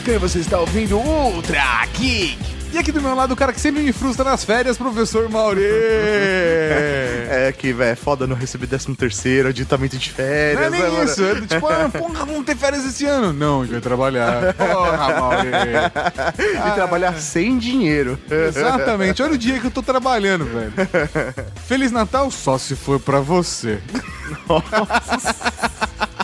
Cavalaria 0.00 0.08
Geek. 0.08 0.08
Eu 0.08 0.08
sou 0.08 0.08
o 0.08 0.08
Tatacan 0.08 0.12
e 0.12 0.18
você 0.18 0.38
está 0.38 0.58
ouvindo 0.58 0.98
Ultra 0.98 1.86
Geek. 1.94 2.38
E 2.72 2.78
aqui 2.78 2.92
do 2.92 3.02
meu 3.02 3.16
lado, 3.16 3.32
o 3.32 3.36
cara 3.36 3.52
que 3.52 3.60
sempre 3.60 3.82
me 3.82 3.92
frustra 3.92 4.24
nas 4.24 4.44
férias, 4.44 4.78
professor 4.78 5.28
Mauri. 5.28 5.60
É 7.32 7.52
que, 7.52 7.72
velho, 7.72 7.92
é 7.92 7.94
foda 7.94 8.26
não 8.26 8.34
receber 8.34 8.66
13 8.66 8.92
terceiro, 8.96 9.48
adiantamento 9.48 9.96
de 9.96 10.08
Não 10.08 10.16
férias. 10.16 10.66
é 10.66 10.70
nem 10.70 10.82
mano? 10.82 11.04
isso, 11.04 11.24
é 11.24 11.40
tipo, 11.40 11.66
ah, 11.68 11.88
porra, 11.88 12.26
vamos 12.26 12.44
ter 12.44 12.56
férias 12.56 12.84
esse 12.84 13.06
ano. 13.06 13.32
Não, 13.32 13.60
a 13.60 13.64
gente 13.64 13.72
vai 13.72 13.80
trabalhar. 13.80 14.52
Porra, 14.54 15.20
Mauri. 15.20 15.48
E 16.68 16.74
trabalhar 16.74 17.14
sem 17.20 17.56
dinheiro. 17.56 18.18
Exatamente, 18.28 19.22
olha 19.22 19.34
o 19.34 19.38
dia 19.38 19.60
que 19.60 19.66
eu 19.66 19.70
tô 19.70 19.80
trabalhando, 19.80 20.44
velho. 20.44 20.72
Feliz 21.68 21.92
Natal 21.92 22.30
só 22.32 22.58
se 22.58 22.74
for 22.74 22.98
pra 22.98 23.20
você. 23.20 23.78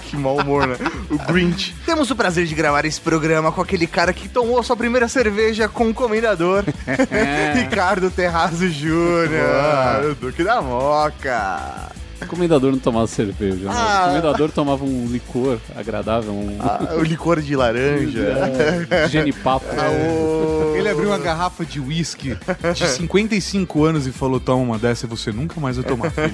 Que 0.09 0.17
mau 0.17 0.37
humor, 0.39 0.67
né? 0.67 0.77
O 1.11 1.19
Grinch. 1.19 1.75
Temos 1.85 2.11
o 2.11 2.17
prazer 2.17 2.47
de 2.47 2.55
gravar 2.55 2.85
esse 2.85 3.01
programa 3.01 3.51
com 3.51 3.61
aquele 3.61 3.87
cara 3.87 4.13
que 4.13 4.29
tomou 4.29 4.59
a 4.59 4.63
sua 4.63 4.77
primeira 4.77 5.09
cerveja 5.09 5.69
com 5.69 5.89
o 5.91 5.95
comendador. 5.95 6.65
Ricardo 7.55 8.11
Terrazzo 8.11 8.69
Júnior. 8.69 10.11
O 10.11 10.15
Duque 10.15 10.45
da 10.45 10.63
Moca. 10.63 11.91
O 12.23 12.27
comendador 12.27 12.73
não 12.73 12.79
tomava 12.79 13.07
cerveja, 13.07 13.67
né? 13.67 13.75
Ah. 13.77 14.05
O 14.05 14.09
comendador 14.09 14.51
tomava 14.51 14.85
um 14.85 15.07
licor 15.07 15.59
agradável, 15.77 16.33
um 16.33 16.57
Ah, 16.61 16.95
o 16.99 17.03
licor 17.03 17.41
de 17.43 17.55
laranja. 17.55 18.21
é, 18.91 19.09
genipapo. 19.09 19.67
O- 19.67 20.75
Ele 20.79 20.89
abriu 20.89 21.09
uma 21.09 21.19
garrafa 21.19 21.65
de 21.65 21.79
uísque 21.81 22.37
de 22.75 22.87
55 22.89 23.85
anos 23.85 24.07
e 24.07 24.13
falou: 24.13 24.39
toma 24.41 24.63
uma 24.63 24.79
dessa 24.79 25.05
e 25.05 25.09
você 25.09 25.31
nunca 25.33 25.61
mais 25.61 25.77
vai 25.77 25.85
tomar, 25.85 26.11
filho. 26.11 26.33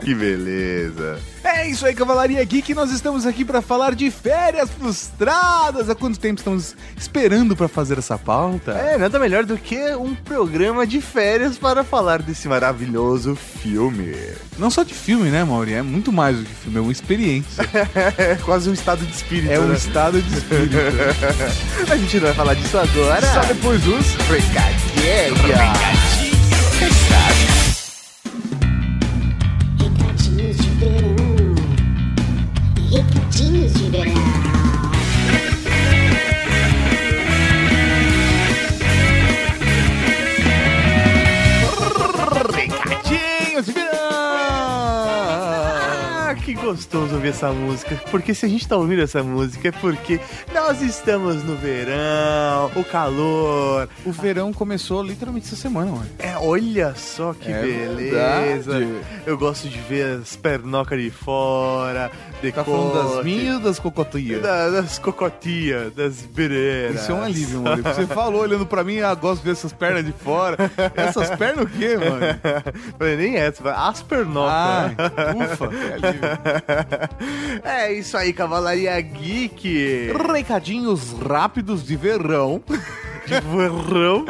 Que 0.00 0.14
beleza. 0.14 1.18
É 1.44 1.68
isso 1.68 1.84
aí, 1.84 1.94
Cavalaria 1.94 2.42
Geek. 2.42 2.72
Nós 2.72 2.90
estamos 2.90 3.26
aqui 3.26 3.44
para 3.44 3.60
falar 3.60 3.94
de 3.94 4.10
férias 4.10 4.70
frustradas. 4.70 5.90
Há 5.90 5.94
quanto 5.94 6.18
tempo 6.18 6.38
estamos 6.40 6.74
esperando 6.96 7.54
para 7.54 7.68
fazer 7.68 7.98
essa 7.98 8.16
pauta? 8.16 8.72
É, 8.72 8.96
nada 8.96 9.18
melhor 9.18 9.44
do 9.44 9.58
que 9.58 9.94
um 9.94 10.14
programa 10.14 10.86
de 10.86 11.02
férias 11.02 11.58
para 11.58 11.84
falar 11.84 12.22
desse 12.22 12.48
maravilhoso 12.48 13.36
filme. 13.36 14.16
Não 14.58 14.70
só 14.70 14.82
de 14.82 14.94
filme, 14.94 15.28
né, 15.30 15.44
Mauri? 15.44 15.74
É 15.74 15.82
muito 15.82 16.10
mais 16.10 16.38
do 16.38 16.44
que 16.44 16.54
filme, 16.54 16.78
é 16.78 16.80
uma 16.80 16.92
experiência. 16.92 17.64
É 18.16 18.36
quase 18.36 18.70
um 18.70 18.72
estado 18.72 19.04
de 19.04 19.12
espírito, 19.12 19.52
É 19.52 19.58
um 19.60 19.66
né? 19.66 19.76
estado 19.76 20.20
de 20.20 20.34
espírito. 20.38 20.76
A 21.90 21.96
gente 21.96 22.16
não 22.16 22.22
vai 22.26 22.34
falar 22.34 22.54
disso 22.54 22.78
agora. 22.78 23.26
Só 23.26 23.40
depois 23.40 23.82
dos. 23.82 24.14
Recadinhos 24.14 25.83
essa 47.34 47.52
música. 47.52 48.00
Porque 48.10 48.32
se 48.34 48.46
a 48.46 48.48
gente 48.48 48.66
tá 48.66 48.76
ouvindo 48.76 49.02
essa 49.02 49.22
música 49.22 49.68
é 49.68 49.72
porque 49.72 50.20
nós 50.54 50.80
estamos 50.80 51.42
no 51.42 51.56
verão, 51.56 52.70
o 52.76 52.84
calor. 52.84 53.88
O 54.04 54.12
verão 54.12 54.52
começou 54.52 55.02
literalmente 55.02 55.46
essa 55.46 55.56
semana, 55.56 55.90
mano. 55.90 56.06
É, 56.18 56.36
olha 56.36 56.94
só 56.94 57.32
que 57.34 57.50
É 57.50 57.60
beleza. 57.60 58.78
verdade. 58.78 58.94
Eu 59.26 59.36
gosto 59.36 59.68
de 59.68 59.78
ver 59.78 60.20
as 60.20 60.36
pernocas 60.36 61.00
de 61.00 61.10
fora, 61.10 62.10
Tá 62.54 62.62
falando 62.62 62.92
das 62.94 63.06
decote, 63.10 63.24
minhas 63.24 63.54
ou 63.56 63.60
das 63.62 63.78
cocotinhas? 63.78 64.42
da- 64.42 64.68
das 64.70 64.98
cocotinhas, 64.98 65.92
das 65.94 66.16
bereiras. 66.26 67.00
Isso 67.02 67.10
é 67.12 67.14
um 67.14 67.22
alívio, 67.22 67.62
mano. 67.62 67.82
Você 67.82 68.06
falou 68.06 68.42
olhando 68.42 68.66
pra 68.66 68.84
mim, 68.84 69.00
ah, 69.00 69.14
gosto 69.14 69.38
de 69.40 69.46
ver 69.46 69.52
essas 69.52 69.72
pernas 69.72 70.04
de 70.04 70.12
fora. 70.12 70.56
Essas 70.94 71.30
pernas 71.30 71.64
o 71.64 71.68
quê, 71.68 71.96
mano? 71.96 72.38
Falei, 72.98 73.16
Nem 73.16 73.36
essa, 73.36 73.70
as 73.72 74.02
pernocas. 74.02 74.52
Ai, 74.54 74.96
ufa, 75.52 75.68
que 75.68 76.06
alívio. 76.06 77.24
é 77.64 77.92
isso 77.92 78.16
aí, 78.16 78.32
Cavalaria 78.32 79.00
Geek. 79.00 80.12
Recadinhos 80.32 81.12
rápidos 81.12 81.84
de 81.84 81.96
verão. 81.96 82.62
De 83.24 83.40
verão. 83.40 84.26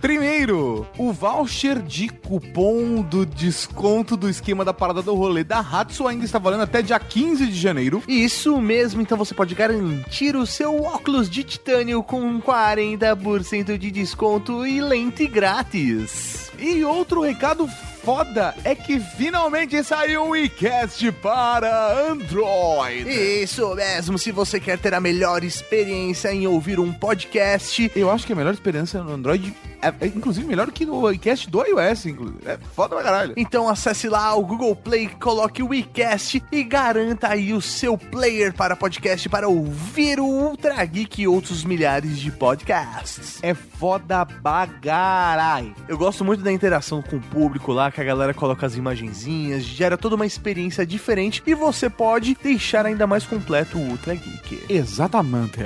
Primeiro, 0.00 0.86
o 0.96 1.12
voucher 1.12 1.82
de 1.82 2.08
cupom 2.08 3.02
do 3.02 3.26
desconto 3.26 4.16
do 4.16 4.30
esquema 4.30 4.64
da 4.64 4.72
parada 4.72 5.02
do 5.02 5.12
rolê 5.12 5.42
da 5.42 5.58
Hatsu 5.58 6.06
ainda 6.06 6.24
está 6.24 6.38
valendo 6.38 6.62
até 6.62 6.80
dia 6.80 7.00
15 7.00 7.46
de 7.46 7.58
janeiro. 7.58 8.00
Isso 8.06 8.60
mesmo, 8.60 9.02
então 9.02 9.18
você 9.18 9.34
pode 9.34 9.56
garantir 9.56 10.36
o 10.36 10.46
seu 10.46 10.84
óculos 10.84 11.28
de 11.28 11.42
titânio 11.42 12.00
com 12.00 12.40
40% 12.40 13.76
de 13.76 13.90
desconto 13.90 14.64
e 14.64 14.80
lente 14.80 15.26
grátis. 15.26 16.47
E 16.58 16.84
outro 16.84 17.20
recado 17.22 17.68
foda 18.02 18.54
é 18.64 18.74
que 18.74 18.98
finalmente 18.98 19.82
saiu 19.84 20.28
o 20.28 20.36
iCast 20.36 21.12
para 21.12 22.10
Android. 22.10 23.08
Isso 23.08 23.74
mesmo, 23.74 24.18
se 24.18 24.32
você 24.32 24.58
quer 24.58 24.78
ter 24.78 24.94
a 24.94 25.00
melhor 25.00 25.44
experiência 25.44 26.32
em 26.32 26.46
ouvir 26.46 26.80
um 26.80 26.92
podcast, 26.92 27.90
Eu 27.94 28.10
acho 28.10 28.26
que 28.26 28.32
a 28.32 28.36
melhor 28.36 28.54
experiência 28.54 29.02
no 29.02 29.12
Android 29.12 29.54
é, 29.80 29.88
é, 30.00 30.06
inclusive 30.06 30.46
melhor 30.46 30.70
que 30.72 30.84
no 30.84 31.10
iCast 31.12 31.48
do 31.48 31.64
iOS, 31.64 32.06
inclusive. 32.06 32.38
É 32.44 32.58
foda 32.74 32.96
pra 32.96 33.04
caralho. 33.04 33.34
então 33.36 33.68
acesse 33.68 34.08
lá 34.08 34.34
o 34.34 34.44
Google 34.44 34.74
Play, 34.74 35.08
coloque 35.20 35.62
o 35.62 35.72
iCast 35.72 36.42
e 36.50 36.62
garanta 36.64 37.28
aí 37.28 37.52
o 37.52 37.60
seu 37.60 37.96
player 37.96 38.52
para 38.52 38.74
podcast 38.74 39.28
para 39.28 39.48
ouvir 39.48 40.18
o 40.18 40.26
Ultra 40.26 40.84
Geek 40.84 41.22
e 41.22 41.28
outros 41.28 41.64
milhares 41.64 42.18
de 42.18 42.30
podcasts. 42.32 43.38
É 43.42 43.54
foda 43.54 44.24
bagarai. 44.24 45.72
Eu 45.86 45.96
gosto 45.96 46.24
muito 46.24 46.42
da 46.48 46.52
interação 46.52 47.02
com 47.02 47.16
o 47.16 47.20
público 47.20 47.72
lá, 47.72 47.92
que 47.92 48.00
a 48.00 48.04
galera 48.04 48.32
coloca 48.32 48.64
as 48.64 48.74
imagenzinhas, 48.74 49.62
gera 49.62 49.98
toda 49.98 50.16
uma 50.16 50.24
experiência 50.24 50.86
diferente 50.86 51.42
e 51.46 51.54
você 51.54 51.90
pode 51.90 52.36
deixar 52.42 52.86
ainda 52.86 53.06
mais 53.06 53.26
completo 53.26 53.76
o 53.76 53.90
Ultra 53.90 54.14
Geek. 54.14 54.64
Exatamente. 54.66 55.58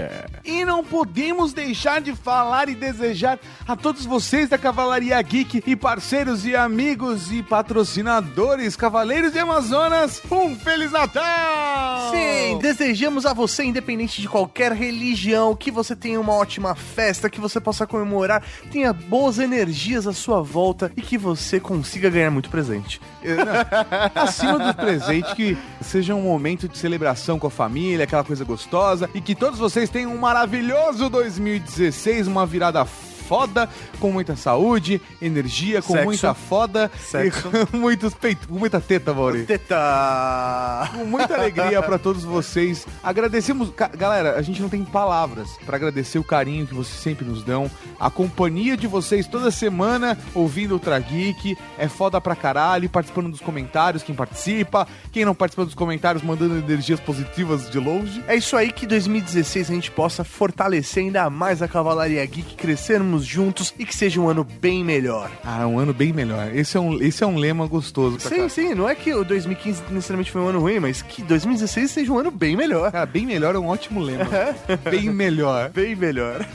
E 0.44 0.64
não 0.64 0.82
podemos 0.82 1.52
deixar 1.52 2.00
de 2.00 2.14
falar 2.16 2.68
e 2.68 2.74
desejar 2.74 3.38
a 3.66 3.76
todos 3.76 4.04
vocês 4.04 4.48
da 4.48 4.58
Cavalaria 4.58 5.22
Geek 5.22 5.62
e 5.64 5.76
parceiros 5.76 6.44
e 6.44 6.56
amigos 6.56 7.30
e 7.30 7.44
patrocinadores 7.44 8.74
Cavaleiros 8.74 9.32
de 9.32 9.38
Amazonas 9.38 10.20
um 10.30 10.56
Feliz 10.56 10.90
Natal! 10.90 12.10
Sim, 12.10 12.58
desejamos 12.58 13.24
a 13.24 13.32
você, 13.32 13.62
independente 13.62 14.20
de 14.20 14.28
qualquer 14.28 14.72
religião, 14.72 15.54
que 15.54 15.70
você 15.70 15.94
tenha 15.94 16.20
uma 16.20 16.32
ótima 16.32 16.74
festa, 16.74 17.30
que 17.30 17.40
você 17.40 17.60
possa 17.60 17.86
comemorar, 17.86 18.42
tenha 18.72 18.92
boas 18.92 19.38
energias 19.38 20.08
à 20.08 20.12
sua 20.12 20.42
volta 20.42 20.71
e 20.96 21.02
que 21.02 21.18
você 21.18 21.60
consiga 21.60 22.10
ganhar 22.10 22.30
muito 22.30 22.50
presente. 22.50 23.00
Acima 24.14 24.58
do 24.58 24.74
presente, 24.74 25.34
que 25.34 25.56
seja 25.80 26.14
um 26.14 26.22
momento 26.22 26.68
de 26.68 26.76
celebração 26.78 27.38
com 27.38 27.46
a 27.46 27.50
família, 27.50 28.04
aquela 28.04 28.24
coisa 28.24 28.44
gostosa, 28.44 29.08
e 29.14 29.20
que 29.20 29.34
todos 29.34 29.58
vocês 29.58 29.90
tenham 29.90 30.12
um 30.12 30.18
maravilhoso 30.18 31.08
2016, 31.08 32.26
uma 32.26 32.46
virada 32.46 32.84
foda, 33.22 33.68
com 33.98 34.10
muita 34.10 34.36
saúde, 34.36 35.00
energia, 35.20 35.80
com 35.80 35.92
Sexo. 35.92 36.04
muita 36.04 36.34
foda 36.34 36.90
Sexo. 36.98 37.48
e 37.48 37.66
com 37.66 37.76
muitos 37.76 38.14
peitos, 38.14 38.46
com 38.46 38.58
muita 38.58 38.80
teta, 38.80 39.14
Mauri. 39.14 39.44
Teta! 39.44 40.90
Com 40.92 41.04
muita 41.04 41.34
alegria 41.34 41.82
pra 41.82 41.98
todos 41.98 42.24
vocês. 42.24 42.86
Agradecemos, 43.02 43.72
galera, 43.96 44.36
a 44.36 44.42
gente 44.42 44.60
não 44.60 44.68
tem 44.68 44.84
palavras 44.84 45.48
pra 45.64 45.76
agradecer 45.76 46.18
o 46.18 46.24
carinho 46.24 46.66
que 46.66 46.74
vocês 46.74 47.00
sempre 47.00 47.24
nos 47.24 47.42
dão, 47.42 47.70
a 47.98 48.10
companhia 48.10 48.76
de 48.76 48.86
vocês 48.86 49.26
toda 49.26 49.50
semana 49.50 50.18
ouvindo 50.34 50.72
o 50.72 50.74
Ultra 50.74 50.98
Geek. 50.98 51.56
É 51.78 51.88
foda 51.88 52.20
pra 52.20 52.34
caralho, 52.34 52.88
participando 52.88 53.30
dos 53.30 53.40
comentários, 53.40 54.02
quem 54.02 54.14
participa, 54.14 54.86
quem 55.10 55.24
não 55.24 55.34
participa 55.34 55.64
dos 55.64 55.74
comentários, 55.74 56.22
mandando 56.22 56.56
energias 56.56 57.00
positivas 57.00 57.70
de 57.70 57.78
longe. 57.78 58.22
É 58.26 58.34
isso 58.36 58.56
aí 58.56 58.72
que 58.72 58.86
2016 58.86 59.70
a 59.70 59.74
gente 59.74 59.90
possa 59.90 60.24
fortalecer 60.24 61.04
ainda 61.04 61.28
mais 61.30 61.62
a 61.62 61.68
Cavalaria 61.68 62.24
Geek, 62.24 62.54
crescermos 62.56 63.21
juntos 63.24 63.74
e 63.78 63.84
que 63.84 63.94
seja 63.94 64.20
um 64.20 64.28
ano 64.28 64.44
bem 64.44 64.84
melhor. 64.84 65.30
Ah, 65.44 65.66
um 65.66 65.78
ano 65.78 65.92
bem 65.92 66.12
melhor. 66.12 66.54
Esse 66.54 66.76
é 66.76 66.80
um, 66.80 67.00
esse 67.02 67.22
é 67.22 67.26
um 67.26 67.36
lema 67.36 67.66
gostoso 67.66 68.18
Sim, 68.20 68.36
cá. 68.42 68.48
sim, 68.48 68.74
não 68.74 68.88
é 68.88 68.94
que 68.94 69.12
o 69.14 69.24
2015 69.24 69.82
necessariamente 69.90 70.30
foi 70.30 70.40
um 70.40 70.48
ano 70.48 70.60
ruim, 70.60 70.78
mas 70.80 71.02
que 71.02 71.22
2016 71.22 71.90
seja 71.90 72.12
um 72.12 72.18
ano 72.18 72.30
bem 72.30 72.56
melhor. 72.56 72.90
Cara, 72.92 73.06
bem 73.06 73.26
melhor 73.26 73.54
é 73.54 73.58
um 73.58 73.66
ótimo 73.68 74.00
lema. 74.00 74.26
bem 74.90 75.10
melhor. 75.10 75.70
Bem 75.70 75.94
melhor. 75.96 76.40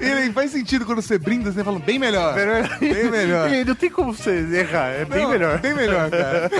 E 0.00 0.32
faz 0.32 0.50
sentido 0.50 0.84
quando 0.84 1.00
você 1.00 1.18
brinda, 1.18 1.52
você 1.52 1.62
fala 1.62 1.78
bem 1.78 1.98
melhor. 1.98 2.34
Bem 2.80 3.10
melhor. 3.10 3.50
E 3.56 3.64
não 3.64 3.74
tem 3.74 3.90
como 3.90 4.12
você 4.12 4.30
errar, 4.52 4.88
é 4.88 5.04
bem 5.04 5.22
Não, 5.22 5.30
melhor. 5.30 5.58
Bem 5.60 5.74
melhor, 5.74 6.10
cara. 6.10 6.50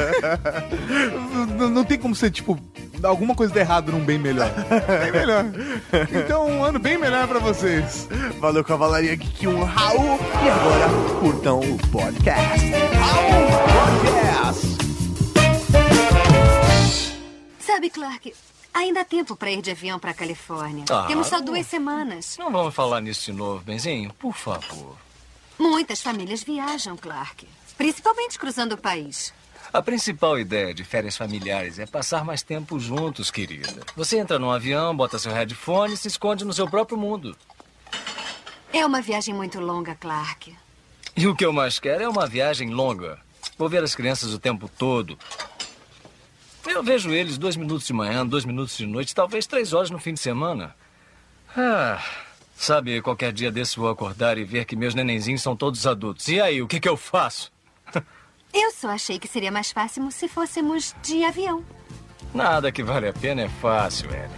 não, 1.59 1.70
não 1.70 1.85
tem 1.85 1.99
como 1.99 2.14
ser, 2.14 2.31
tipo, 2.31 2.59
alguma 3.03 3.35
coisa 3.35 3.53
de 3.53 3.59
errado 3.61 3.93
num 3.93 4.05
bem 4.05 4.19
melhor. 4.19 4.51
Bem 5.03 5.13
melhor. 5.13 5.45
Então, 6.13 6.47
um 6.47 6.65
ano 6.65 6.79
bem 6.79 6.99
melhor 6.99 7.27
pra 7.29 7.39
vocês. 7.39 8.09
Valeu, 8.41 8.65
Cavalaria 8.65 9.15
Geek, 9.15 9.47
um 9.47 9.65
Raul. 9.65 10.19
E 10.45 10.49
agora, 10.49 10.89
curtam 11.21 11.61
o 11.61 11.79
podcast. 11.91 12.71
Raul 12.71 13.47
Podcast! 13.73 14.77
Sabe, 17.61 17.91
Clark, 17.91 18.33
Ainda 18.77 19.01
há 19.01 19.05
tempo 19.07 19.35
para 19.35 19.51
ir 19.51 19.63
de 19.63 19.71
avião 19.71 19.99
para 19.99 20.11
a 20.11 20.15
Califórnia. 20.15 20.85
Ah, 20.91 21.07
Temos 21.09 21.29
só 21.29 21.41
duas 21.41 21.67
semanas. 21.67 22.37
Não 22.39 22.53
vamos 22.53 22.75
falar 22.75 23.01
nisso 23.01 23.25
de 23.25 23.33
novo, 23.33 23.65
Benzinho? 23.65 24.13
Por 24.19 24.35
favor. 24.35 24.95
Muitas 25.59 26.03
famílias 26.03 26.43
viajam, 26.45 26.95
Clark. 26.95 27.49
Principalmente 27.79 28.39
cruzando 28.39 28.73
o 28.73 28.77
país. 28.77 29.33
A 29.73 29.83
principal 29.83 30.39
ideia 30.39 30.73
de 30.73 30.85
férias 30.85 31.17
familiares 31.17 31.79
é 31.79 31.87
passar 31.87 32.25
mais 32.25 32.43
tempo 32.43 32.79
juntos, 32.79 33.31
querida. 33.31 33.83
Você 33.95 34.19
entra 34.19 34.39
num 34.39 34.51
avião, 34.51 34.97
bota 34.97 35.19
seu 35.19 35.33
headphone 35.33 35.95
e 35.95 35.97
se 35.97 36.09
esconde 36.09 36.45
no 36.45 36.53
seu 36.53 36.69
próprio 36.69 36.97
mundo. 36.97 37.37
É 38.73 38.85
uma 38.85 39.01
viagem 39.01 39.35
muito 39.35 39.61
longa, 39.61 39.95
Clark. 39.95 40.55
E 41.17 41.27
o 41.27 41.35
que 41.35 41.45
eu 41.45 41.53
mais 41.53 41.79
quero 41.79 42.03
é 42.03 42.09
uma 42.09 42.27
viagem 42.27 42.71
longa. 42.71 43.19
Vou 43.59 43.69
ver 43.69 43.83
as 43.83 43.95
crianças 43.95 44.35
o 44.35 44.39
tempo 44.39 44.69
todo. 44.69 45.19
Eu 46.67 46.83
vejo 46.83 47.11
eles 47.11 47.39
dois 47.39 47.57
minutos 47.57 47.87
de 47.87 47.93
manhã, 47.93 48.27
dois 48.27 48.45
minutos 48.45 48.77
de 48.77 48.87
noite, 48.87 49.15
talvez 49.15 49.47
três 49.47 49.73
horas 49.73 49.91
no 49.91 49.99
fim 49.99 50.12
de 50.12 50.21
semana. 50.21 50.75
Ah, 51.57 52.03
sabe, 52.55 53.01
qualquer 53.01 53.33
dia 53.33 53.51
desse 53.51 53.79
vou 53.79 53.89
acordar 53.89 54.37
e 54.37 54.45
ver 54.45 54.67
que 54.67 54.77
meus 54.77 54.95
nenenzinhos 54.95 55.43
são 55.43 55.57
todos 55.57 55.87
adultos. 55.87 56.29
E 56.29 56.41
aí, 56.41 56.61
o 56.61 56.67
que, 56.67 56.81
que 56.81 56.89
eu 56.89 56.97
faço? 56.97 57.51
Eu 58.58 58.70
só 58.70 58.88
achei 58.88 59.19
que 59.19 59.29
seria 59.29 59.53
mais 59.53 59.70
fácil 59.70 60.11
se 60.11 60.26
fôssemos 60.29 60.94
de 61.03 61.23
avião. 61.23 61.62
Nada 62.32 62.73
que 62.73 62.82
vale 62.82 63.06
a 63.06 63.12
pena 63.12 63.43
é 63.43 63.49
fácil, 63.49 64.08
Ellen. 64.11 64.31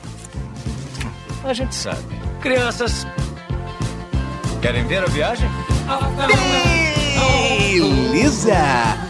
A 1.44 1.54
gente 1.54 1.72
sabe. 1.72 2.02
Crianças, 2.40 3.06
querem 4.60 4.84
ver 4.88 5.04
a 5.04 5.06
viagem? 5.06 5.48
Beleza! 7.28 8.54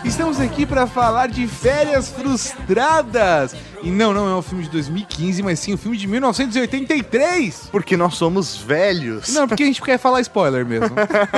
Estamos 0.04 0.40
aqui 0.40 0.66
para 0.66 0.86
falar 0.86 1.28
de 1.28 1.46
Férias 1.46 2.08
Frustradas. 2.08 3.54
E 3.80 3.90
não, 3.90 4.12
não 4.12 4.28
é 4.28 4.34
um 4.34 4.42
filme 4.42 4.64
de 4.64 4.70
2015, 4.70 5.40
mas 5.42 5.60
sim 5.60 5.74
um 5.74 5.76
filme 5.76 5.96
de 5.96 6.08
1983. 6.08 7.68
Porque 7.70 7.96
nós 7.96 8.14
somos 8.14 8.56
velhos. 8.56 9.32
Não, 9.32 9.46
porque 9.46 9.62
a 9.62 9.66
gente 9.66 9.80
quer 9.80 9.98
falar 9.98 10.20
spoiler 10.20 10.66
mesmo. 10.66 10.90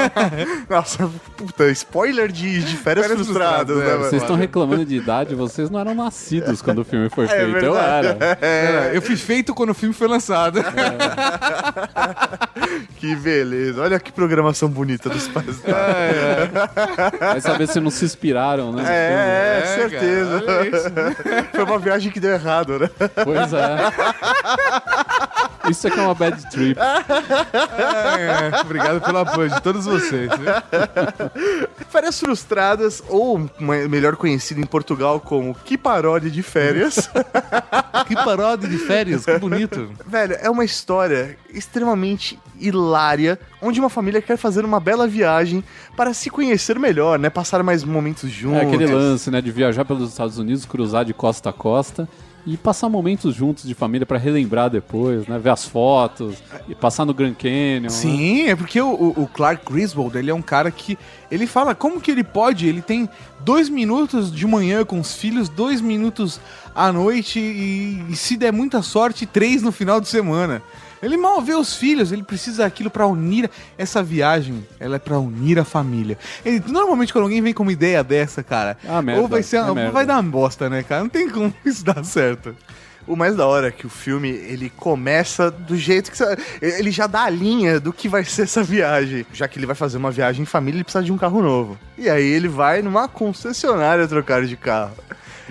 Nossa, 0.69 1.11
puta, 1.37 1.71
spoiler 1.71 2.33
de, 2.33 2.63
de 2.63 2.77
férias, 2.77 3.07
Férias 3.07 3.27
frustradas, 3.27 3.67
frustradas, 3.67 3.77
né, 3.77 3.85
é. 3.85 3.93
mano? 3.97 4.05
Vocês 4.09 4.23
estão 4.23 4.37
reclamando 4.37 4.87
de 4.87 4.97
idade, 4.97 5.35
vocês 5.35 5.69
não 5.69 5.79
eram 5.79 5.95
nascidos 5.95 6.63
quando 6.63 6.79
o 6.79 6.85
filme 6.85 7.11
foi 7.11 7.27
É 7.29 7.29
feito. 7.29 7.45
eu 7.45 7.53
verdade. 7.53 8.07
era. 8.09 8.39
É, 8.41 8.91
eu 8.95 9.03
fui 9.03 9.17
feito 9.17 9.53
quando 9.55 9.71
o 9.71 9.75
filme 9.75 9.95
foi 9.95 10.09
lançado. 10.09 10.61
Que 12.97 13.17
beleza. 13.17 13.81
Olha 13.81 13.99
que 13.99 14.13
programação 14.13 14.69
bonita 14.69 15.09
dos 15.09 15.27
pais. 15.29 15.57
Vai 17.19 17.41
saber 17.41 17.67
se 17.69 17.81
não 17.81 17.91
se 17.91 18.05
inspiraram, 18.05 18.73
né? 18.73 18.83
no 18.83 18.89
É, 18.89 19.61
É, 19.63 19.67
certeza. 19.77 20.43
cara, 20.43 21.47
Foi 21.53 21.65
uma 21.65 21.79
viagem 21.79 22.11
que 22.13 22.21
deu 22.21 22.33
errado, 22.33 22.79
né? 22.79 22.91
Pois 23.25 23.53
é. 23.53 23.77
Isso 25.71 25.87
aqui 25.87 25.99
é 25.99 26.03
uma 26.03 26.15
bad 26.15 26.51
trip. 26.51 26.79
É, 27.81 28.61
obrigado 28.61 29.01
pelo 29.01 29.19
apoio 29.19 29.51
de 29.51 29.61
todos 29.63 29.85
vocês. 29.85 30.31
Férias 31.89 32.19
frustradas, 32.19 33.03
ou 33.09 33.49
melhor 33.59 34.17
conhecido 34.17 34.61
em 34.61 34.67
Portugal 34.67 35.21
como 35.21 35.55
Que 35.55 35.77
Paródia 35.79 36.31
de 36.31 36.43
Férias. 36.43 37.09
Que 38.07 38.15
paródia 38.15 38.69
de 38.69 38.79
férias, 38.79 39.25
que 39.25 39.39
bonito. 39.39 39.93
Velho, 40.05 40.37
é 40.41 40.51
uma 40.51 40.65
história 40.65 41.39
extremamente 41.53 42.37
hilária, 42.59 43.39
onde 43.63 43.79
uma 43.79 43.89
família 43.89 44.21
quer 44.21 44.37
fazer 44.37 44.65
uma 44.65 44.81
bela 44.81 45.07
viagem 45.07 45.63
para 45.97 46.13
se 46.13 46.29
conhecer 46.29 46.77
melhor, 46.79 47.19
né? 47.21 47.31
Passar 47.31 47.63
mais 47.63 47.85
momentos 47.85 48.29
juntos. 48.31 48.63
É 48.63 48.67
aquele 48.67 48.87
lance, 48.87 49.31
né, 49.31 49.41
de 49.41 49.53
viajar 49.53 49.85
pelos 49.85 50.11
Estados 50.11 50.39
Unidos, 50.39 50.65
cruzar 50.65 51.05
de 51.05 51.15
costa 51.15 51.51
a 51.51 51.53
costa 51.53 52.09
e 52.47 52.57
passar 52.57 52.89
momentos 52.89 53.35
juntos 53.35 53.65
de 53.65 53.75
família 53.75 54.07
pra 54.07 54.17
relembrar 54.19 54.71
depois, 54.71 55.27
né? 55.27 55.39
Ver 55.39 55.51
as 55.51 55.65
fotos, 55.67 56.37
e 56.69 56.75
passar 56.75 57.05
no 57.05 57.13
Grand 57.13 57.35
Canyon. 57.35 57.83
né? 57.83 57.89
Sim, 57.91 58.49
é 58.49 58.57
porque 58.57 58.81
o, 58.81 58.89
o- 58.89 59.23
o 59.25 59.27
Clark 59.29 59.65
Griswold, 59.71 60.17
ele 60.17 60.31
é 60.31 60.35
um 60.35 60.43
cara 60.43 60.71
que. 60.71 60.99
Ele 61.31 61.47
fala 61.47 61.75
como 61.75 62.01
que 62.01 62.11
ele 62.11 62.25
pode. 62.25 62.67
Ele 62.67 62.81
tem 62.83 63.09
dois 63.41 63.69
minutos 63.69 64.33
de 64.33 64.47
manhã 64.47 64.85
com 64.85 64.99
os 64.99 65.15
filhos, 65.15 65.49
dois 65.49 65.81
minutos 65.81 66.41
à 66.75 66.93
noite 66.93 67.39
e, 67.39 68.05
e 68.09 68.17
se 68.17 68.37
der 68.37 68.53
muita 68.53 68.83
sorte, 68.83 69.27
três 69.27 69.63
no 69.63 69.71
final 69.73 70.01
de 70.01 70.09
semana. 70.09 70.63
Ele 71.03 71.17
mal 71.17 71.41
vê 71.41 71.55
os 71.55 71.75
filhos, 71.75 72.13
ele 72.13 72.23
precisa 72.23 72.63
daquilo 72.65 72.91
pra 72.91 73.07
unir 73.07 73.51
essa 73.79 74.03
viagem. 74.03 74.67
Ela 74.79 74.97
é 74.97 74.99
pra 74.99 75.19
unir 75.19 75.59
a 75.59 75.65
família. 75.65 76.19
Ele- 76.45 76.63
normalmente 76.67 77.13
quando 77.13 77.25
alguém 77.25 77.41
vem 77.41 77.55
com 77.55 77.63
uma 77.63 77.73
ideia 77.73 78.05
dessa, 78.05 78.43
cara, 78.43 78.77
Ah, 78.87 79.01
merda, 79.01 79.23
ou 79.23 79.29
vai 79.29 79.43
ser, 79.43 79.57
é 79.57 79.73
merda. 79.73 79.91
vai 79.93 80.05
dar 80.05 80.15
uma 80.21 80.31
bosta, 80.31 80.69
né, 80.69 80.83
cara? 80.83 81.03
Não 81.03 81.09
tem 81.11 81.29
como 81.29 81.53
isso 81.65 81.85
dar 81.85 82.05
certo. 82.05 82.55
O 83.07 83.17
mais 83.17 83.35
da 83.35 83.47
hora 83.47 83.69
é 83.69 83.71
que 83.71 83.87
o 83.87 83.89
filme, 83.89 84.29
ele 84.29 84.71
começa 84.77 85.51
do 85.51 85.75
jeito 85.75 86.11
que... 86.11 86.19
você- 86.19 86.37
Ele 86.61 86.91
já 86.91 87.07
dá 87.07 87.23
a 87.25 87.31
linha 87.31 87.81
do 87.81 87.93
que 87.95 88.07
vai 88.09 88.23
ser 88.25 88.43
essa 88.43 88.63
viagem. 88.63 89.27
Já 89.33 89.49
que 89.49 89.59
ele 89.59 89.67
vai 89.67 89.75
fazer 89.75 89.97
uma 89.97 90.11
viagem 90.11 90.43
em 90.43 90.47
família, 90.47 90.77
ele 90.77 90.85
precisa 90.85 91.03
de 91.03 91.11
um 91.11 91.17
carro 91.17 91.41
novo. 91.43 91.79
E 91.97 92.09
aí 92.11 92.23
ele 92.25 92.47
vai 92.47 92.83
numa 92.83 93.09
concessionária 93.09 94.07
trocar 94.07 94.45
de 94.45 94.55
carro. 94.57 94.93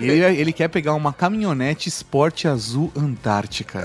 Ele, 0.06 0.40
ele 0.40 0.52
quer 0.52 0.68
pegar 0.68 0.94
uma 0.94 1.12
caminhonete 1.12 1.88
esporte 1.88 2.48
azul 2.48 2.90
Antártica. 2.96 3.84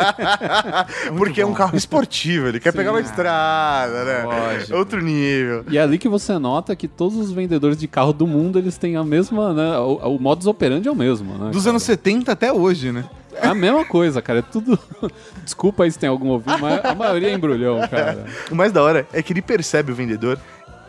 Porque 1.16 1.40
é 1.40 1.46
um 1.46 1.54
carro 1.54 1.76
esportivo, 1.76 2.48
ele 2.48 2.60
quer 2.60 2.72
pegar 2.72 2.90
uma 2.92 3.00
estrada, 3.00 4.04
né? 4.04 4.22
Lógico. 4.24 4.76
Outro 4.76 5.02
nível. 5.02 5.64
E 5.68 5.78
é 5.78 5.80
ali 5.80 5.98
que 5.98 6.08
você 6.08 6.38
nota 6.38 6.74
que 6.76 6.88
todos 6.88 7.16
os 7.16 7.32
vendedores 7.32 7.78
de 7.78 7.88
carro 7.88 8.12
do 8.12 8.26
mundo, 8.26 8.58
eles 8.58 8.76
têm 8.76 8.96
a 8.96 9.04
mesma, 9.04 9.52
né? 9.52 9.78
O, 9.78 10.16
o 10.16 10.20
modus 10.20 10.46
operandi 10.46 10.88
é 10.88 10.90
o 10.90 10.96
mesmo, 10.96 11.34
né? 11.34 11.50
Dos 11.50 11.62
cara? 11.62 11.70
anos 11.70 11.82
70 11.82 12.32
até 12.32 12.52
hoje, 12.52 12.92
né? 12.92 13.04
É 13.34 13.48
a 13.48 13.54
mesma 13.54 13.84
coisa, 13.84 14.22
cara. 14.22 14.38
É 14.38 14.42
tudo. 14.42 14.78
Desculpa 15.44 15.84
aí 15.84 15.92
se 15.92 15.98
tem 15.98 16.08
algum 16.08 16.28
ouvido, 16.28 16.58
mas 16.58 16.84
a 16.84 16.94
maioria 16.94 17.28
é 17.28 17.34
embrulhão, 17.34 17.80
cara. 17.88 18.24
O 18.50 18.54
mais 18.54 18.72
da 18.72 18.82
hora 18.82 19.06
é 19.12 19.22
que 19.22 19.32
ele 19.32 19.42
percebe 19.42 19.92
o 19.92 19.94
vendedor 19.94 20.38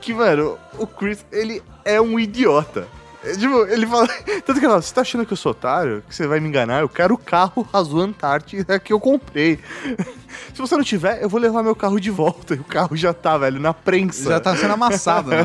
que, 0.01 0.13
mano, 0.13 0.57
o 0.77 0.88
Chris, 0.88 1.25
ele 1.31 1.62
é 1.83 2.00
um 2.00 2.19
idiota. 2.19 2.88
É, 3.29 3.35
Tipo, 3.35 3.65
ele 3.68 3.85
fala. 3.88 4.07
Tanto 4.45 4.53
que 4.53 4.59
ele 4.59 4.68
fala, 4.68 4.81
você 4.81 4.94
tá 4.94 5.01
achando 5.01 5.25
que 5.25 5.33
eu 5.33 5.38
sou 5.38 5.51
otário? 5.51 6.03
Que 6.07 6.15
você 6.15 6.27
vai 6.27 6.39
me 6.39 6.47
enganar? 6.47 6.81
Eu 6.81 6.89
quero 6.89 7.13
o 7.13 7.18
carro 7.18 7.68
Azul 7.74 8.01
Antártica 8.01 8.79
que 8.79 8.91
eu 8.94 9.00
comprei. 9.00 9.60
Se 10.53 10.60
você 10.62 10.75
não 10.75 10.84
tiver, 10.84 11.22
eu 11.24 11.29
vou 11.29 11.39
levar 11.39 11.63
meu 11.63 11.75
carro 11.75 12.00
de 12.00 12.12
volta. 12.12 12.53
E 12.55 12.60
o 12.60 12.63
carro 12.63 12.96
já 12.96 13.13
tá, 13.13 13.38
velho, 13.38 13.60
na 13.60 13.74
prensa. 13.74 14.29
Já 14.29 14.39
tá 14.39 14.55
sendo 14.55 14.74
amassado, 14.74 15.29
né? 15.31 15.38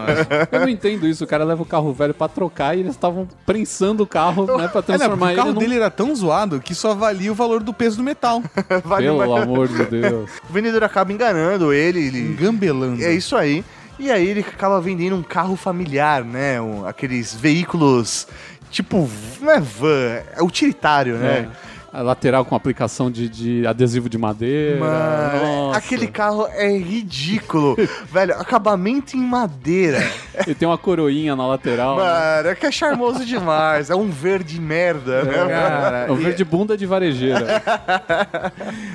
Eu 0.51 0.61
não 0.61 0.69
entendo 0.69 1.07
isso. 1.07 1.25
O 1.25 1.27
cara 1.27 1.45
leva 1.45 1.63
o 1.63 1.67
carro 1.67 1.93
velho 1.93 2.13
pra 2.13 2.29
trocar 2.29 2.77
e 2.77 2.81
eles 2.81 2.93
estavam 2.93 3.27
prensando 3.47 4.03
o 4.03 4.07
carro, 4.07 4.45
né? 4.59 4.69
Pra 4.69 4.81
É, 4.81 4.83
transformar 4.83 5.27
o 5.27 5.31
ele 5.31 5.37
carro 5.37 5.53
num... 5.53 5.59
dele 5.61 5.77
era 5.77 5.91
tão 5.91 6.15
zoado 6.15 6.61
que 6.61 6.75
só 6.75 6.95
valia 6.95 7.31
o 7.33 7.35
valor 7.35 7.63
do 7.63 7.73
peso 7.73 7.97
do 7.99 8.03
metal. 8.03 8.43
Vale 8.85 9.07
Pelo 9.07 9.35
amor 9.37 9.69
de 9.69 9.85
Deus. 9.87 10.31
O 10.49 10.53
vendedor 10.53 10.85
acaba 10.85 11.13
enganando 11.13 11.73
ele. 11.73 12.01
ele... 12.07 12.21
Engambelando. 12.21 13.03
É 13.03 13.13
isso 13.13 13.37
aí. 13.37 13.65
E 14.03 14.11
aí 14.11 14.27
ele 14.27 14.41
acaba 14.41 14.81
vendendo 14.81 15.15
um 15.15 15.23
carro 15.23 15.55
familiar, 15.55 16.25
né? 16.25 16.61
Um- 16.61 16.85
aqueles 16.87 17.33
veículos 17.33 18.27
tipo. 18.71 19.09
Não 19.41 19.51
é 19.53 19.61
van, 19.61 20.21
é 20.37 20.43
utilitário, 20.43 21.17
né? 21.17 21.49
É. 21.69 21.73
A 21.95 22.01
lateral 22.01 22.43
com 22.47 22.55
aplicação 22.57 23.11
de, 23.11 23.29
de 23.29 23.67
adesivo 23.67 24.09
de 24.09 24.17
madeira. 24.17 24.81
Mano, 24.81 25.73
aquele 25.75 26.07
carro 26.07 26.47
é 26.49 26.75
ridículo. 26.75 27.77
Velho, 28.11 28.33
acabamento 28.41 29.15
em 29.15 29.21
madeira. 29.21 30.03
E 30.49 30.55
tem 30.55 30.67
uma 30.67 30.79
coroinha 30.79 31.37
na 31.37 31.47
lateral. 31.47 31.99
né? 31.99 32.03
Mano, 32.03 32.49
é 32.49 32.55
que 32.55 32.65
é 32.65 32.71
charmoso 32.73 33.27
demais. 33.27 33.91
É 33.91 33.95
um 33.95 34.09
verde 34.09 34.59
merda, 34.59 35.23
né? 35.23 35.35
Cara, 35.35 35.97
É 36.09 36.11
o 36.11 36.15
verde 36.17 36.43
bunda 36.47 36.79
de 36.79 36.87
varejeira. 36.87 37.63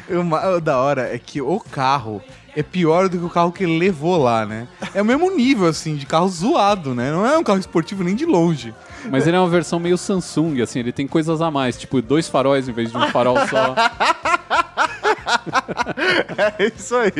o 0.56 0.60
da 0.60 0.80
hora 0.80 1.14
é 1.14 1.20
que 1.20 1.40
o 1.40 1.60
carro 1.60 2.20
é 2.58 2.64
pior 2.64 3.08
do 3.08 3.20
que 3.20 3.24
o 3.24 3.30
carro 3.30 3.52
que 3.52 3.64
ele 3.64 3.78
levou 3.78 4.18
lá, 4.18 4.44
né? 4.44 4.68
É 4.92 5.00
o 5.00 5.06
mesmo 5.06 5.30
nível, 5.30 5.68
assim, 5.68 5.96
de 5.96 6.08
carro 6.08 6.28
zoado, 6.28 6.96
né? 6.96 7.12
Não 7.12 7.24
é 7.24 7.38
um 7.38 7.44
carro 7.44 7.60
esportivo 7.60 8.04
nem 8.04 8.16
de 8.16 8.26
longe. 8.26 8.74
Mas 9.12 9.28
ele 9.28 9.38
é 9.38 9.40
uma 9.40 9.48
versão 9.48 9.80
meio 9.80 9.96
Samsung, 9.96 10.60
assim, 10.64 10.80
ele 10.80 10.92
tem 10.92 11.08
coisas 11.08 11.40
a 11.40 11.52
mais, 11.52 11.78
tipo 11.78 12.02
dois 12.02 12.28
faróis 12.28 12.68
em 12.68 12.72
vez 12.72 12.92
de 12.92 12.98
um 12.98 13.08
farol 13.10 13.38
só. 13.48 13.76
É 16.58 16.68
isso 16.76 16.96
aí. 16.96 17.12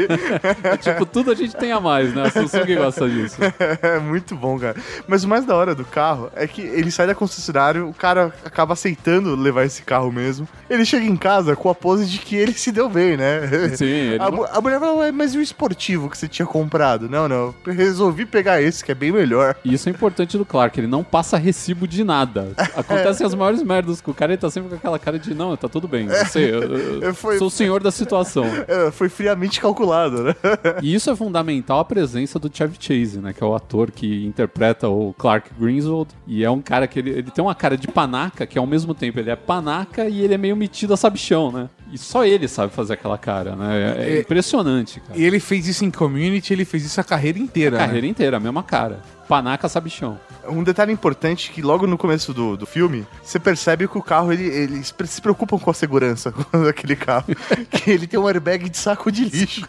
É, 0.64 0.78
tipo, 0.78 1.06
tudo 1.06 1.32
a 1.32 1.36
gente 1.36 1.56
tem 1.56 1.72
a 1.72 1.80
mais, 1.80 2.14
né? 2.14 2.24
A 2.24 2.30
Samsung 2.32 2.76
gosta 2.76 3.10
disso. 3.10 3.38
É 3.82 4.00
muito 4.00 4.36
bom, 4.36 4.60
cara. 4.60 4.76
Mas 5.08 5.24
o 5.24 5.28
mais 5.28 5.46
da 5.46 5.56
hora 5.56 5.74
do 5.76 5.84
carro 5.86 6.30
é 6.36 6.48
que 6.48 6.62
ele 6.62 6.92
sai 6.92 7.08
da 7.08 7.16
concessionária, 7.16 7.86
o 7.86 7.94
cara 7.94 8.34
acaba 8.46 8.74
aceitando 8.74 9.36
levar 9.36 9.64
esse 9.66 9.82
carro 9.82 10.12
mesmo. 10.12 10.48
Ele 10.70 10.86
chega 10.86 11.06
em 11.06 11.16
casa 11.16 11.56
com 11.56 11.70
a 11.70 11.76
pose 11.76 12.06
de 12.06 12.20
que 12.20 12.36
ele 12.36 12.54
se 12.54 12.72
deu 12.72 12.90
bem, 12.90 13.18
né? 13.18 13.42
Sim, 13.76 13.86
ele 13.86 14.20
A, 14.22 14.28
a 14.58 14.62
mulher 14.62 14.80
fala, 14.80 14.94
"Ué, 15.00 15.12
mas 15.12 15.34
e 15.34 15.38
o 15.38 15.42
esportivo 15.42 16.10
que 16.10 16.18
você 16.18 16.28
tinha 16.28 16.46
comprado? 16.46 17.10
Não, 17.10 17.28
não. 17.28 17.54
eu 17.66 17.74
Resolvi 17.74 18.26
pegar 18.26 18.62
esse, 18.62 18.84
que 18.84 18.92
é 18.92 18.96
bem 18.96 19.12
melhor. 19.12 19.56
E 19.64 19.74
isso 19.74 19.90
é 19.90 19.92
importante 19.92 20.38
do 20.38 20.46
Clark, 20.46 20.80
ele 20.80 20.88
não 20.88 21.04
passa 21.04 21.38
recibo 21.38 21.88
de 21.88 22.04
nada. 22.04 22.50
Acontecem 22.76 23.26
as 23.26 23.34
maiores 23.34 23.64
merdas 23.64 24.02
com 24.02 24.12
o 24.12 24.14
cara, 24.14 24.32
ele 24.34 24.42
tá 24.42 24.50
sempre 24.50 24.70
com 24.70 24.76
aquela 24.76 25.00
cara 25.00 25.18
de, 25.20 25.34
não, 25.34 25.56
tá 25.58 25.68
tudo 25.68 25.88
bem, 25.88 26.08
eu 26.08 26.26
sei, 26.26 26.54
eu, 26.54 26.62
eu 27.02 27.10
É, 27.10 27.14
foi- 27.14 27.38
sou 27.38 27.48
o 27.48 27.52
senhor 27.52 27.82
da 27.82 27.92
situação. 27.98 28.46
É, 28.68 28.92
foi 28.92 29.08
friamente 29.08 29.62
calculado, 29.62 30.24
né? 30.24 30.36
E 30.82 30.94
isso 30.94 31.10
é 31.10 31.16
fundamental 31.16 31.80
a 31.80 31.86
presença 31.86 32.38
do 32.38 32.50
Chevy 32.54 32.76
Chase, 32.80 33.20
né? 33.20 33.32
Que 33.32 33.44
é 33.44 33.48
o 33.48 33.56
ator 33.56 33.92
que 33.92 34.26
interpreta 34.26 34.90
o 34.90 35.14
Clark 35.18 35.50
Griswold. 35.58 36.12
E 36.28 36.44
é 36.44 36.50
um 36.50 36.62
cara 36.62 36.88
que 36.88 37.00
ele, 37.00 37.12
ele 37.12 37.32
tem 37.32 37.44
uma 37.44 37.56
cara 37.56 37.78
de 37.78 37.88
panaca, 37.88 38.46
que 38.46 38.60
ao 38.60 38.68
mesmo 38.68 38.94
tempo 38.94 39.20
ele 39.20 39.30
é 39.30 39.36
panaca 39.36 40.08
e 40.08 40.22
ele 40.22 40.34
é 40.34 40.38
meio 40.38 40.56
metido 40.56 40.94
a 40.94 40.98
sabichão, 40.98 41.52
né? 41.52 41.70
E 41.92 41.98
só 41.98 42.26
ele 42.26 42.48
sabe 42.48 42.74
fazer 42.74 42.94
aquela 42.94 43.18
cara, 43.18 43.56
né? 43.56 43.96
É, 43.98 44.18
é 44.18 44.20
impressionante, 44.20 45.00
cara. 45.00 45.18
E 45.18 45.24
ele 45.24 45.40
fez 45.40 45.68
isso 45.68 45.86
em 45.86 45.92
Community, 45.92 46.52
ele 46.52 46.66
fez 46.66 46.86
isso 46.86 47.00
a 47.00 47.04
carreira 47.04 47.40
inteira. 47.40 47.78
A 47.78 47.80
carreira 47.80 48.06
né? 48.06 48.12
inteira, 48.12 48.38
a 48.38 48.40
mesma 48.40 48.64
cara. 48.64 49.02
Panaca 49.28 49.68
sabichão. 49.68 50.18
Um 50.48 50.64
detalhe 50.64 50.94
importante 50.94 51.52
que 51.52 51.62
logo 51.62 51.86
no 51.86 51.98
começo 51.98 52.34
do, 52.34 52.56
do 52.56 52.66
filme, 52.66 53.06
você 53.22 53.38
percebe 53.38 53.86
que 53.88 53.98
o 53.98 54.02
carro, 54.02 54.32
ele, 54.32 54.46
eles 54.46 54.94
se 55.08 55.22
preocupam 55.22 55.60
com 55.60 55.70
a 55.70 55.74
segurança 55.74 56.34
daquele 56.66 56.96
carro. 56.96 57.26
que 57.70 57.92
ele 57.92 58.08
tem 58.08 58.18
um 58.20 58.28
airbag 58.28 58.70
de 58.70 58.78
saco 58.78 59.12
de 59.12 59.26
lixo. 59.26 59.66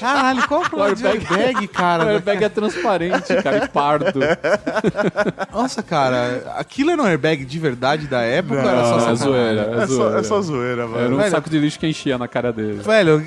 Caralho, 0.00 0.46
qual 0.48 0.62
é 0.62 0.66
o 0.66 0.68
problema 0.68 0.96
de 0.96 1.06
airbag- 1.06 1.32
airbag, 1.40 1.64
O 1.66 1.68
cara? 1.68 2.10
airbag 2.10 2.44
é 2.44 2.48
transparente, 2.48 3.42
cara, 3.42 3.64
e 3.64 3.68
pardo. 3.68 4.06
Nossa, 5.52 5.82
cara, 5.82 6.54
aquilo 6.56 6.90
era 6.90 7.00
um 7.02 7.06
airbag 7.06 7.44
de 7.44 7.58
verdade 7.58 8.06
da 8.06 8.22
época 8.22 8.60
ou 8.62 8.68
era 8.68 8.84
só 9.00 9.10
é 9.10 9.14
zoeira, 9.14 9.60
é, 9.60 9.82
É 9.82 9.86
só, 9.86 9.94
zoeira. 9.94 10.18
é 10.18 10.22
só 10.22 10.42
zoeira, 10.42 10.86
mano. 10.86 11.04
Era 11.04 11.14
um 11.14 11.18
Velho. 11.18 11.30
saco 11.30 11.48
de 11.50 11.58
lixo 11.58 11.78
que 11.78 11.86
enchia 11.86 12.18
na 12.18 12.26
cara 12.28 12.52
dele. 12.52 12.80
Velho, 12.82 13.24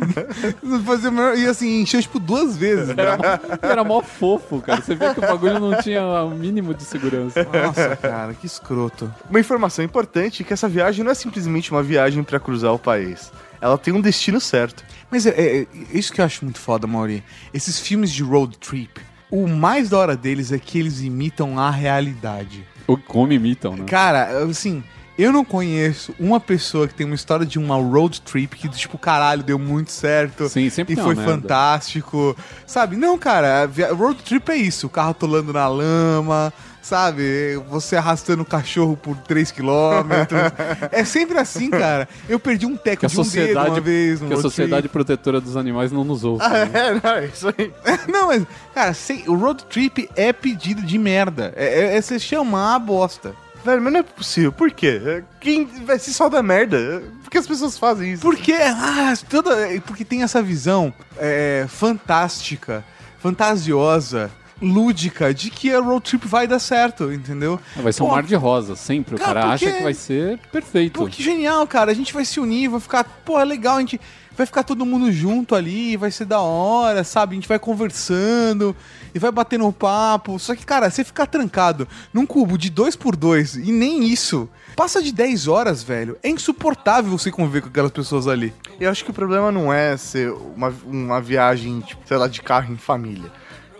fazer 0.84 1.08
o 1.08 1.12
melhor. 1.12 1.36
E 1.36 1.46
assim, 1.46 1.82
encheu 1.82 2.00
tipo 2.00 2.18
duas 2.18 2.56
vezes. 2.56 2.88
né? 2.88 2.94
Era 2.98 3.16
mó, 3.16 3.22
era 3.62 3.84
mó 3.84 4.02
fofo, 4.02 4.60
cara. 4.60 4.80
Você 4.82 4.94
vê 4.94 5.12
que 5.14 5.20
o 5.20 5.22
bagulho 5.22 5.58
não 5.60 5.80
tinha 5.82 6.02
o 6.24 6.30
mínimo 6.30 6.74
de 6.74 6.82
segurança. 6.84 7.44
Nossa, 7.44 7.96
cara, 7.96 8.34
que 8.34 8.46
escroto. 8.46 9.12
Uma 9.28 9.40
informação 9.40 9.84
importante 9.84 10.42
é 10.42 10.46
que 10.46 10.52
essa 10.52 10.68
viagem 10.68 11.04
não 11.04 11.12
é 11.12 11.14
simplesmente 11.14 11.70
uma 11.70 11.82
viagem 11.82 12.22
pra 12.22 12.40
cruzar 12.40 12.72
o 12.72 12.78
país. 12.78 13.32
Ela 13.60 13.76
tem 13.76 13.92
um 13.92 14.00
destino 14.00 14.40
certo. 14.40 14.82
Mas 15.10 15.26
é, 15.26 15.30
é- 15.30 15.60
é 15.62 15.66
isso 15.92 16.12
que 16.12 16.20
eu 16.20 16.24
acho 16.24 16.44
muito 16.44 16.58
foda, 16.58 16.86
Mauri. 16.86 17.22
Esses 17.52 17.78
filmes 17.78 18.10
de 18.10 18.22
road 18.22 18.56
trip, 18.58 19.00
o 19.30 19.46
mais 19.46 19.90
da 19.90 19.98
hora 19.98 20.16
deles 20.16 20.50
é 20.50 20.58
que 20.58 20.78
eles 20.78 21.00
imitam 21.00 21.58
a 21.58 21.70
realidade. 21.70 22.66
Ou 22.86 22.96
como 22.96 23.32
imitam, 23.32 23.76
né? 23.76 23.84
Cara, 23.86 24.44
assim, 24.44 24.82
eu 25.22 25.32
não 25.32 25.44
conheço 25.44 26.14
uma 26.18 26.38
pessoa 26.40 26.86
que 26.88 26.94
tem 26.94 27.06
uma 27.06 27.14
história 27.14 27.44
de 27.44 27.58
uma 27.58 27.76
road 27.76 28.20
trip 28.22 28.56
que, 28.56 28.68
tipo, 28.68 28.96
caralho, 28.98 29.42
deu 29.42 29.58
muito 29.58 29.90
certo. 29.92 30.48
Sim, 30.48 30.70
sempre 30.70 30.94
E 30.94 30.96
foi 30.96 31.14
fantástico. 31.14 32.36
Sabe? 32.66 32.96
Não, 32.96 33.18
cara, 33.18 33.68
road 33.96 34.22
trip 34.22 34.50
é 34.50 34.56
isso. 34.56 34.86
O 34.86 34.90
carro 34.90 35.10
atolando 35.10 35.52
na 35.52 35.66
lama, 35.68 36.52
sabe? 36.80 37.56
Você 37.68 37.96
arrastando 37.96 38.42
o 38.42 38.46
cachorro 38.46 38.96
por 38.96 39.16
3 39.18 39.50
quilômetros. 39.50 40.40
é 40.92 41.04
sempre 41.04 41.38
assim, 41.38 41.70
cara. 41.70 42.08
Eu 42.28 42.38
perdi 42.38 42.66
um 42.66 42.76
teco 42.76 43.00
Que 43.00 43.06
a 43.06 43.08
de 43.08 43.14
um 43.18 43.22
dedo 43.22 43.26
sociedade, 43.30 43.70
uma 43.70 43.80
vez 43.80 44.20
que 44.20 44.32
a 44.32 44.36
sociedade 44.36 44.82
trip. 44.82 44.92
protetora 44.92 45.40
dos 45.40 45.56
animais 45.56 45.92
não 45.92 46.04
nos 46.04 46.24
ouve. 46.24 46.46
né? 46.48 46.70
É, 46.72 46.94
não, 46.94 47.14
é 47.16 47.26
isso 47.26 47.48
aí. 47.48 47.72
Não, 48.08 48.28
mas, 48.28 48.44
cara, 48.74 48.94
sei- 48.94 49.24
o 49.26 49.34
road 49.34 49.64
trip 49.66 50.08
é 50.16 50.32
pedido 50.32 50.82
de 50.82 50.98
merda. 50.98 51.52
É, 51.56 51.80
é, 51.94 51.96
é 51.96 52.00
você 52.00 52.18
chamar 52.18 52.74
a 52.74 52.78
bosta. 52.78 53.34
Velho, 53.64 53.82
mas 53.82 53.92
não 53.92 54.00
é 54.00 54.02
possível. 54.02 54.50
Por 54.52 54.70
quê? 54.70 55.22
Quem 55.40 55.66
vai 55.84 55.98
se 55.98 56.12
só 56.14 56.28
da 56.28 56.42
merda? 56.42 57.02
Por 57.22 57.30
que 57.30 57.38
as 57.38 57.46
pessoas 57.46 57.76
fazem 57.78 58.12
isso? 58.12 58.22
Porque, 58.22 58.52
ah, 58.54 59.12
toda, 59.28 59.54
porque 59.86 60.04
tem 60.04 60.22
essa 60.22 60.42
visão 60.42 60.92
é, 61.18 61.66
fantástica, 61.68 62.82
fantasiosa, 63.18 64.30
lúdica, 64.62 65.32
de 65.32 65.50
que 65.50 65.72
a 65.72 65.80
road 65.80 66.02
trip 66.02 66.26
vai 66.26 66.46
dar 66.46 66.58
certo, 66.58 67.12
entendeu? 67.12 67.58
Vai 67.76 67.92
ser 67.92 68.02
um 68.02 68.06
Pô, 68.06 68.12
mar 68.14 68.22
de 68.22 68.34
rosa, 68.34 68.76
sempre. 68.76 69.14
O 69.14 69.18
Cara, 69.18 69.40
cara 69.40 69.50
porque- 69.52 69.66
acha 69.66 69.76
que 69.76 69.82
vai 69.82 69.94
ser 69.94 70.38
perfeito. 70.52 71.00
Pô, 71.00 71.06
que 71.06 71.22
genial, 71.22 71.66
cara. 71.66 71.90
A 71.90 71.94
gente 71.94 72.12
vai 72.12 72.24
se 72.24 72.38
unir, 72.40 72.68
vai 72.68 72.80
ficar, 72.80 73.04
pô, 73.24 73.40
é 73.40 73.44
legal, 73.44 73.76
a 73.76 73.80
gente 73.80 74.00
vai 74.40 74.46
ficar 74.46 74.62
todo 74.62 74.86
mundo 74.86 75.12
junto 75.12 75.54
ali, 75.54 75.98
vai 75.98 76.10
ser 76.10 76.24
da 76.24 76.40
hora, 76.40 77.04
sabe? 77.04 77.32
A 77.32 77.34
gente 77.34 77.48
vai 77.48 77.58
conversando 77.58 78.74
e 79.14 79.18
vai 79.18 79.30
batendo 79.30 79.70
papo. 79.70 80.38
Só 80.38 80.56
que, 80.56 80.64
cara, 80.64 80.88
você 80.88 81.04
ficar 81.04 81.26
trancado 81.26 81.86
num 82.10 82.24
cubo 82.24 82.56
de 82.56 82.70
dois 82.70 82.96
por 82.96 83.16
dois 83.16 83.54
e 83.54 83.70
nem 83.70 84.04
isso. 84.04 84.48
Passa 84.74 85.02
de 85.02 85.12
10 85.12 85.46
horas, 85.46 85.82
velho. 85.82 86.16
É 86.22 86.30
insuportável 86.30 87.10
você 87.10 87.30
conviver 87.30 87.60
com 87.60 87.68
aquelas 87.68 87.90
pessoas 87.90 88.26
ali. 88.26 88.54
Eu 88.80 88.90
acho 88.90 89.04
que 89.04 89.10
o 89.10 89.14
problema 89.14 89.52
não 89.52 89.70
é 89.70 89.94
ser 89.98 90.32
uma, 90.32 90.72
uma 90.86 91.20
viagem, 91.20 91.80
tipo, 91.80 92.00
sei 92.08 92.16
lá, 92.16 92.26
de 92.26 92.40
carro 92.40 92.72
em 92.72 92.78
família. 92.78 93.30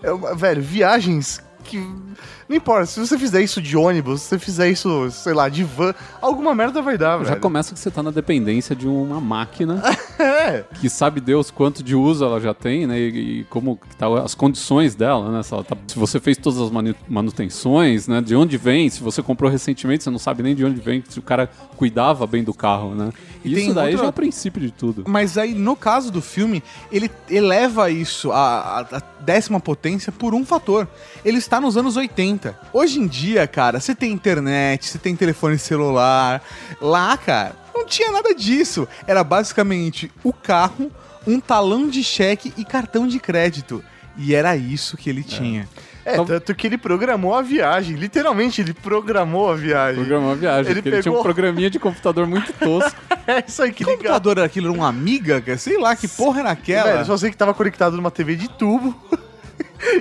É 0.02 0.34
velho, 0.34 0.62
viagens 0.62 1.42
que. 1.64 1.78
Não 2.50 2.56
importa, 2.56 2.84
se 2.86 2.98
você 2.98 3.16
fizer 3.16 3.40
isso 3.42 3.62
de 3.62 3.76
ônibus, 3.76 4.22
se 4.22 4.28
você 4.30 4.38
fizer 4.40 4.68
isso, 4.68 5.08
sei 5.12 5.32
lá, 5.32 5.48
de 5.48 5.62
van, 5.62 5.94
alguma 6.20 6.52
merda 6.52 6.82
vai 6.82 6.98
dar, 6.98 7.16
Já 7.20 7.30
velho. 7.30 7.40
começa 7.40 7.72
que 7.72 7.78
você 7.78 7.92
tá 7.92 8.02
na 8.02 8.10
dependência 8.10 8.74
de 8.74 8.88
uma 8.88 9.20
máquina 9.20 9.80
É. 10.18 10.64
que 10.80 10.90
sabe 10.90 11.20
Deus 11.20 11.48
quanto 11.48 11.80
de 11.80 11.94
uso 11.94 12.24
ela 12.24 12.40
já 12.40 12.52
tem, 12.52 12.88
né? 12.88 12.98
E, 12.98 13.40
e 13.42 13.44
como 13.44 13.78
tá 13.96 14.06
as 14.24 14.34
condições 14.34 14.96
dela, 14.96 15.30
né? 15.30 15.42
Se, 15.44 15.50
tá- 15.62 15.76
se 15.86 15.96
você 15.96 16.18
fez 16.18 16.36
todas 16.36 16.60
as 16.60 16.70
manu- 16.70 16.94
manutenções, 17.08 18.08
né? 18.08 18.20
De 18.20 18.34
onde 18.34 18.56
vem, 18.56 18.90
se 18.90 19.00
você 19.00 19.22
comprou 19.22 19.48
recentemente, 19.48 20.02
você 20.02 20.10
não 20.10 20.18
sabe 20.18 20.42
nem 20.42 20.54
de 20.54 20.64
onde 20.64 20.80
vem, 20.80 21.04
se 21.08 21.20
o 21.20 21.22
cara 21.22 21.48
cuidava 21.76 22.26
bem 22.26 22.42
do 22.42 22.52
carro, 22.52 22.96
né? 22.96 23.10
E 23.44 23.52
Isso 23.58 23.72
daí 23.74 23.92
outra- 23.92 23.98
já 24.00 24.04
é 24.06 24.08
o 24.08 24.12
princípio 24.12 24.60
de 24.60 24.72
tudo. 24.72 25.04
Mas 25.06 25.38
aí, 25.38 25.54
no 25.54 25.76
caso 25.76 26.10
do 26.10 26.20
filme, 26.20 26.62
ele 26.90 27.08
eleva 27.30 27.90
isso 27.90 28.32
à- 28.32 28.80
à 28.80 29.02
décima 29.20 29.60
potência 29.60 30.10
por 30.12 30.34
um 30.34 30.44
fator. 30.44 30.88
Ele 31.24 31.38
está 31.38 31.60
nos 31.60 31.76
anos 31.76 31.96
80. 31.96 32.39
Hoje 32.72 32.98
em 33.00 33.06
dia, 33.06 33.46
cara, 33.46 33.78
você 33.80 33.94
tem 33.94 34.12
internet, 34.12 34.88
você 34.88 34.98
tem 34.98 35.14
telefone 35.16 35.58
celular. 35.58 36.42
Lá, 36.80 37.16
cara, 37.16 37.52
não 37.74 37.84
tinha 37.86 38.10
nada 38.10 38.34
disso. 38.34 38.86
Era 39.06 39.22
basicamente 39.24 40.10
o 40.24 40.32
carro, 40.32 40.90
um 41.26 41.38
talão 41.40 41.88
de 41.88 42.02
cheque 42.02 42.52
e 42.56 42.64
cartão 42.64 43.06
de 43.06 43.18
crédito. 43.18 43.82
E 44.16 44.34
era 44.34 44.56
isso 44.56 44.96
que 44.96 45.08
ele 45.08 45.22
tinha. 45.22 45.68
É, 46.04 46.16
tanto 46.24 46.54
que 46.54 46.66
ele 46.66 46.78
programou 46.78 47.34
a 47.34 47.42
viagem. 47.42 47.94
Literalmente, 47.94 48.60
ele 48.62 48.72
programou 48.72 49.52
a 49.52 49.54
viagem. 49.54 49.96
Programou 50.02 50.32
a 50.32 50.34
viagem, 50.34 50.70
Ele 50.72 50.82
porque 50.82 50.88
ele 50.96 51.02
tinha 51.02 51.12
um 51.12 51.16
pegou- 51.16 51.22
programinha 51.22 51.70
de 51.70 51.78
computador 51.78 52.26
muito 52.26 52.52
tosco. 52.54 52.98
É 53.26 53.44
isso 53.46 53.62
aí 53.62 53.70
que 53.70 53.84
Que 53.84 53.84
liga. 53.84 53.96
computador 53.98 54.38
era 54.38 54.46
aquilo? 54.46 54.68
Era 54.70 54.76
uma 54.76 54.88
amiga? 54.88 55.40
Sei 55.56 55.78
lá, 55.78 55.94
que 55.94 56.08
porra 56.08 56.40
era 56.40 56.50
aquela? 56.50 56.90
Velho, 56.94 57.04
só 57.06 57.16
sei 57.16 57.30
que 57.30 57.36
tava 57.36 57.54
conectado 57.54 57.94
numa 57.94 58.10
TV 58.10 58.34
de 58.34 58.48
tubo. 58.48 58.98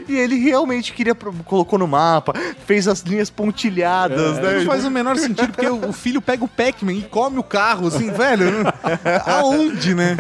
E 0.08 0.16
ele 0.16 0.36
realmente 0.38 0.94
queria. 0.94 1.16
colocou 1.16 1.80
no 1.80 1.88
mapa, 1.88 2.34
fez 2.66 2.88
as 2.88 3.02
linhas 3.02 3.30
pontilhadas, 3.30 4.38
né? 4.38 4.60
Não 4.60 4.66
faz 4.66 4.86
o 4.86 4.92
menor 4.92 5.18
sentido, 5.18 5.54
porque 5.54 5.68
o, 5.68 5.94
filho 5.94 6.22
pega 6.22 6.44
o 6.44 6.48
Pac-Man 6.48 6.94
e 6.94 7.02
come 7.04 7.40
o 7.40 7.44
carro, 7.44 7.88
assim, 7.88 8.12
velho. 8.12 8.46
Aonde, 9.26 9.96
né? 9.96 10.18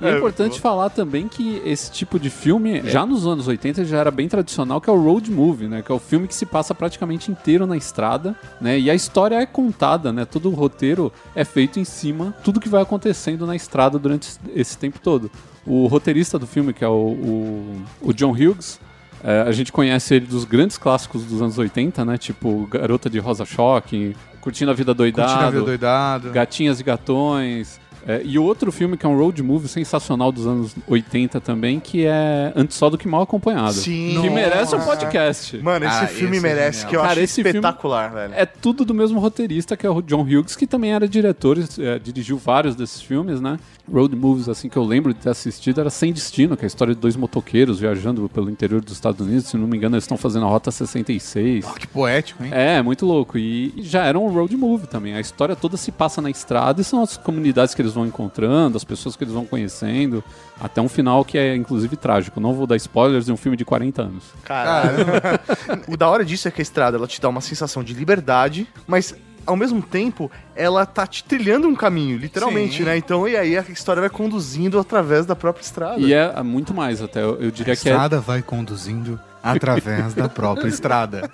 E 0.00 0.06
é 0.06 0.16
importante 0.16 0.60
falar 0.60 0.90
também 0.90 1.28
que 1.28 1.62
esse 1.64 1.90
tipo 1.90 2.18
de 2.18 2.30
filme, 2.30 2.82
já 2.84 3.06
nos 3.06 3.26
anos 3.26 3.48
80, 3.48 3.84
já 3.84 3.98
era 3.98 4.10
bem 4.10 4.28
tradicional, 4.28 4.80
que 4.80 4.90
é 4.90 4.92
o 4.92 5.02
road 5.02 5.30
movie, 5.30 5.68
né? 5.68 5.82
Que 5.82 5.90
é 5.90 5.94
o 5.94 5.98
filme 5.98 6.28
que 6.28 6.34
se 6.34 6.46
passa 6.46 6.74
praticamente 6.74 7.30
inteiro 7.30 7.66
na 7.66 7.76
estrada, 7.76 8.34
né? 8.60 8.78
E 8.78 8.90
a 8.90 8.94
história 8.94 9.36
é 9.36 9.46
contada, 9.46 10.12
né? 10.12 10.24
Todo 10.24 10.50
o 10.50 10.54
roteiro 10.54 11.12
é 11.34 11.44
feito 11.44 11.78
em 11.78 11.84
cima, 11.84 12.34
tudo 12.44 12.60
que 12.60 12.68
vai 12.68 12.82
acontecendo 12.82 13.46
na 13.46 13.56
estrada 13.56 13.98
durante 13.98 14.30
esse 14.54 14.76
tempo 14.76 14.98
todo. 14.98 15.30
O 15.66 15.86
roteirista 15.86 16.38
do 16.38 16.46
filme, 16.46 16.72
que 16.72 16.84
é 16.84 16.88
o, 16.88 16.92
o, 16.92 17.84
o 18.02 18.12
John 18.12 18.32
Hughes, 18.32 18.78
é, 19.22 19.40
a 19.40 19.52
gente 19.52 19.72
conhece 19.72 20.16
ele 20.16 20.26
dos 20.26 20.44
grandes 20.44 20.76
clássicos 20.76 21.24
dos 21.24 21.40
anos 21.40 21.56
80, 21.56 22.04
né? 22.04 22.18
Tipo 22.18 22.66
Garota 22.66 23.08
de 23.08 23.18
Rosa 23.18 23.46
Choque, 23.46 24.14
Curtindo 24.40 24.70
a 24.70 24.74
Vida 24.74 24.92
Doidado, 24.92 25.28
Curtindo 25.28 25.46
a 25.46 25.50
vida 25.50 25.64
doidado. 25.64 26.30
Gatinhas 26.30 26.78
e 26.80 26.82
Gatões. 26.84 27.80
É, 28.06 28.20
e 28.24 28.38
outro 28.38 28.70
filme 28.70 28.96
que 28.96 29.06
é 29.06 29.08
um 29.08 29.16
road 29.16 29.42
movie 29.42 29.68
sensacional 29.68 30.30
dos 30.30 30.46
anos 30.46 30.74
80 30.86 31.40
também, 31.40 31.80
que 31.80 32.04
é 32.04 32.52
Antes 32.54 32.76
Só 32.76 32.90
do 32.90 32.98
Que 32.98 33.08
Mal 33.08 33.22
Acompanhado. 33.22 33.72
Sim. 33.72 34.18
Que 34.20 34.28
merece 34.30 34.74
um 34.74 34.78
Nossa. 34.78 34.90
podcast. 34.90 35.56
Mano, 35.58 35.86
esse 35.86 36.04
Ah, 36.04 36.06
filme 36.06 36.36
esse 36.36 36.46
é 36.46 36.48
merece, 36.48 36.72
genial. 36.80 36.90
que 36.90 36.96
eu 36.96 37.00
Cara, 37.00 37.12
acho 37.12 37.20
esse 37.20 37.34
filme 37.42 37.50
espetacular, 37.50 38.12
velho. 38.12 38.34
É 38.36 38.44
tudo 38.44 38.84
do 38.84 38.92
mesmo 38.94 39.18
roteirista, 39.20 39.76
que 39.76 39.86
é 39.86 39.90
o 39.90 40.02
John 40.02 40.22
Hughes, 40.22 40.54
que 40.56 40.66
também 40.66 40.92
era 40.92 41.08
diretor, 41.08 41.58
é, 41.78 41.98
dirigiu 41.98 42.36
vários 42.36 42.74
desses 42.76 43.00
filmes, 43.00 43.40
né? 43.40 43.58
Road 43.90 44.16
movies, 44.16 44.48
assim, 44.48 44.68
que 44.68 44.76
eu 44.78 44.84
lembro 44.84 45.12
de 45.12 45.20
ter 45.20 45.28
assistido, 45.30 45.78
era 45.80 45.90
Sem 45.90 46.12
Destino, 46.12 46.56
que 46.56 46.64
é 46.64 46.66
a 46.66 46.68
história 46.68 46.94
de 46.94 47.00
dois 47.00 47.16
motoqueiros 47.16 47.78
viajando 47.80 48.28
pelo 48.30 48.48
interior 48.50 48.80
dos 48.82 48.94
Estados 48.94 49.20
Unidos. 49.26 49.46
Se 49.46 49.56
não 49.58 49.66
me 49.66 49.76
engano, 49.76 49.94
eles 49.94 50.04
estão 50.04 50.16
fazendo 50.16 50.46
a 50.46 50.48
Rota 50.48 50.70
66. 50.70 51.64
Que 51.78 51.86
poético, 51.86 52.42
hein? 52.44 52.50
É, 52.52 52.80
muito 52.82 53.04
louco. 53.04 53.36
E 53.38 53.74
já 53.78 54.04
era 54.04 54.18
um 54.18 54.28
road 54.28 54.56
movie 54.56 54.86
também. 54.86 55.14
A 55.14 55.20
história 55.20 55.54
toda 55.54 55.76
se 55.76 55.92
passa 55.92 56.22
na 56.22 56.30
estrada 56.30 56.80
e 56.80 56.84
são 56.84 57.02
as 57.02 57.16
comunidades 57.16 57.74
que 57.74 57.82
eles 57.82 57.93
vão 57.94 58.06
encontrando, 58.06 58.76
as 58.76 58.84
pessoas 58.84 59.16
que 59.16 59.24
eles 59.24 59.34
vão 59.34 59.44
conhecendo, 59.44 60.22
até 60.60 60.80
um 60.80 60.88
final 60.88 61.24
que 61.24 61.38
é 61.38 61.54
inclusive 61.54 61.96
trágico. 61.96 62.40
Não 62.40 62.52
vou 62.52 62.66
dar 62.66 62.76
spoilers 62.76 63.26
de 63.26 63.32
um 63.32 63.36
filme 63.36 63.56
de 63.56 63.64
40 63.64 64.02
anos. 64.02 64.24
Caralho. 64.44 65.06
o 65.88 65.96
da 65.96 66.08
hora 66.08 66.24
disso 66.24 66.48
é 66.48 66.50
que 66.50 66.60
a 66.60 66.62
estrada 66.62 66.96
ela 66.96 67.06
te 67.06 67.20
dá 67.20 67.28
uma 67.28 67.40
sensação 67.40 67.82
de 67.82 67.94
liberdade, 67.94 68.66
mas 68.86 69.14
ao 69.46 69.56
mesmo 69.56 69.82
tempo 69.82 70.30
ela 70.56 70.86
tá 70.86 71.06
te 71.06 71.24
trilhando 71.24 71.68
um 71.68 71.74
caminho, 71.74 72.16
literalmente, 72.16 72.78
Sim. 72.78 72.84
né? 72.84 72.96
Então, 72.96 73.28
e 73.28 73.36
aí 73.36 73.56
a 73.56 73.62
história 73.62 74.00
vai 74.00 74.10
conduzindo 74.10 74.78
através 74.78 75.26
da 75.26 75.36
própria 75.36 75.62
estrada. 75.62 76.00
E 76.00 76.12
é 76.12 76.42
muito 76.42 76.72
mais 76.74 77.02
até. 77.02 77.22
Eu, 77.22 77.40
eu 77.40 77.50
diria 77.50 77.76
que 77.76 77.88
é 77.88 78.08
vai 78.20 78.42
conduzindo 78.42 79.20
através 79.44 80.14
da 80.14 80.28
própria 80.28 80.68
estrada. 80.68 81.30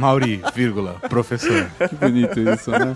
Mauri, 0.00 0.42
vírgula, 0.54 0.94
professor. 1.08 1.66
Que 1.88 1.94
bonito 1.94 2.38
isso, 2.40 2.70
né? 2.70 2.92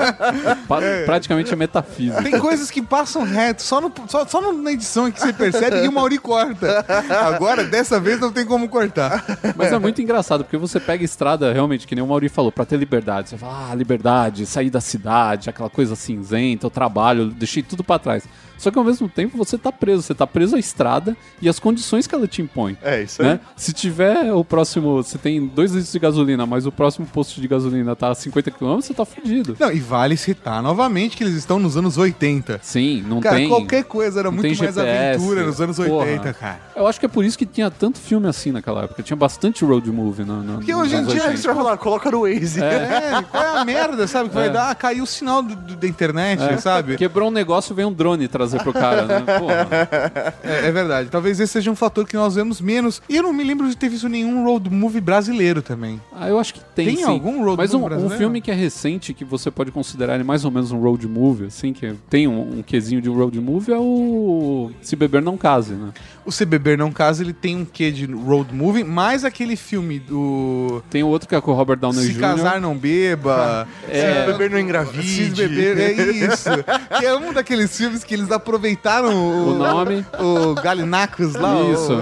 Pa- 0.69 0.81
Praticamente 1.05 1.53
é 1.53 1.57
metafísica. 1.57 2.23
Tem 2.23 2.39
coisas 2.39 2.71
que 2.71 2.81
passam 2.81 3.25
reto, 3.25 3.63
só, 3.63 3.81
no, 3.81 3.93
só, 4.09 4.25
só 4.27 4.53
na 4.53 4.73
edição 4.73 5.07
é 5.09 5.11
que 5.11 5.21
você 5.21 5.33
percebe 5.33 5.85
e 5.85 5.89
o 5.89 5.93
Mauri 5.93 6.19
corta. 6.19 6.85
Agora, 7.27 7.65
dessa 7.65 7.99
vez, 8.01 8.21
não 8.21 8.33
tem 8.33 8.47
como 8.47 8.69
cortar. 8.69 9.25
Mas 9.57 9.73
é 9.73 9.79
muito 9.79 10.01
engraçado, 10.01 10.45
porque 10.45 10.57
você 10.57 10.79
pega 10.81 11.05
estrada, 11.05 11.53
realmente, 11.53 11.87
que 11.87 11.95
nem 11.95 12.03
o 12.03 12.07
Mauri 12.07 12.29
falou, 12.29 12.51
pra 12.53 12.65
ter 12.65 12.77
liberdade. 12.77 13.31
Você 13.31 13.39
fala, 13.39 13.71
ah, 13.71 13.75
liberdade, 13.75 14.47
sair 14.47 14.71
da 14.71 14.81
cidade, 14.81 15.51
aquela 15.51 15.69
coisa 15.71 15.95
cinzenta, 15.97 16.67
o 16.69 16.71
trabalho, 16.71 17.27
deixei 17.27 17.63
tudo 17.63 17.83
pra 17.85 17.99
trás. 17.99 18.25
Só 18.59 18.71
que 18.71 18.79
ao 18.79 18.85
mesmo 18.85 19.09
tempo 19.09 19.37
você 19.37 19.59
tá 19.59 19.71
preso, 19.73 20.03
você 20.03 20.15
tá 20.15 20.27
preso 20.27 20.57
à 20.57 20.59
estrada 20.59 21.17
e 21.41 21.49
às 21.49 21.59
condições 21.59 22.07
que 22.07 22.15
ela 22.15 22.27
te 22.27 22.41
impõe. 22.43 22.77
É, 22.83 23.03
isso 23.03 23.21
aí. 23.23 23.29
Né? 23.29 23.41
Se 23.57 23.73
tiver 23.73 24.33
o 24.33 24.45
próximo, 24.45 25.03
você 25.03 25.19
tem 25.19 25.47
dois 25.47 25.73
litros 25.73 25.93
de 25.93 25.99
gasolina, 25.99 26.47
mas 26.47 26.67
o 26.67 26.73
próximo 26.73 27.07
posto 27.07 27.41
de 27.41 27.49
gasolina 27.49 27.95
tá 27.95 28.11
a 28.11 28.15
50 28.15 28.51
km, 28.51 28.77
você 28.77 28.95
tá 28.95 29.05
fudido. 29.05 29.57
Não, 29.59 29.71
e 29.73 29.79
vale 29.81 30.17
citar 30.17 30.63
novamente 30.63 31.17
que 31.17 31.25
eles 31.25 31.35
estão 31.35 31.59
nos 31.59 31.77
anos 31.77 31.99
80. 31.99 32.61
Sim, 32.63 33.05
não 33.07 33.21
Cara, 33.21 33.37
tem. 33.37 33.49
qualquer 33.49 33.85
coisa 33.85 34.21
era 34.21 34.31
muito 34.31 34.45
mais 34.47 34.59
GPS, 34.59 34.89
aventura 35.17 35.45
nos 35.47 35.61
anos 35.61 35.77
porra. 35.77 36.07
80, 36.07 36.33
cara. 36.35 36.61
Eu 36.77 36.87
acho 36.87 36.99
que 37.01 37.07
é 37.07 37.09
por 37.09 37.25
isso 37.25 37.37
que 37.37 37.47
tinha 37.47 37.71
tanto 37.71 37.99
filme 37.99 38.27
assim 38.29 38.53
naquela 38.53 38.85
época. 38.85 39.03
Tinha 39.03 39.17
bastante 39.17 39.65
road 39.65 39.91
movie 39.91 40.25
na, 40.25 40.37
na, 40.43 40.55
Porque 40.55 40.75
hoje 40.75 40.97
em 40.97 41.05
dia 41.05 41.23
80. 41.23 41.37
Você 41.37 41.47
vai 41.47 41.57
falar, 41.57 41.77
coloca 41.77 42.11
no 42.11 42.23
Waze. 42.23 42.63
É, 42.63 43.23
qual 43.31 43.43
é 43.43 43.59
a 43.59 43.65
merda, 43.65 44.07
sabe? 44.07 44.29
Que 44.29 44.35
vai 44.35 44.47
É. 44.49 44.51
dar, 44.51 44.75
cair 44.75 45.01
o 45.03 45.07
sinal 45.07 45.43
do- 45.43 45.55
do- 45.57 45.77
da 45.77 45.87
internet, 45.87 46.43
É. 46.43 46.57
sabe? 46.57 46.97
Quebrou 46.97 47.29
um 47.29 47.33
negócio, 47.33 47.75
vem 47.75 47.85
um 47.85 47.93
drone 47.93 48.27
trazer 48.49 48.63
pro 48.63 48.73
cara, 48.73 49.07
né? 49.07 49.25
É, 50.43 50.69
é 50.69 50.73
verdade. 50.73 51.09
Talvez 51.11 51.41
esse 51.41 51.53
seja 51.53 51.71
um 51.71 51.77
fator 51.77 52.07
que 52.07 52.17
nós 52.17 52.35
vemos 52.35 52.61
menos. 52.61 53.01
E 53.09 53.17
eu 53.17 53.23
não 53.23 53.33
me 53.33 53.43
lembro 53.45 53.69
de 53.69 53.77
ter 53.77 53.89
visto 53.89 54.09
nenhum 54.09 54.45
road 54.45 54.69
movie 54.71 55.01
brasileiro 55.01 55.63
também. 55.63 56.01
Ah, 56.13 56.29
eu 56.29 56.39
acho 56.39 56.55
que 56.55 56.61
tem, 56.75 56.87
Tem 56.87 56.97
sim. 56.97 57.05
algum 57.05 57.43
road 57.45 57.57
Mas 57.57 57.73
um, 57.73 57.79
movie 57.79 57.87
um 57.87 57.89
brasileiro? 57.89 58.19
filme 58.19 58.41
que 58.41 58.51
é 58.51 58.55
recente, 58.55 59.15
que 59.15 59.25
você 59.25 59.51
pode 59.51 59.71
considerar 59.71 60.15
ele 60.17 60.25
mais 60.25 60.45
ou 60.45 60.51
menos 60.51 60.71
um 60.73 60.79
road 60.81 61.07
movie, 61.09 61.47
assim, 61.47 61.73
que 61.73 61.95
tem 62.11 62.27
um, 62.29 62.59
um 62.59 62.63
quesinho 62.63 63.01
de 63.01 63.09
road 63.09 63.39
movie, 63.41 63.73
é 63.73 63.79
o 63.79 64.71
Se 64.83 64.97
Beber 64.97 65.23
Não 65.23 65.37
Case, 65.37 65.73
né? 65.73 65.91
O 66.27 66.33
Se 66.33 66.45
Beber 66.47 66.79
Não 66.79 66.91
Casa, 66.91 67.23
ele 67.23 67.33
tem 67.35 67.55
um 67.57 67.65
quê 67.67 67.91
de 67.91 68.07
road 68.07 68.55
movie, 68.55 68.83
mais 68.83 69.25
aquele 69.25 69.57
filme 69.57 69.99
do... 69.99 70.83
Tem 70.89 71.03
o 71.03 71.07
outro 71.09 71.29
que 71.29 71.35
é 71.35 71.41
com 71.41 71.51
o 71.51 71.55
Robert 71.55 71.77
Downey 71.77 72.01
Se 72.07 72.13
Jr. 72.15 72.21
Casar 72.21 72.61
Não 72.61 72.75
Beba. 72.77 73.69
É. 73.89 74.25
Se 74.25 74.33
beber 74.33 74.51
não 74.51 74.59
engravide. 74.59 75.07
Se 75.07 75.31
Beber, 75.43 75.79
é 75.79 75.93
isso. 75.93 76.49
que 76.99 77.05
é 77.05 77.15
um 77.15 77.33
daqueles 77.33 77.77
filmes 77.77 78.03
que 78.03 78.15
eles 78.15 78.31
aproveitaram 78.31 79.15
o, 79.15 79.51
O 79.51 79.59
nome. 79.59 80.05
o 80.19 80.55
Galinacos 80.55 81.35
lá 81.35 81.57
o- 81.63 81.73
Isso. 81.75 81.93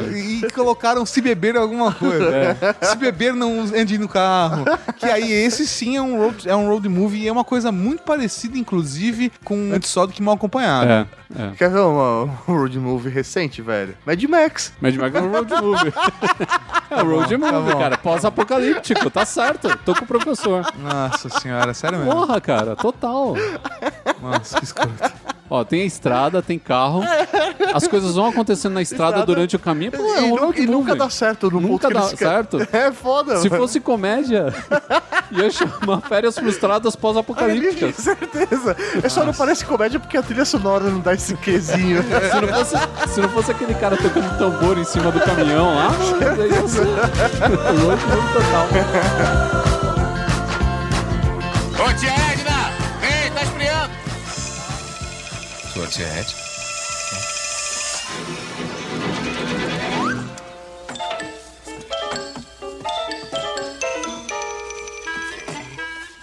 E 0.47 0.51
colocaram 0.51 1.05
Se 1.07 1.21
Beber 1.21 1.57
alguma 1.57 1.93
coisa. 1.93 2.25
É. 2.35 2.87
Se 2.87 2.97
Beber 2.97 3.35
não 3.35 3.61
ande 3.61 3.99
no 3.99 4.09
carro. 4.09 4.65
Que 4.97 5.07
aí 5.07 5.33
esse 5.33 5.67
sim 5.67 5.97
é 5.97 6.03
um 6.03 6.19
road, 6.19 6.49
é 6.49 6.55
um 6.55 6.69
road 6.69 6.89
movie 6.89 7.23
e 7.23 7.29
é 7.29 7.33
uma 7.33 7.45
coisa 7.45 7.73
muito 7.73 8.03
parecida, 8.03 8.57
inclusive, 8.59 9.33
com 9.45 9.73
Antes 9.73 9.91
Só 9.91 10.07
do 10.07 10.13
que 10.13 10.23
Mal 10.23 10.35
Acompanhado. 10.35 10.91
É, 10.91 11.07
é. 11.37 11.51
Quer 11.57 11.71
ver 11.71 11.81
uma, 11.81 12.23
um 12.25 12.57
road 12.57 12.79
movie 12.79 13.11
recente, 13.11 13.63
velho? 13.63 13.97
Mad 14.07 14.23
Max. 14.25 14.73
Mad 14.81 14.95
Max 14.97 15.15
é 15.15 15.21
um 15.21 15.31
road 15.31 15.55
movie. 15.63 15.93
é 16.91 17.03
um 17.03 17.09
road 17.09 17.37
movie, 17.37 17.73
bom. 17.73 17.79
cara. 17.79 17.99
Pós-apocalíptico, 17.99 19.11
tá 19.11 19.25
certo. 19.25 19.77
Tô 19.85 19.95
com 19.95 20.05
o 20.05 20.07
professor. 20.07 20.67
Nossa 20.79 21.29
senhora, 21.29 21.75
sério 21.75 21.99
mesmo. 21.99 22.13
Porra, 22.13 22.41
cara, 22.41 22.77
total. 22.77 23.35
Nossa, 24.21 24.59
que 24.59 24.65
escroto. 24.65 25.13
Ó, 25.55 25.63
tem 25.65 25.83
a 25.83 25.85
estrada, 25.85 26.41
tem 26.41 26.59
carro. 26.59 27.03
As 27.75 27.87
coisas 27.87 28.15
vão 28.15 28.25
acontecendo 28.27 28.73
na 28.73 28.81
estrada, 28.81 29.19
Estrada. 29.19 29.27
durante 29.27 29.55
o 29.55 29.59
caminho. 29.59 29.93
Pô, 29.93 29.99
é 30.15 30.21
e, 30.21 30.25
um 30.25 30.29
nu- 30.31 30.37
road 30.37 30.63
e 30.63 30.67
nunca 30.67 30.97
dá 30.97 31.11
certo 31.11 31.51
no 31.51 31.61
Nunca 31.61 31.91
dá 31.91 32.05
certo. 32.05 32.57
É 32.73 32.91
foda, 32.91 33.37
Se 33.37 33.51
mano. 33.51 33.61
fosse 33.63 33.79
comédia, 33.79 34.47
ia 35.31 35.51
chamar 35.51 36.01
férias 36.09 36.39
frustradas 36.39 36.97
pós-apocalípticas. 36.97 37.97
Com 37.97 38.03
certeza. 38.03 38.75
É 39.03 39.09
só 39.11 39.27
não 39.27 39.35
parece 39.35 39.63
comédia 39.67 40.01
porque 40.01 40.17
a 40.17 40.23
trilha 40.23 40.47
sonora 40.47 40.85
não 40.85 41.01
dá 41.01 41.13
esse 41.13 41.37
quesinho. 41.37 42.03
Se 42.33 42.41
não, 42.41 42.49
fosse, 42.49 42.77
se 43.13 43.21
não 43.21 43.29
fosse 43.29 43.51
aquele 43.51 43.75
cara 43.75 43.95
tocando 43.99 44.39
tambor 44.39 44.79
em 44.79 44.85
cima 44.85 45.11
do 45.13 45.21
caminhão 45.21 45.75
lá, 45.75 45.91
daí 46.35 46.49
ia 46.51 46.67
ser 46.67 46.87
movie 46.87 48.07
total. 48.33 48.69
Ô, 51.85 51.93
tia 51.99 52.32
Sua 55.93 56.05
tia 56.05 56.21
Ed? 56.21 56.35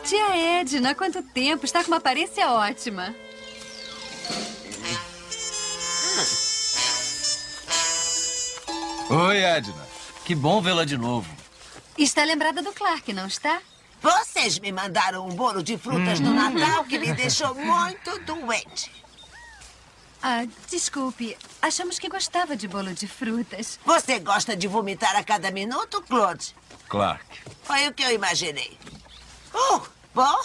Tia 0.03 0.59
Edna, 0.61 0.89
há 0.89 0.95
quanto 0.95 1.21
tempo? 1.21 1.65
Está 1.65 1.83
com 1.83 1.91
uma 1.91 1.97
aparência 1.97 2.49
ótima. 2.49 3.13
Oi, 9.11 9.37
Edna. 9.37 9.87
Que 10.25 10.33
bom 10.33 10.61
vê-la 10.61 10.83
de 10.83 10.97
novo. 10.97 11.29
Está 11.95 12.23
lembrada 12.23 12.63
do 12.63 12.73
Clark, 12.73 13.13
não 13.13 13.27
está? 13.27 13.61
Vocês 14.01 14.57
me 14.57 14.71
mandaram 14.71 15.27
um 15.27 15.35
bolo 15.35 15.61
de 15.61 15.77
frutas 15.77 16.19
no 16.19 16.33
Natal 16.33 16.85
que 16.85 16.97
me 16.97 17.13
deixou 17.13 17.53
muito 17.53 18.17
doente. 18.21 19.08
Ah, 20.21 20.45
desculpe. 20.69 21.37
Achamos 21.61 21.97
que 21.97 22.09
gostava 22.09 22.55
de 22.55 22.67
bolo 22.67 22.93
de 22.93 23.07
frutas. 23.07 23.79
Você 23.85 24.19
gosta 24.19 24.55
de 24.55 24.67
vomitar 24.67 25.15
a 25.15 25.23
cada 25.23 25.49
minuto, 25.51 26.01
Claude? 26.01 26.55
Clark. 26.87 27.23
Foi 27.63 27.87
o 27.87 27.93
que 27.93 28.03
eu 28.03 28.11
imaginei. 28.11 28.77
Uh, 29.53 29.81
bom, 30.13 30.39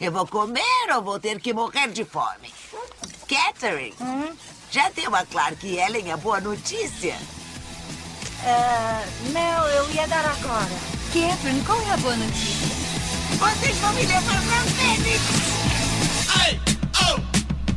eu 0.00 0.12
vou 0.12 0.26
comer 0.26 0.62
ou 0.94 1.02
vou 1.02 1.18
ter 1.18 1.40
que 1.40 1.52
morrer 1.52 1.88
de 1.88 2.04
fome? 2.04 2.52
Catherine, 3.28 3.94
já 4.70 4.88
deu 4.90 5.14
a 5.14 5.24
Clark 5.26 5.66
e 5.66 5.78
Ellen 5.78 6.12
a 6.12 6.16
boa 6.16 6.40
notícia? 6.40 7.16
não, 9.32 9.66
eu 9.68 9.90
ia 9.90 10.06
dar 10.06 10.24
agora. 10.24 10.68
Catherine, 11.12 11.62
qual 11.64 11.80
é 11.82 11.90
a 11.90 11.96
boa 11.96 12.16
notícia? 12.16 12.68
Vocês 13.38 13.76
vão 13.78 13.92
me 13.92 14.06
levar 14.06 14.42
pra 14.42 14.62
Fênix! 14.72 15.57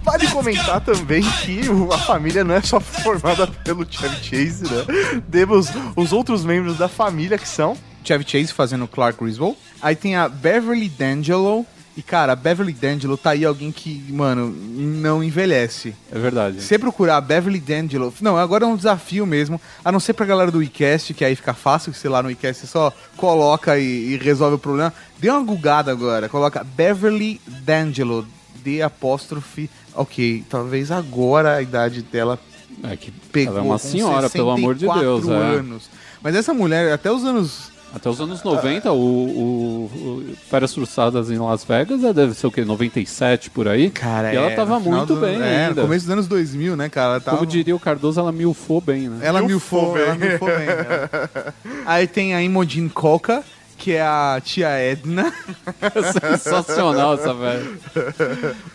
Vale 0.04 0.28
comentar 0.28 0.82
também 0.82 1.22
que 1.22 1.62
a 1.94 1.98
família 2.00 2.44
não 2.44 2.56
é 2.56 2.62
só 2.62 2.80
formada 2.80 3.46
pelo 3.48 3.86
Chevy 3.90 4.16
Chase, 4.24 4.64
né? 4.64 5.22
Temos 5.30 5.68
os 5.96 6.12
outros 6.12 6.44
membros 6.44 6.78
da 6.78 6.88
família 6.88 7.38
que 7.38 7.48
são. 7.48 7.78
Chevy 8.04 8.26
Chase 8.28 8.52
fazendo 8.52 8.88
Clark 8.88 9.24
Griswold. 9.24 9.58
Aí 9.80 9.96
tem 9.96 10.16
a 10.16 10.28
Beverly 10.28 10.90
D'Angelo. 10.90 11.66
E, 11.96 12.02
cara, 12.02 12.34
a 12.34 12.36
Beverly 12.36 12.74
D'Angelo 12.74 13.18
tá 13.18 13.32
aí 13.32 13.46
alguém 13.46 13.72
que, 13.72 14.06
mano, 14.10 14.50
não 14.50 15.24
envelhece. 15.24 15.94
É 16.12 16.18
verdade. 16.18 16.62
Se 16.62 16.68
você 16.68 16.80
procurar 16.80 17.18
a 17.18 17.22
Beverly 17.22 17.60
D'Angelo... 17.60 18.14
Não, 18.22 18.38
agora 18.38 18.64
é 18.64 18.68
um 18.68 18.78
desafio 18.78 19.26
mesmo. 19.26 19.62
A 19.84 19.92
não 19.92 20.00
ser 20.00 20.14
pra 20.14 20.26
galera 20.26 20.50
do 20.50 20.60
WeCast, 20.60 21.14
que 21.14 21.24
aí 21.24 21.36
fica 21.36 21.54
fácil, 21.54 21.92
que 21.92 21.98
sei 22.00 22.10
lá, 22.10 22.24
no 22.24 22.30
WeCast 22.30 22.62
você 22.62 22.68
só 22.68 22.94
coloca 23.18 23.78
e, 23.78 24.14
e 24.14 24.18
resolve 24.18 24.56
o 24.56 24.60
problema. 24.60 24.94
Dê 25.20 25.30
uma 25.30 25.44
gugada 25.44 25.92
agora. 25.92 26.28
Coloca 26.28 26.64
Beverly 26.64 27.40
D'Angelo. 27.46 28.26
D 28.64 28.82
apóstrofe... 28.82 29.70
Ok, 29.96 30.44
talvez 30.50 30.92
agora 30.92 31.56
a 31.56 31.62
idade 31.62 32.02
dela 32.02 32.40
É 32.84 32.96
que 32.96 33.12
pegou 33.12 33.54
ela 33.58 33.64
é 33.64 33.68
uma 33.70 33.80
com 33.80 33.88
senhora, 33.88 34.30
pelo 34.30 34.50
amor 34.52 34.74
de 34.76 34.82
64 34.86 35.02
Deus. 35.02 35.28
É. 35.30 35.56
anos. 35.60 35.90
Mas 36.24 36.36
essa 36.36 36.54
mulher, 36.54 36.92
até 36.94 37.12
os 37.12 37.24
anos 37.26 37.72
Até 37.94 38.10
os 38.10 38.22
anos 38.22 38.42
90, 38.42 38.92
o, 38.92 38.96
o, 38.96 39.92
o 40.32 40.36
Férias 40.50 40.74
Frustradas 40.74 41.30
em 41.30 41.38
Las 41.38 41.64
Vegas 41.66 42.04
é, 42.06 42.14
deve 42.14 42.34
ser 42.34 42.48
o 42.48 42.52
quê? 42.52 42.64
97 42.64 43.50
por 43.50 43.68
aí? 43.68 43.90
Cara, 43.90 44.34
e 44.34 44.38
ela 44.38 44.52
é, 44.52 44.56
tava 44.56 44.80
muito 44.80 45.14
do- 45.16 45.20
bem 45.20 45.42
é, 45.42 45.66
ainda. 45.66 45.82
no 45.82 45.88
começo 45.88 46.06
dos 46.06 46.14
anos 46.14 46.28
2000, 46.28 46.78
né, 46.78 46.88
cara? 46.88 47.12
Ela 47.14 47.20
tava... 47.20 47.38
Como 47.38 47.50
diria 47.50 47.76
o 47.76 47.80
Cardoso, 47.80 48.20
ela 48.20 48.32
milfou 48.32 48.80
bem, 48.80 49.10
né? 49.10 49.20
Ela 49.22 49.42
Milfou 49.42 49.94
milfou, 49.94 49.94
bem. 49.96 50.04
ela 50.04 50.16
milfou 50.16 50.48
bem. 50.48 50.68
né? 50.68 51.54
Aí 51.86 52.08
tem 52.08 52.34
a 52.34 52.42
Imogen 52.42 52.88
Coca, 52.88 53.44
que 53.82 53.94
é 53.94 54.02
a 54.04 54.40
tia 54.44 54.70
Edna. 54.70 55.34
Sensacional 56.40 57.16
essa 57.16 57.34
velha. 57.34 57.66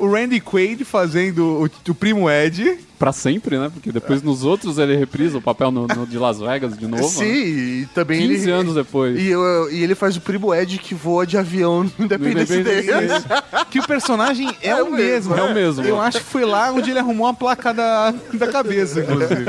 O 0.00 0.10
Randy 0.10 0.40
Quaid 0.40 0.84
fazendo 0.84 1.62
o, 1.62 1.90
o 1.90 1.94
primo 1.94 2.28
Ed. 2.28 2.78
Pra 2.98 3.12
sempre, 3.12 3.56
né? 3.58 3.70
Porque 3.72 3.92
depois 3.92 4.20
nos 4.22 4.42
outros 4.42 4.78
ele 4.78 4.96
reprisa 4.96 5.38
o 5.38 5.42
papel 5.42 5.70
no, 5.70 5.86
no 5.86 6.06
de 6.06 6.18
Las 6.18 6.40
Vegas 6.40 6.76
de 6.76 6.86
novo. 6.88 7.06
Sim, 7.08 7.24
né? 7.24 7.36
e 7.82 7.88
também 7.94 8.26
15 8.26 8.42
ele. 8.42 8.50
anos 8.50 8.74
depois. 8.74 9.16
E, 9.20 9.28
eu- 9.28 9.70
e 9.70 9.82
ele 9.84 9.94
faz 9.94 10.16
o 10.16 10.20
primo 10.20 10.52
Ed 10.52 10.76
que 10.78 10.94
voa 10.94 11.24
de 11.26 11.36
avião 11.38 11.84
no 11.84 12.04
Independence 12.06 12.62
Day. 12.62 12.86
Que 13.70 13.78
o 13.78 13.86
personagem 13.86 14.48
é, 14.62 14.70
É 14.70 14.82
o 14.82 14.90
mesmo. 14.90 15.34
mesmo, 15.34 15.34
é 15.36 15.42
o 15.42 15.54
mesmo. 15.54 15.84
Eu 15.84 16.00
acho 16.00 16.18
que 16.18 16.24
foi 16.24 16.44
lá 16.44 16.72
onde 16.72 16.90
ele 16.90 16.98
arrumou 16.98 17.26
a 17.26 17.34
placa 17.34 17.72
da, 17.74 18.12
da 18.32 18.48
cabeça, 18.48 19.00
inclusive. 19.00 19.44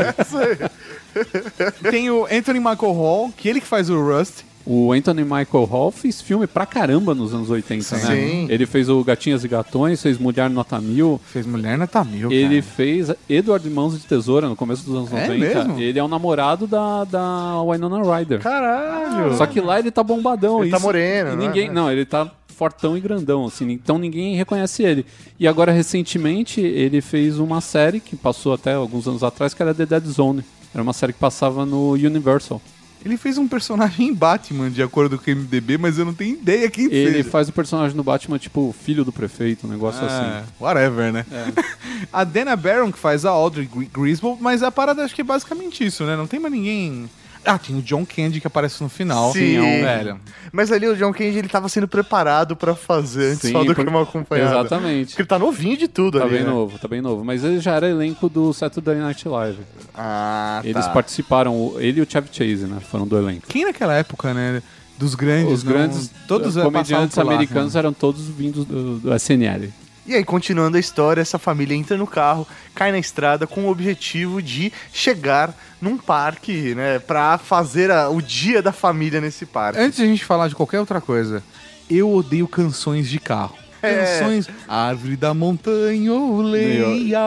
Tem 1.89 2.09
o 2.11 2.25
Anthony 2.29 2.59
Michael 2.59 2.91
Hall, 2.93 3.33
que 3.35 3.47
ele 3.49 3.59
que 3.61 3.65
faz 3.67 3.89
o 3.89 3.99
Rust. 3.99 4.43
O 4.69 4.91
Anthony 4.91 5.23
Michael 5.23 5.63
Hall 5.63 5.91
fez 5.91 6.21
filme 6.21 6.45
pra 6.45 6.65
caramba 6.65 7.15
nos 7.15 7.33
anos 7.33 7.49
80, 7.49 7.83
Sim. 7.83 7.95
né? 7.95 8.01
Sim. 8.01 8.47
Ele 8.49 8.65
fez 8.65 8.89
o 8.89 9.01
Gatinhas 9.01 9.45
e 9.45 9.47
Gatões, 9.47 10.01
fez 10.01 10.17
Mulher 10.17 10.49
Nota 10.49 10.77
Mil. 10.81 11.21
Fez 11.25 11.45
Mulher 11.45 11.77
Nota 11.77 12.03
Mil, 12.03 12.29
Ele 12.29 12.61
cara. 12.61 12.73
fez 12.75 13.11
Edward 13.29 13.69
Mãos 13.69 13.93
de 13.93 14.05
Tesoura 14.05 14.49
no 14.49 14.57
começo 14.57 14.83
dos 14.83 14.93
anos 14.93 15.13
é 15.13 15.27
90. 15.27 15.37
Mesmo? 15.37 15.79
Ele 15.79 15.97
é 15.97 16.03
o 16.03 16.07
namorado 16.09 16.67
da, 16.67 17.05
da 17.05 17.61
Winona 17.63 18.01
Ryder. 18.03 18.41
Caralho! 18.41 19.37
Só 19.37 19.45
que 19.45 19.61
lá 19.61 19.79
ele 19.79 19.89
tá 19.89 20.03
bombadão. 20.03 20.61
Ele 20.61 20.69
tá 20.69 20.75
isso, 20.75 20.85
tá 20.85 20.91
moreno, 20.91 21.31
e 21.31 21.35
né? 21.37 21.47
ninguém, 21.47 21.67
né? 21.69 21.73
Não, 21.73 21.89
ele 21.89 22.03
tá 22.03 22.29
fortão 22.49 22.97
e 22.97 22.99
grandão, 22.99 23.45
assim, 23.45 23.71
então 23.71 23.97
ninguém 23.97 24.35
reconhece 24.35 24.83
ele. 24.83 25.05
E 25.39 25.47
agora, 25.47 25.71
recentemente, 25.71 26.59
ele 26.59 26.99
fez 26.99 27.39
uma 27.39 27.61
série 27.61 28.01
que 28.01 28.17
passou 28.17 28.53
até 28.53 28.73
alguns 28.73 29.07
anos 29.07 29.23
atrás, 29.23 29.53
que 29.53 29.61
era 29.61 29.73
The 29.73 29.85
Dead 29.85 30.05
Zone. 30.07 30.43
Era 30.73 30.83
uma 30.83 30.91
série 30.91 31.13
que 31.13 31.19
passava 31.19 31.65
no 31.65 31.91
Universal. 31.91 32.61
Ele 33.07 33.15
fez 33.15 33.37
um 33.37 33.47
personagem 33.47 34.09
em 34.09 34.13
Batman, 34.13 34.69
de 34.69 34.83
acordo 34.83 35.17
com 35.17 35.31
o 35.31 35.35
MDB, 35.35 35.77
mas 35.77 35.97
eu 35.97 36.03
não 36.03 36.13
tenho 36.13 36.35
ideia 36.35 36.69
quem 36.69 36.91
Ele 36.91 37.23
faz 37.23 37.47
o 37.47 37.51
um 37.51 37.53
personagem 37.53 37.95
no 37.95 38.03
Batman, 38.03 38.37
tipo, 38.37 38.75
filho 38.83 39.05
do 39.05 39.13
prefeito, 39.13 39.65
um 39.65 39.69
negócio 39.69 40.01
ah, 40.03 40.41
assim. 40.41 40.53
Whatever, 40.59 41.13
né? 41.13 41.25
É. 41.31 41.63
a 42.11 42.25
Dana 42.25 42.53
Barron 42.57 42.91
que 42.91 42.99
faz 42.99 43.23
a 43.23 43.29
Audrey 43.29 43.65
Griswold, 43.65 44.43
mas 44.43 44.61
a 44.61 44.69
parada 44.69 45.05
acho 45.05 45.15
que 45.15 45.21
é 45.21 45.23
basicamente 45.23 45.85
isso, 45.85 46.03
né? 46.03 46.17
Não 46.17 46.27
tem 46.27 46.37
mais 46.37 46.53
ninguém 46.53 47.09
ah, 47.47 47.57
tem 47.57 47.77
o 47.77 47.81
John 47.81 48.05
Candy 48.05 48.41
que 48.41 48.47
aparece 48.47 48.83
no 48.83 48.89
final. 48.89 49.31
Sim, 49.31 49.55
é 49.55 49.61
um 49.61 49.81
velho. 49.81 50.19
Mas 50.51 50.69
ali 50.69 50.85
o 50.85 50.95
John 50.97 51.13
Candy 51.13 51.37
ele 51.37 51.47
tava 51.47 51.69
sendo 51.69 51.87
preparado 51.87 52.57
para 52.57 52.75
fazer 52.75 53.31
antes 53.31 53.41
Sim, 53.41 53.53
só 53.53 53.63
do 53.63 53.73
por... 53.73 53.83
que 53.85 53.89
uma 53.89 54.03
acompanhada. 54.03 54.59
Exatamente. 54.59 55.07
Porque 55.07 55.21
ele 55.21 55.29
tá 55.29 55.39
novinho 55.39 55.77
de 55.77 55.87
tudo 55.87 56.19
tá 56.19 56.25
ali. 56.25 56.33
Tá 56.33 56.37
bem 56.39 56.45
né? 56.45 56.51
novo, 56.51 56.77
tá 56.77 56.87
bem 56.87 57.01
novo. 57.01 57.23
Mas 57.23 57.45
ele 57.45 57.59
já 57.61 57.75
era 57.75 57.87
elenco 57.87 58.27
do 58.27 58.51
Saturday 58.51 58.97
Night 58.97 59.27
Live. 59.27 59.59
Ah, 59.95 60.61
Eles 60.63 60.85
tá. 60.85 60.91
participaram, 60.91 61.75
ele 61.77 62.01
e 62.01 62.03
o 62.03 62.07
Chevy 62.09 62.27
Chase, 62.31 62.67
né? 62.67 62.79
Foram 62.81 63.07
do 63.07 63.17
elenco. 63.17 63.47
Quem 63.47 63.63
naquela 63.63 63.93
época, 63.93 64.33
né? 64.33 64.61
Dos 64.97 65.15
grandes. 65.15 65.53
Os 65.53 65.63
não, 65.63 65.71
grandes. 65.71 66.11
Todos 66.27 66.57
eh, 66.57 66.61
comediantes 66.61 67.15
lá, 67.15 67.23
né? 67.23 67.33
americanos 67.33 67.75
né? 67.75 67.79
eram 67.79 67.93
todos 67.93 68.27
vindos 68.27 68.65
do, 68.65 68.99
do 68.99 69.15
SNL. 69.15 69.71
E 70.07 70.15
aí, 70.15 70.23
continuando 70.23 70.77
a 70.77 70.79
história, 70.79 71.19
essa 71.19 71.37
família 71.37 71.75
entra 71.75 71.97
no 71.97 72.07
carro, 72.07 72.47
cai 72.73 72.93
na 72.93 72.97
estrada 72.97 73.45
com 73.45 73.65
o 73.65 73.69
objetivo 73.69 74.41
de 74.41 74.71
chegar 74.93 75.53
num 75.81 75.97
parque, 75.97 76.73
né? 76.73 76.97
Pra 76.97 77.37
fazer 77.37 77.91
a, 77.91 78.09
o 78.09 78.21
dia 78.21 78.61
da 78.61 78.71
família 78.71 79.19
nesse 79.19 79.45
parque. 79.45 79.77
Antes 79.77 79.97
de 79.97 80.05
a 80.05 80.07
gente 80.07 80.23
falar 80.23 80.47
de 80.47 80.55
qualquer 80.55 80.79
outra 80.79 81.01
coisa, 81.01 81.43
eu 81.89 82.09
odeio 82.09 82.47
canções 82.47 83.09
de 83.09 83.19
carro. 83.19 83.57
É. 83.81 84.19
Canções. 84.19 84.49
Árvore 84.67 85.15
da 85.15 85.33
montanha, 85.33 86.13
oleia, 86.13 87.17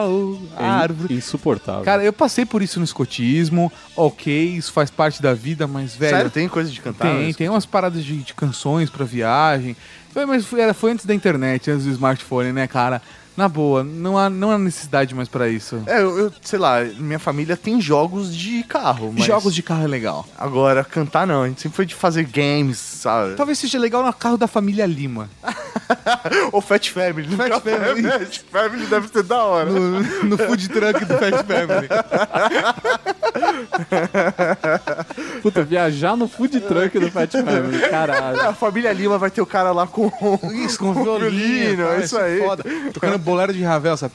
é 0.57 0.63
árvore. 0.63 1.15
Insuportável. 1.15 1.83
Cara, 1.83 2.03
eu 2.03 2.13
passei 2.13 2.45
por 2.45 2.61
isso 2.61 2.79
no 2.79 2.85
escotismo. 2.85 3.71
Ok, 3.95 4.33
isso 4.55 4.71
faz 4.71 4.89
parte 4.89 5.21
da 5.21 5.33
vida, 5.33 5.67
mas, 5.67 5.95
velho. 5.95 6.15
Sério, 6.15 6.31
tem 6.31 6.47
coisa 6.47 6.69
de 6.69 6.81
cantar? 6.81 7.15
Tem, 7.15 7.33
tem 7.33 7.49
umas 7.49 7.65
paradas 7.65 8.03
de, 8.03 8.17
de 8.17 8.33
canções 8.33 8.89
pra 8.89 9.05
viagem. 9.05 9.75
Foi, 10.13 10.25
mas 10.25 10.45
foi, 10.45 10.61
era, 10.61 10.73
foi 10.73 10.91
antes 10.91 11.05
da 11.05 11.13
internet, 11.15 11.71
antes 11.71 11.85
do 11.85 11.91
smartphone, 11.91 12.51
né, 12.51 12.67
cara? 12.67 13.01
na 13.35 13.47
boa, 13.47 13.83
não 13.83 14.17
há, 14.17 14.29
não 14.29 14.51
há 14.51 14.57
necessidade 14.57 15.15
mais 15.15 15.29
para 15.29 15.47
isso. 15.47 15.81
É, 15.85 16.01
eu, 16.01 16.17
eu, 16.17 16.33
sei 16.41 16.59
lá, 16.59 16.83
minha 16.97 17.19
família 17.19 17.55
tem 17.55 17.79
jogos 17.79 18.35
de 18.35 18.63
carro. 18.63 19.13
Mas... 19.15 19.25
Jogos 19.25 19.55
de 19.55 19.63
carro 19.63 19.83
é 19.83 19.87
legal. 19.87 20.27
Agora, 20.37 20.83
cantar 20.83 21.25
não, 21.25 21.43
a 21.43 21.47
gente 21.47 21.61
sempre 21.61 21.75
foi 21.75 21.85
de 21.85 21.95
fazer 21.95 22.25
games, 22.25 22.77
sabe? 22.77 23.35
Talvez 23.35 23.57
seja 23.57 23.79
legal 23.79 24.03
no 24.03 24.13
carro 24.13 24.37
da 24.37 24.47
família 24.47 24.85
Lima. 24.85 25.29
Ou 26.51 26.61
Fat 26.61 26.89
Family. 26.89 27.35
Fat 27.35 27.61
Family. 27.61 28.03
Fat 28.03 28.41
Family 28.51 28.85
deve 28.85 29.07
ser 29.07 29.23
da 29.23 29.43
hora. 29.43 29.69
No, 29.69 30.01
no 30.23 30.37
food 30.37 30.69
truck 30.69 31.05
do 31.05 31.17
Fat 31.17 31.45
Family. 31.45 31.87
Puta, 35.41 35.63
viajar 35.63 36.15
no 36.15 36.27
food 36.27 36.59
truck 36.61 36.99
do 36.99 37.11
Fat 37.11 37.31
Family, 37.31 37.79
caralho. 37.89 38.41
É, 38.41 38.47
a 38.47 38.53
família 38.53 38.91
Lima 38.91 39.17
vai 39.17 39.31
ter 39.31 39.41
o 39.41 39.45
cara 39.45 39.71
lá 39.71 39.87
com... 39.87 40.11
Isso, 40.53 40.77
com, 40.77 40.91
com 40.93 41.03
violino, 41.03 41.29
violino 41.29 41.87
é 41.89 42.03
isso 42.03 42.17
aí. 42.17 42.39
Foda. 42.39 42.63
Tocando 42.93 43.20
bolero 43.21 43.53
de 43.53 43.63
Ravel, 43.63 43.95
sabe? 43.97 44.13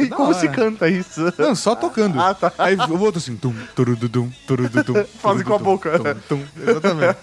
E 0.00 0.08
como 0.08 0.30
hora. 0.30 0.38
se 0.38 0.48
canta 0.48 0.88
isso? 0.88 1.32
Não, 1.38 1.54
só 1.54 1.74
tocando. 1.74 2.18
Ah, 2.20 2.34
tá. 2.34 2.52
Aí 2.58 2.76
o 2.76 2.98
outro 3.00 3.18
assim, 3.18 3.36
tum, 3.36 3.54
turududum, 3.74 4.30
turududum. 4.46 5.04
Fazem 5.20 5.44
com 5.44 5.54
a 5.54 5.58
boca. 5.58 5.92
Exatamente. 6.60 7.18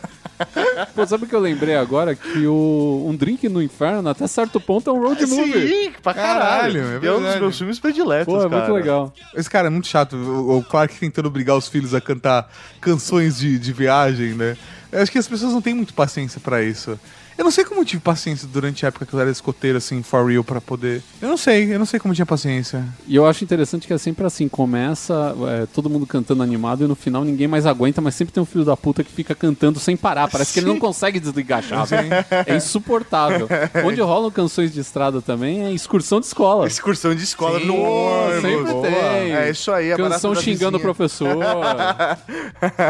Pô, 0.96 1.06
sabe 1.06 1.26
o 1.26 1.28
que 1.28 1.36
eu 1.36 1.40
lembrei 1.40 1.76
agora? 1.76 2.16
Que 2.16 2.48
o 2.48 3.06
Um 3.08 3.16
Drink 3.16 3.50
no 3.50 3.62
Inferno, 3.62 4.08
até 4.08 4.26
certo 4.28 4.60
ponto, 4.60 4.90
é 4.90 4.94
um 4.94 5.02
road 5.02 5.26
movie. 5.26 5.68
Sim, 5.68 5.92
pra 6.02 6.14
caralho. 6.14 6.82
é, 7.04 7.06
é, 7.06 7.12
um 7.12 7.22
dos 7.22 7.36
meus 7.36 7.58
filmes 7.58 7.80
prediletos, 7.80 8.34
Pô, 8.34 8.40
é 8.40 8.50
cara. 8.50 8.62
muito 8.62 8.74
legal. 8.74 9.14
Esse 9.36 9.50
cara 9.50 9.68
é 9.68 9.70
muito 9.70 9.88
chato. 9.88 10.16
O 10.16 10.64
Clark 10.64 10.98
tentando 10.98 11.26
obrigar 11.28 11.58
os 11.58 11.68
filhos 11.68 11.94
a 11.94 12.00
cantar 12.00 12.50
canções 12.80 13.38
de, 13.38 13.60
de 13.60 13.74
viagem, 13.74 14.34
né? 14.34 14.56
Eu 14.92 15.02
acho 15.02 15.12
que 15.12 15.18
as 15.18 15.28
pessoas 15.28 15.52
não 15.52 15.62
têm 15.62 15.74
muito 15.74 15.94
paciência 15.94 16.40
para 16.40 16.64
isso. 16.64 16.98
Eu 17.40 17.46
não 17.46 17.52
sei 17.52 17.64
como 17.64 17.80
eu 17.80 17.86
tive 17.86 18.02
paciência 18.02 18.46
durante 18.52 18.86
a 18.86 18.90
época 18.90 19.06
que 19.06 19.14
eu 19.14 19.20
era 19.20 19.32
escoteiro, 19.32 19.78
assim, 19.78 20.04
for 20.04 20.30
real, 20.30 20.44
pra 20.44 20.60
poder. 20.60 21.02
Eu 21.22 21.30
não 21.30 21.38
sei, 21.38 21.74
eu 21.74 21.80
não 21.80 21.86
sei 21.86 21.98
como 21.98 22.12
eu 22.12 22.16
tinha 22.16 22.26
paciência. 22.26 22.84
E 23.08 23.16
eu 23.16 23.26
acho 23.26 23.46
interessante 23.46 23.88
que 23.88 23.94
é 23.94 23.98
sempre 23.98 24.26
assim, 24.26 24.50
começa 24.50 25.34
é, 25.48 25.66
todo 25.68 25.90
mundo 25.90 26.06
cantando 26.06 26.44
animado 26.44 26.84
e 26.84 26.88
no 26.88 26.96
final 26.96 27.24
ninguém 27.24 27.48
mais 27.48 27.66
aguenta, 27.66 28.02
mas 28.02 28.16
sempre 28.16 28.34
tem 28.34 28.44
um 28.44 28.46
filho 28.46 28.66
da 28.66 28.76
puta 28.76 29.06
que 29.06 29.12
fica 29.14 29.34
cantando 29.34 29.80
sem 29.80 29.96
parar. 29.96 30.28
Parece 30.28 30.52
que 30.52 30.60
ele 30.60 30.68
não 30.68 30.78
consegue 30.78 31.18
desligar 31.18 31.60
a 31.60 31.62
chave. 31.62 31.96
É 32.46 32.58
insuportável. 32.58 33.48
Onde 33.86 34.02
rolam 34.02 34.30
canções 34.30 34.74
de 34.74 34.82
estrada 34.82 35.22
também 35.22 35.64
é 35.64 35.72
excursão 35.72 36.20
de 36.20 36.26
escola. 36.26 36.68
Excursão 36.68 37.16
de 37.16 37.24
escola 37.24 37.58
Sim, 37.62 37.68
no 37.68 37.78
ônibus. 37.78 38.42
Sempre 38.42 38.74
Boa. 38.74 38.84
tem. 38.86 39.34
É 39.34 39.50
isso 39.50 39.72
aí, 39.72 39.94
a 39.94 39.96
Canção 39.96 40.36
xingando 40.36 40.76
o 40.76 40.82
professor. 40.82 41.38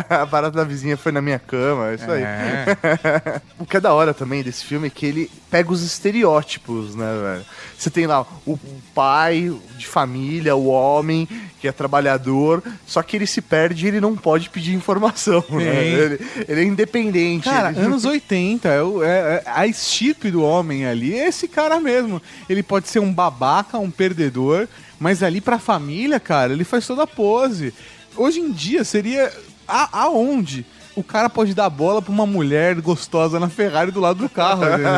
a 0.10 0.26
barata 0.26 0.58
da 0.58 0.64
vizinha 0.64 0.98
foi 0.98 1.12
na 1.12 1.22
minha 1.22 1.38
cama, 1.38 1.92
é 1.92 1.96
isso 1.96 2.10
aí. 2.10 2.24
É. 2.24 3.42
O 3.60 3.66
que 3.66 3.76
é 3.76 3.80
da 3.80 3.94
hora 3.94 4.14
também 4.14 4.39
desse 4.44 4.64
filme 4.66 4.88
é 4.88 4.90
que 4.90 5.06
ele 5.06 5.32
pega 5.50 5.72
os 5.72 5.84
estereótipos, 5.84 6.96
né, 6.96 7.06
velho? 7.22 7.46
Você 7.78 7.90
tem 7.90 8.06
lá 8.08 8.26
o 8.46 8.58
pai 8.94 9.54
de 9.78 9.88
família, 9.88 10.56
o 10.56 10.68
homem 10.68 11.28
que 11.60 11.68
é 11.68 11.72
trabalhador, 11.72 12.64
só 12.86 13.02
que 13.04 13.16
ele 13.18 13.26
se 13.28 13.42
perde 13.42 13.86
e 13.86 13.88
ele 13.90 14.00
não 14.02 14.16
pode 14.16 14.50
pedir 14.50 14.74
informação, 14.74 15.44
né? 15.50 15.86
Ele, 15.88 16.20
ele 16.48 16.62
é 16.62 16.64
independente. 16.64 17.44
Cara, 17.46 17.70
ele- 17.72 17.80
anos 17.82 18.06
80, 18.06 18.70
é, 18.70 18.80
é- 19.04 19.44
é 19.46 19.50
a 19.50 19.68
estirpe 19.68 20.30
do 20.32 20.42
homem 20.44 20.86
ali 20.86 21.14
é 21.16 21.28
esse 21.28 21.48
cara 21.48 21.80
mesmo. 21.80 22.22
Ele 22.50 22.64
pode 22.64 22.88
ser 22.88 23.00
um 23.00 23.14
babaca, 23.14 23.78
um 23.78 23.92
perdedor, 23.92 24.68
mas 25.00 25.22
ali 25.24 25.42
pra 25.42 25.60
família, 25.60 26.20
cara, 26.20 26.54
ele 26.54 26.64
faz 26.64 26.86
toda 26.88 27.04
a 27.04 27.08
pose. 27.08 27.74
Hoje 28.16 28.40
em 28.40 28.52
dia 28.52 28.84
seria 28.84 29.32
a, 29.68 30.02
aonde? 30.04 30.66
O 30.96 31.04
cara 31.04 31.30
pode 31.30 31.54
dar 31.54 31.70
bola 31.70 32.02
pra 32.02 32.12
uma 32.12 32.26
mulher 32.26 32.76
gostosa 32.82 33.40
na 33.40 33.48
Ferrari 33.48 33.90
do 33.92 34.00
lado 34.02 34.18
do 34.20 34.28
carro, 34.30 34.64
entendeu? 34.66 34.90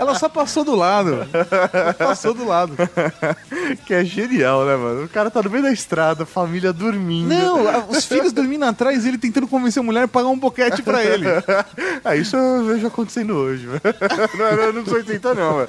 Ela 0.00 0.14
só 0.18 0.28
passou 0.28 0.64
do 0.64 0.74
lado. 0.74 1.26
Ela 1.72 1.94
passou 1.94 2.34
do 2.34 2.44
lado. 2.46 2.74
que 3.86 3.94
é 3.94 4.04
genial, 4.04 4.64
né, 4.64 4.74
mano? 4.76 5.04
O 5.04 5.08
cara 5.08 5.30
tá 5.30 5.40
no 5.42 5.50
meio 5.50 5.62
da 5.62 5.70
estrada, 5.70 6.26
família 6.26 6.72
dormindo. 6.72 7.28
Não, 7.28 7.68
a- 7.68 7.84
os 7.88 8.04
filhos 8.04 8.32
dormindo 8.32 8.64
atrás 8.64 9.04
e 9.04 9.08
ele 9.08 9.18
tentando 9.18 9.46
convencer 9.46 9.80
a 9.80 9.84
mulher 9.84 10.04
a 10.04 10.08
pagar 10.08 10.28
um 10.28 10.38
boquete 10.38 10.82
pra 10.82 11.02
ele. 11.04 11.24
Ah, 12.04 12.14
isso 12.16 12.36
eu 12.36 12.64
vejo 12.66 12.86
acontecendo 12.86 13.34
hoje, 13.34 13.66
velho. 13.66 13.80
Não, 14.36 14.56
não, 14.66 14.72
não 14.74 14.84
sou 14.84 14.94
80 14.96 15.34
não, 15.34 15.56
velho. 15.58 15.68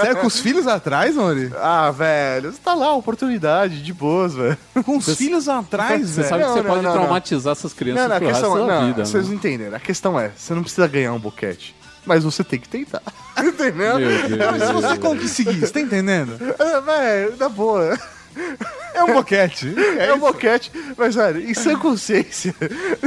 Sério, 0.00 0.16
com 0.16 0.26
os 0.26 0.40
filhos 0.40 0.66
atrás, 0.66 1.14
Mori? 1.14 1.52
Ah, 1.60 1.90
velho, 1.90 2.50
você 2.52 2.58
tá 2.62 2.74
lá, 2.74 2.92
oportunidade, 2.94 3.80
de 3.82 3.92
boas, 3.92 4.34
velho. 4.34 4.56
Com 4.84 4.96
os 4.96 5.14
filhos 5.16 5.48
atrás, 5.48 6.08
Você 6.10 6.22
velho. 6.22 6.28
sabe 6.28 6.42
que 6.42 6.48
Não, 6.48 6.54
você 6.56 6.62
não, 6.62 6.70
pode 6.70 6.82
não, 6.82 6.90
não. 6.94 7.00
traumatizar 7.00 7.52
essas 7.52 7.72
crianças 7.72 8.02
Não, 8.02 8.08
não, 8.08 8.16
a 8.16 8.20
questão 8.58 8.70
é, 8.70 8.80
não, 8.80 8.86
vida. 8.88 9.04
vocês 9.04 9.24
né? 9.24 9.30
não 9.30 9.36
entenderam. 9.36 9.76
A 9.76 9.80
questão 9.80 10.20
é, 10.20 10.30
você 10.36 10.54
não 10.54 10.62
precisa 10.62 10.86
ganhar 10.86 11.12
um 11.12 11.18
boquete, 11.18 11.74
mas 12.04 12.24
você 12.24 12.42
tem 12.44 12.58
que 12.58 12.68
tentar. 12.68 13.02
Entendeu? 13.38 13.94
Mas 14.50 14.62
se 14.62 14.72
você 14.72 14.98
conseguir, 14.98 15.60
você 15.60 15.72
tá 15.72 15.80
entendendo? 15.80 16.38
Ah, 16.58 16.80
velho, 16.80 17.36
na 17.36 17.48
boa. 17.48 17.98
É 18.94 19.02
um 19.02 19.12
boquete. 19.12 19.74
É, 19.98 20.14
um 20.14 20.18
boquete, 20.18 20.70
mas 20.96 21.14
velho, 21.14 21.40
em 21.50 21.52
sã 21.52 21.76
consciência, 21.76 22.54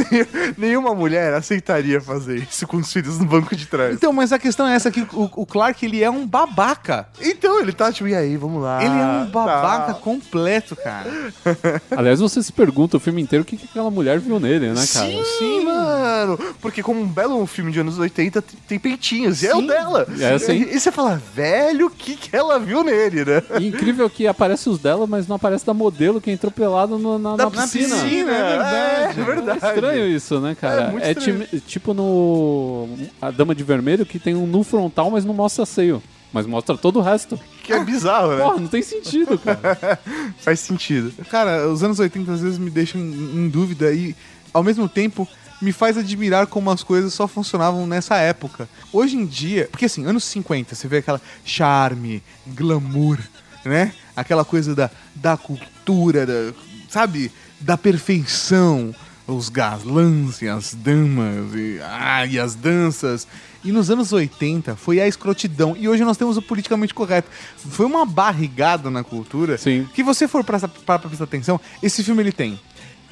nenhuma 0.58 0.94
mulher 0.94 1.34
aceitaria 1.34 2.02
fazer 2.02 2.38
isso 2.50 2.68
com 2.68 2.78
os 2.78 2.92
filhos 2.92 3.18
no 3.20 3.26
banco 3.26 3.56
de 3.56 3.66
trás. 3.66 3.96
Então, 3.96 4.12
mas 4.12 4.34
a 4.34 4.40
questão 4.40 4.68
é 4.68 4.76
essa, 4.76 4.92
que 4.92 5.02
o, 5.14 5.30
o 5.36 5.46
Clark, 5.46 5.86
ele 5.86 6.04
é 6.04 6.10
um 6.10 6.28
babaca. 6.28 7.08
Então 7.22 7.60
ele 7.60 7.72
tá 7.72 7.92
tipo, 7.92 8.08
e 8.08 8.16
aí, 8.16 8.36
vamos 8.36 8.62
lá. 8.62 8.84
Ele 8.84 8.94
é 8.94 9.06
um 9.06 9.26
babaca 9.28 9.94
tá. 9.94 10.00
completo, 10.00 10.76
cara. 10.76 11.10
Aliás, 11.96 12.20
você 12.20 12.44
se 12.44 12.52
pergunta 12.52 12.98
o 12.98 13.00
filme 13.00 13.22
inteiro 13.22 13.44
o 13.44 13.46
que, 13.46 13.56
que 13.58 13.66
aquela 13.66 13.90
mulher 13.90 14.20
viu 14.20 14.40
nele, 14.40 14.70
né, 14.70 14.86
cara? 14.94 15.08
Sim, 15.40 15.64
mano. 15.64 16.38
Porque 16.62 16.84
como 16.84 17.02
um 17.02 17.08
belo 17.08 17.46
filme 17.48 17.72
de 17.72 17.80
anos 17.80 17.98
80, 17.98 18.42
t- 18.42 18.58
tem 18.68 18.78
peitinhos. 18.78 19.42
E 19.42 19.48
é 19.48 19.56
o 19.56 19.60
Sim. 19.62 19.68
dela. 19.68 20.08
É, 20.20 20.38
sim. 20.38 20.54
E, 20.54 20.76
e 20.76 20.80
você 20.80 20.92
fala, 20.92 21.22
velho, 21.34 21.88
o 21.88 21.90
que, 21.90 22.16
que 22.16 22.36
ela 22.36 22.60
viu 22.60 22.84
nele, 22.84 23.24
né? 23.24 23.42
E 23.60 23.68
incrível 23.68 24.10
que 24.10 24.28
aparece 24.28 24.70
os 24.70 24.80
dela, 24.80 25.08
mas 25.08 25.17
não 25.26 25.38
aparece 25.38 25.66
da 25.66 25.74
modelo 25.74 26.20
que 26.20 26.30
entrou 26.30 26.52
pelado 26.52 27.00
no- 27.00 27.18
na, 27.18 27.38
na 27.38 27.50
piscina. 27.50 27.96
piscina, 27.96 28.32
é 28.34 28.50
verdade. 28.50 29.20
É 29.22 29.24
verdade. 29.24 29.66
É 29.66 29.70
estranho 29.70 30.08
isso, 30.10 30.40
né, 30.42 30.54
cara? 30.60 30.82
É 30.82 30.92
muito 30.92 31.04
É, 31.06 31.12
estranho. 31.12 31.48
ti- 31.48 31.62
tipo 31.62 31.94
no 31.94 32.90
A 33.22 33.32
Dama 33.32 33.56
de 33.56 33.64
Vermelho, 33.64 34.06
que 34.06 34.20
tem 34.20 34.36
um 34.36 34.46
nu 34.46 34.64
frontal, 34.64 35.10
mas 35.10 35.24
não 35.24 35.34
mostra 35.34 35.66
seio. 35.66 36.04
Mas 36.34 36.46
mostra 36.46 36.78
todo 36.78 37.00
o 37.00 37.02
resto. 37.02 37.40
Que 37.64 37.72
é 37.72 37.82
bizarro, 37.84 38.36
né? 38.36 38.44
Porra, 38.44 38.60
não 38.60 38.68
tem 38.68 38.82
sentido, 38.82 39.40
cara. 39.40 39.98
Faz 40.40 40.60
sentido. 40.60 41.14
Cara, 41.32 41.70
os 41.70 41.82
anos 41.84 42.00
80 42.00 42.32
às 42.34 42.42
vezes 42.42 42.58
me 42.58 42.70
deixam 42.70 43.00
em 43.00 43.48
dúvida 43.48 43.92
e 43.94 44.14
ao 44.54 44.62
mesmo 44.62 44.90
tempo 44.90 45.26
me 45.62 45.72
faz 45.72 45.98
admirar 45.98 46.46
como 46.46 46.70
as 46.70 46.84
coisas 46.84 47.14
só 47.14 47.28
funcionavam 47.28 47.88
nessa 47.88 48.18
época. 48.18 48.68
Hoje 48.94 49.16
em 49.18 49.26
dia, 49.26 49.68
porque 49.72 49.86
assim, 49.86 50.06
anos 50.06 50.24
50, 50.26 50.76
você 50.76 50.88
vê 50.88 50.98
aquela 50.98 51.20
charme, 51.44 52.22
glamour, 52.46 53.18
né? 53.66 53.92
Aquela 54.18 54.44
coisa 54.44 54.76
da, 54.76 54.90
da 55.16 55.38
cultura, 55.38 56.26
da, 56.26 56.54
sabe? 56.90 57.32
Da 57.62 57.78
perfeição, 57.78 58.94
os 59.28 59.48
galãs 59.48 60.42
e 60.42 60.48
as 60.50 60.74
damas 60.74 61.54
e, 61.56 61.80
ah, 61.84 62.26
e 62.26 62.40
as 62.40 62.56
danças. 62.56 63.28
E 63.64 63.72
nos 63.72 63.90
anos 63.90 64.12
80 64.12 64.76
foi 64.76 65.00
a 65.00 65.08
escrotidão. 65.08 65.76
E 65.78 65.88
hoje 65.88 66.04
nós 66.04 66.18
temos 66.18 66.36
o 66.36 66.42
politicamente 66.42 66.94
correto. 66.94 67.30
Foi 67.58 67.86
uma 67.86 68.06
barrigada 68.06 68.90
na 68.90 69.04
cultura. 69.04 69.58
Sim. 69.58 69.88
Que 69.94 70.04
você 70.04 70.28
for 70.28 70.44
pra, 70.44 70.60
pra, 70.60 70.70
pra 70.70 71.00
prestar 71.00 71.24
atenção, 71.26 71.60
esse 71.82 72.04
filme 72.04 72.22
ele 72.24 72.32
tem 72.32 72.60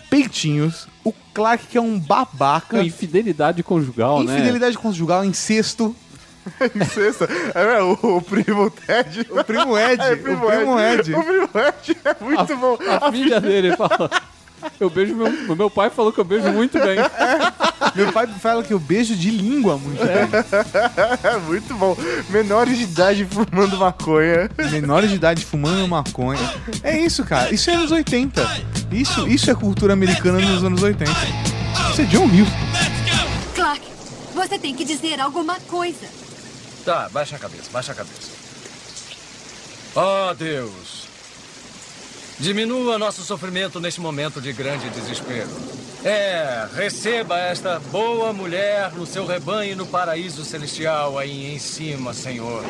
peitinhos, 0.10 0.88
o 1.04 1.12
Clark 1.34 1.68
que 1.68 1.78
é 1.78 1.82
um 1.82 2.00
babaca, 2.00 2.82
Infidelidade 2.84 3.62
conjugal, 3.64 4.24
né? 4.24 4.34
infidelidade 4.34 4.78
conjugal, 4.78 5.26
incesto, 5.26 5.96
Sexta. 6.94 7.28
É, 7.54 7.82
o, 7.82 8.18
o 8.18 8.22
primo 8.22 8.70
Ted. 8.70 9.28
o 9.30 9.44
primo 9.44 9.78
Ed, 9.78 10.02
É, 10.04 10.14
o 10.14 10.18
primo 10.18 10.80
Ed. 10.80 11.14
O 11.14 11.24
primo 11.24 11.50
Ed 11.56 11.98
é 12.06 12.24
muito 12.24 12.58
bom. 12.58 12.78
A 13.02 13.12
filha 13.12 13.42
dele 13.42 13.76
fala. 13.76 14.10
Eu 14.80 14.90
beijo 14.90 15.16
meu, 15.16 15.56
meu 15.56 15.70
pai 15.70 15.90
falou 15.90 16.12
que 16.12 16.20
eu 16.20 16.24
beijo 16.24 16.48
muito 16.50 16.80
bem. 16.80 16.98
Meu 17.94 18.12
pai 18.12 18.28
fala 18.28 18.62
que 18.62 18.74
eu 18.74 18.80
beijo 18.80 19.16
de 19.16 19.30
língua 19.30 19.78
muito 19.78 20.00
bem. 20.04 20.28
É 21.24 21.38
muito 21.38 21.74
bom. 21.76 21.96
Menores 22.30 22.78
de 22.78 22.84
idade 22.84 23.26
fumando 23.26 23.78
maconha. 23.78 24.50
Menores 24.70 25.12
de 25.12 25.16
idade 25.16 25.46
fumando 25.46 25.88
maconha. 25.88 26.42
É 26.84 27.00
isso, 27.00 27.24
cara. 27.24 27.54
Isso 27.54 27.70
é 27.70 27.76
anos 27.76 27.92
80. 27.92 28.42
Isso, 28.92 29.26
isso 29.30 29.50
é 29.50 29.56
cultura 29.56 29.94
americana 29.94 30.40
nos 30.40 30.64
anos 30.64 30.84
80. 30.84 31.10
Isso 31.92 32.02
é 32.02 32.06
John 32.06 32.26
Hughes. 32.26 32.50
Clark, 33.54 33.82
você 34.34 34.60
tem 34.60 34.76
que 34.76 34.84
dizer 34.84 35.22
alguma 35.22 35.56
coisa. 35.62 36.06
Tá, 36.86 37.10
baixa 37.10 37.36
a 37.36 37.40
cabeça, 37.40 37.72
baixa 37.72 37.92
a 37.94 37.96
cabeça. 37.96 38.32
Oh, 39.96 40.34
Deus. 40.36 41.08
Diminua 42.38 43.00
nosso 43.00 43.24
sofrimento 43.24 43.80
neste 43.80 44.00
momento 44.00 44.40
de 44.40 44.54
grande 44.54 44.88
desespero. 44.92 45.50
É, 46.04 46.68
receba 46.76 47.40
esta 47.40 47.80
boa 47.80 48.32
mulher 48.32 48.92
no 48.92 49.08
seu 49.08 49.26
rebanho 49.26 49.76
no 49.76 49.88
paraíso 49.88 50.46
celestial 50.46 51.18
aí 51.18 51.56
em 51.56 51.58
cima, 51.58 52.14
Senhor. 52.14 52.64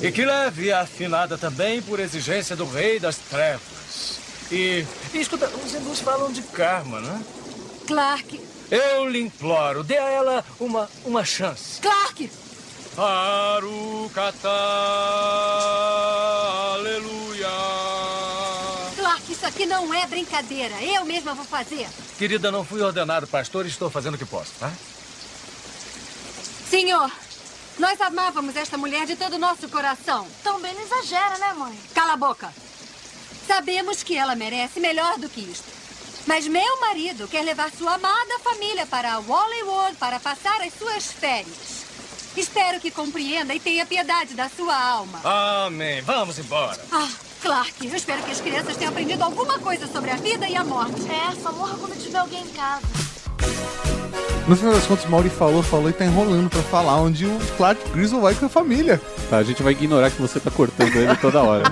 E 0.00 0.10
que 0.10 0.24
leve 0.24 0.72
a 0.72 0.80
afinada 0.80 1.36
também 1.36 1.82
por 1.82 2.00
exigência 2.00 2.56
do 2.56 2.64
rei 2.64 2.98
das 2.98 3.16
trevas. 3.18 4.18
E, 4.50 4.86
e 5.12 5.20
escuta, 5.20 5.46
os 5.48 5.74
hindus 5.74 6.00
falam 6.00 6.32
de 6.32 6.40
karma, 6.40 7.00
né? 7.00 7.22
Clark, 7.86 8.40
Eu 8.70 9.08
lhe 9.08 9.20
imploro, 9.20 9.82
dê 9.82 9.98
a 9.98 10.08
ela 10.08 10.44
uma, 10.60 10.88
uma 11.04 11.24
chance. 11.24 11.80
Clark! 11.80 12.30
Arukata, 12.96 14.48
aleluia. 16.74 17.48
Clark, 18.96 19.32
isso 19.32 19.46
aqui 19.46 19.66
não 19.66 19.92
é 19.92 20.06
brincadeira. 20.06 20.74
Eu 20.82 21.04
mesma 21.04 21.34
vou 21.34 21.44
fazer. 21.44 21.88
Querida, 22.18 22.50
não 22.52 22.64
fui 22.64 22.80
ordenado 22.82 23.26
pastor 23.26 23.64
e 23.64 23.68
estou 23.68 23.90
fazendo 23.90 24.14
o 24.14 24.18
que 24.18 24.24
posso, 24.26 24.52
tá? 24.60 24.70
Senhor, 26.68 27.10
nós 27.78 28.00
amávamos 28.00 28.54
esta 28.54 28.76
mulher 28.76 29.06
de 29.06 29.16
todo 29.16 29.34
o 29.34 29.38
nosso 29.38 29.68
coração. 29.68 30.26
Também 30.44 30.74
não 30.74 30.82
exagera, 30.82 31.38
né, 31.38 31.54
mãe? 31.54 31.76
Cala 31.94 32.12
a 32.12 32.16
boca. 32.16 32.52
Sabemos 33.46 34.02
que 34.04 34.16
ela 34.16 34.36
merece 34.36 34.78
melhor 34.78 35.18
do 35.18 35.28
que 35.28 35.40
isto. 35.40 35.79
Mas 36.30 36.46
meu 36.46 36.80
marido 36.80 37.26
quer 37.26 37.42
levar 37.42 37.72
sua 37.72 37.94
amada 37.94 38.38
família 38.38 38.86
para 38.86 39.16
Hollywood 39.16 39.96
para 39.96 40.20
passar 40.20 40.60
as 40.60 40.72
suas 40.72 41.06
férias. 41.06 41.84
Espero 42.36 42.78
que 42.78 42.88
compreenda 42.88 43.52
e 43.52 43.58
tenha 43.58 43.84
piedade 43.84 44.34
da 44.34 44.48
sua 44.48 44.80
alma. 44.80 45.20
Amém. 45.24 46.00
Vamos 46.02 46.38
embora. 46.38 46.80
Ah, 46.92 47.08
Clark, 47.42 47.84
eu 47.84 47.96
espero 47.96 48.22
que 48.22 48.30
as 48.30 48.40
crianças 48.40 48.76
tenham 48.76 48.92
aprendido 48.92 49.24
alguma 49.24 49.58
coisa 49.58 49.88
sobre 49.88 50.12
a 50.12 50.16
vida 50.18 50.48
e 50.48 50.54
a 50.54 50.62
morte. 50.62 51.02
É, 51.10 51.34
só 51.42 51.50
morra 51.50 51.76
quando 51.76 52.00
tiver 52.00 52.18
alguém 52.18 52.44
em 52.44 52.50
casa. 52.50 53.99
No 54.50 54.56
final 54.56 54.72
das 54.74 54.84
contas, 54.84 55.04
o 55.04 55.08
Mauri 55.08 55.30
falou, 55.30 55.62
falou 55.62 55.88
e 55.88 55.92
tá 55.92 56.04
enrolando 56.04 56.50
pra 56.50 56.60
falar 56.62 56.96
onde 56.96 57.24
o 57.24 57.38
Clark 57.56 57.88
Griswold 57.90 58.24
vai 58.24 58.34
com 58.34 58.46
a 58.46 58.48
família. 58.48 59.00
Tá, 59.30 59.36
a 59.36 59.44
gente 59.44 59.62
vai 59.62 59.72
ignorar 59.74 60.10
que 60.10 60.20
você 60.20 60.40
tá 60.40 60.50
cortando 60.50 60.92
ele 60.96 61.14
toda 61.18 61.40
hora. 61.40 61.62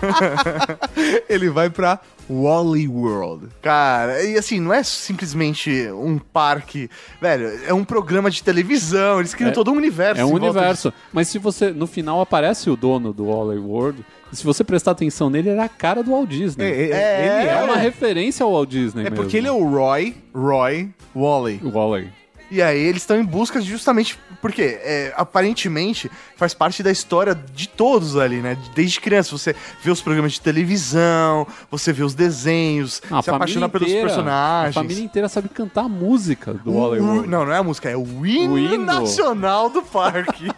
Ele 1.28 1.48
vai 1.50 1.70
pra 1.70 1.98
Wally 2.28 2.88
World. 2.88 3.48
Cara, 3.62 4.22
e 4.22 4.36
assim, 4.36 4.60
não 4.60 4.72
é 4.72 4.82
simplesmente 4.82 5.70
um 5.92 6.18
parque, 6.18 6.88
velho, 7.20 7.58
é 7.66 7.72
um 7.74 7.84
programa 7.84 8.30
de 8.30 8.42
televisão, 8.42 9.18
eles 9.18 9.34
criam 9.34 9.50
É- 9.50 9.54
todo 9.54 9.70
um 9.70 9.76
universo. 9.76 10.20
É 10.20 10.24
um 10.24 10.32
universo. 10.34 10.92
Mas 11.12 11.28
se 11.28 11.38
você, 11.38 11.70
no 11.70 11.86
final, 11.86 12.20
aparece 12.20 12.68
o 12.70 12.76
dono 12.76 13.12
do 13.12 13.26
Wally 13.26 13.58
World, 13.60 14.04
e 14.32 14.36
se 14.36 14.44
você 14.44 14.62
prestar 14.62 14.92
atenção 14.92 15.28
nele, 15.28 15.50
ele 15.50 15.60
é 15.60 15.64
a 15.64 15.68
cara 15.68 16.02
do 16.02 16.12
Walt 16.12 16.28
Disney. 16.28 16.64
É, 16.64 16.68
é, 16.68 16.72
É, 16.72 17.26
ele 17.40 17.48
É 17.48 17.52
é, 17.52 17.59
uma 17.70 17.80
referência 17.80 18.44
ao 18.44 18.52
Walt 18.52 18.68
Disney 18.68 19.02
é 19.06 19.10
mesmo. 19.10 19.16
porque 19.16 19.36
ele 19.36 19.46
é 19.48 19.52
o 19.52 19.64
Roy, 19.64 20.14
Roy, 20.34 20.88
Wally. 21.14 21.60
Wally. 21.62 22.08
E 22.50 22.60
aí 22.60 22.78
eles 22.80 23.02
estão 23.02 23.18
em 23.20 23.24
busca 23.24 23.60
justamente 23.60 24.18
porque 24.40 24.80
é, 24.82 25.12
aparentemente 25.16 26.10
faz 26.36 26.52
parte 26.54 26.82
da 26.82 26.90
história 26.90 27.38
de 27.54 27.68
todos 27.68 28.16
ali, 28.16 28.38
né? 28.40 28.56
Desde 28.74 29.00
criança 29.00 29.30
você 29.36 29.54
vê 29.82 29.90
os 29.90 30.00
programas 30.00 30.32
de 30.32 30.40
televisão, 30.40 31.46
você 31.70 31.92
vê 31.92 32.02
os 32.02 32.14
desenhos, 32.14 33.02
Ah, 33.10 33.22
se 33.22 33.30
apaixona 33.30 33.68
pelos 33.68 33.86
inteira- 33.88 34.06
personagens. 34.08 34.76
A 34.76 34.80
família 34.80 35.04
inteira 35.04 35.28
sabe 35.28 35.48
cantar 35.48 35.84
a 35.84 35.88
música 35.88 36.54
do 36.54 36.70
o- 36.70 36.74
World. 36.74 37.28
não, 37.28 37.44
não 37.46 37.52
é 37.52 37.58
a 37.58 37.62
música, 37.62 37.88
é 37.90 37.96
o 37.96 38.26
hino, 38.26 38.54
O 38.54 38.58
hino. 38.58 38.84
nacional 38.84 39.68
do 39.70 39.82
parque. 39.82 40.48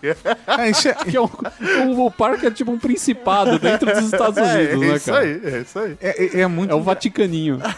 Ah, 0.47 0.69
isso 0.71 0.89
é, 0.89 0.95
Que 0.95 1.17
é 1.17 1.21
um- 1.21 1.29
o, 1.97 2.07
o 2.07 2.11
parque 2.11 2.47
é 2.47 2.51
tipo 2.51 2.71
um 2.71 2.79
principado 2.79 3.59
dentro 3.59 3.93
dos 3.93 4.05
Estados 4.05 4.39
é, 4.39 4.43
Unidos, 4.75 4.83
é 4.83 4.87
né, 4.87 4.97
isso 4.97 5.07
cara? 5.07 5.19
aí, 5.25 5.41
é 5.45 5.61
isso 5.61 5.79
aí. 5.79 5.97
é, 6.01 6.25
é- 6.25 6.41
é 6.43 6.47
muito. 6.47 6.71
É 6.71 6.75
o 6.75 6.83
Vaticaninho. 6.83 7.59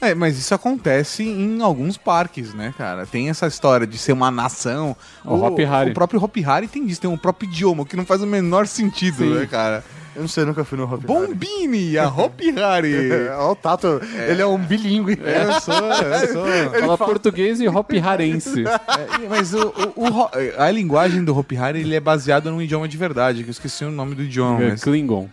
É, 0.00 0.14
mas 0.14 0.38
isso 0.38 0.54
acontece 0.54 1.22
em 1.22 1.60
alguns 1.62 1.96
parques, 1.96 2.54
né, 2.54 2.72
cara? 2.76 3.06
Tem 3.12 3.28
essa 3.28 3.46
história 3.46 3.86
de 3.86 3.98
ser 3.98 4.12
uma 4.12 4.30
nação. 4.30 4.96
O 5.22 5.34
Hari. 5.70 5.90
O 5.90 5.94
próprio 5.94 6.24
Hop 6.24 6.34
Hari 6.44 6.66
tem 6.66 6.86
isso, 6.86 6.98
tem 6.98 7.10
um 7.10 7.18
próprio 7.18 7.46
idioma, 7.46 7.82
o 7.82 7.86
que 7.86 7.94
não 7.94 8.06
faz 8.06 8.22
o 8.22 8.26
menor 8.26 8.66
sentido, 8.66 9.18
Sim. 9.18 9.34
né, 9.34 9.46
cara? 9.46 9.84
Eu 10.14 10.22
não 10.22 10.28
sei, 10.28 10.44
nunca 10.44 10.62
fui 10.64 10.76
no 10.76 10.84
Hop 10.84 10.92
Hari. 10.94 11.06
Bombini, 11.06 11.96
a 11.98 12.06
Hop 12.08 12.38
Hari. 12.62 12.92
É, 13.12 13.34
ó, 13.36 13.52
o 13.52 13.56
Tato, 13.56 14.00
ele 14.28 14.42
é 14.42 14.46
um 14.46 14.58
bilíngue. 14.58 15.18
Eu 15.22 15.60
sou, 15.60 15.74
eu 15.74 16.32
sou. 16.32 16.80
Fala 16.80 16.98
português 16.98 17.60
e 17.60 17.68
hop 17.68 17.90
harense. 18.04 18.64
É, 18.92 19.28
mas 19.28 19.54
o, 19.54 19.68
o- 19.96 20.08
o 20.22 20.28
a 20.58 20.70
linguagem 20.70 21.24
do 21.24 21.36
Hopi 21.36 21.56
Hari 21.56 21.80
ele 21.80 21.94
é 21.94 22.00
baseado 22.00 22.50
num 22.50 22.60
idioma 22.60 22.86
de 22.88 22.96
verdade, 22.96 23.42
que 23.42 23.48
eu 23.48 23.52
esqueci 23.52 23.84
o 23.84 23.90
nome 23.90 24.14
do 24.14 24.22
idioma. 24.22 24.62
É 24.62 24.70
mas- 24.70 24.82
Klingon. 24.84 25.28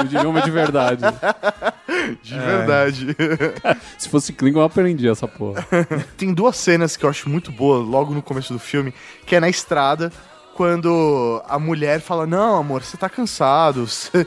o 0.00 0.04
idioma 0.04 0.42
de 0.42 0.50
verdade. 0.50 1.02
De 2.22 2.34
verdade. 2.38 3.16
Se 3.98 4.08
fosse 4.08 4.32
Klingon, 4.32 4.60
eu 4.60 4.64
aprendi 4.64 5.08
essa 5.08 5.28
porra. 5.28 5.64
Tem 6.16 6.32
duas 6.32 6.56
cenas 6.56 6.96
que 6.96 7.04
eu 7.04 7.10
acho 7.10 7.28
muito 7.28 7.52
boas 7.52 7.86
logo 7.86 8.12
no 8.14 8.22
começo 8.22 8.52
do 8.52 8.58
filme, 8.58 8.92
que 9.26 9.36
é 9.36 9.40
na 9.40 9.48
estrada, 9.48 10.10
quando 10.62 11.42
a 11.48 11.58
mulher 11.58 12.00
fala, 12.00 12.24
não, 12.24 12.56
amor, 12.56 12.84
você 12.84 12.96
tá 12.96 13.08
cansado, 13.08 13.84
você, 13.90 14.24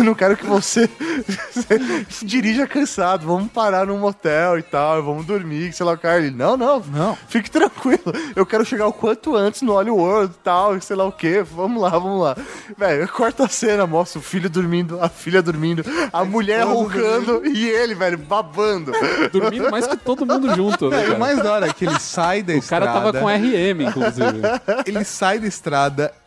não 0.00 0.16
quero 0.16 0.36
que 0.36 0.44
você, 0.44 0.90
se 2.08 2.26
dirija 2.26 2.66
cansado, 2.66 3.24
vamos 3.24 3.52
parar 3.52 3.86
num 3.86 3.96
motel 3.96 4.58
e 4.58 4.62
tal, 4.64 5.00
vamos 5.00 5.24
dormir, 5.24 5.72
sei 5.72 5.86
lá 5.86 5.92
o 5.92 5.98
cara. 5.98 6.18
Ele, 6.18 6.32
não, 6.34 6.56
não, 6.56 6.80
Não. 6.80 7.16
fique 7.28 7.48
tranquilo, 7.48 8.02
eu 8.34 8.44
quero 8.44 8.64
chegar 8.64 8.88
o 8.88 8.92
quanto 8.92 9.36
antes 9.36 9.62
no 9.62 9.74
Hollywood 9.74 10.32
e 10.34 10.42
tal, 10.42 10.80
sei 10.80 10.96
lá 10.96 11.04
o 11.04 11.12
que, 11.12 11.40
vamos 11.42 11.80
lá, 11.80 11.90
vamos 11.90 12.20
lá. 12.20 12.36
Velho, 12.76 13.06
corta 13.08 13.44
a 13.44 13.48
cena, 13.48 13.86
mostra 13.86 14.18
o 14.18 14.22
filho 14.22 14.50
dormindo, 14.50 14.98
a 15.00 15.08
filha 15.08 15.40
dormindo, 15.40 15.84
a 16.12 16.24
mulher 16.24 16.64
roncando 16.64 17.46
e 17.46 17.64
ele, 17.68 17.94
velho, 17.94 18.18
babando. 18.18 18.90
Dormindo 19.32 19.70
mais 19.70 19.86
que 19.86 19.96
todo 19.96 20.26
mundo 20.26 20.52
junto, 20.52 20.90
né, 20.90 20.96
É, 20.96 21.04
o 21.04 21.06
cara? 21.06 21.18
mais 21.20 21.40
da 21.40 21.52
hora 21.52 21.66
é 21.68 21.72
que 21.72 21.84
ele 21.86 22.00
sai 22.00 22.42
da 22.42 22.54
O 22.54 22.56
estrada. 22.56 22.86
cara 22.86 22.98
tava 22.98 23.12
com 23.20 23.26
RM, 23.28 23.82
inclusive. 23.88 24.40
Ele 24.84 25.04
sai 25.04 25.38
da 25.38 25.46
estrada, 25.46 25.75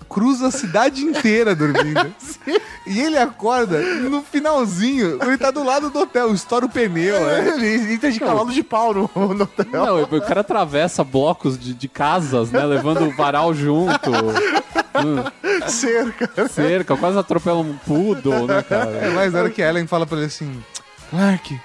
cruza 0.09 0.47
a 0.47 0.51
cidade 0.51 1.03
inteira 1.03 1.55
dormindo. 1.55 2.11
e 2.87 2.99
ele 2.99 3.17
acorda 3.17 3.79
no 3.79 4.23
finalzinho, 4.23 5.19
ele 5.21 5.37
tá 5.37 5.51
do 5.51 5.63
lado 5.63 5.89
do 5.89 5.99
hotel, 5.99 6.33
estoura 6.33 6.65
o 6.65 6.69
pneu, 6.69 7.19
né? 7.25 7.47
Ele 7.55 7.93
entra 7.93 8.11
de 8.11 8.19
cavalo 8.19 8.51
de 8.51 8.63
pau 8.63 8.93
no, 8.93 9.09
no 9.15 9.43
hotel. 9.43 9.67
Não, 9.71 10.03
o 10.03 10.21
cara 10.21 10.41
atravessa 10.41 11.03
blocos 11.03 11.57
de, 11.59 11.73
de 11.73 11.87
casas, 11.87 12.51
né? 12.51 12.63
Levando 12.65 13.05
o 13.05 13.15
varal 13.15 13.53
junto. 13.53 14.11
Cerca. 15.67 16.49
Cerca, 16.49 16.97
quase 16.97 17.17
atropela 17.17 17.59
um 17.59 17.77
poodle, 17.85 18.47
né, 18.47 18.59
É 18.59 18.63
cara? 18.63 19.11
mais 19.11 19.31
da 19.31 19.39
hora 19.39 19.49
que 19.49 19.61
a 19.61 19.69
Ellen 19.69 19.87
fala 19.87 20.05
pra 20.05 20.17
ele 20.17 20.25
assim: 20.27 20.61
Clark, 21.09 21.59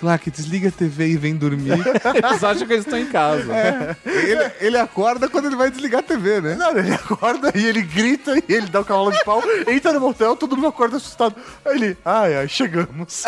Clark, 0.00 0.30
desliga 0.30 0.68
a 0.68 0.72
TV 0.72 1.08
e 1.08 1.16
vem 1.16 1.36
dormir. 1.36 1.72
Eles 2.14 2.42
acham 2.42 2.66
que 2.66 2.72
eles 2.72 2.86
estão 2.86 2.98
em 2.98 3.06
casa. 3.06 3.52
É. 3.54 3.96
Ele, 4.06 4.50
ele 4.60 4.78
acorda 4.78 5.28
quando 5.28 5.46
ele 5.46 5.56
vai 5.56 5.70
desligar 5.70 6.00
a 6.00 6.02
TV, 6.02 6.40
né? 6.40 6.54
Não, 6.54 6.76
ele 6.76 6.92
acorda 6.92 7.52
e 7.54 7.66
ele 7.66 7.82
grita 7.82 8.36
e 8.36 8.44
ele 8.48 8.66
dá 8.66 8.80
o 8.80 8.84
cavalo 8.84 9.12
de 9.12 9.22
pau, 9.24 9.42
entra 9.68 9.92
no 9.92 10.00
motel, 10.00 10.34
todo 10.36 10.56
mundo 10.56 10.68
acorda 10.68 10.96
assustado. 10.96 11.34
Aí 11.64 11.76
ele, 11.76 11.98
ai, 12.04 12.36
ai, 12.36 12.48
chegamos. 12.48 13.24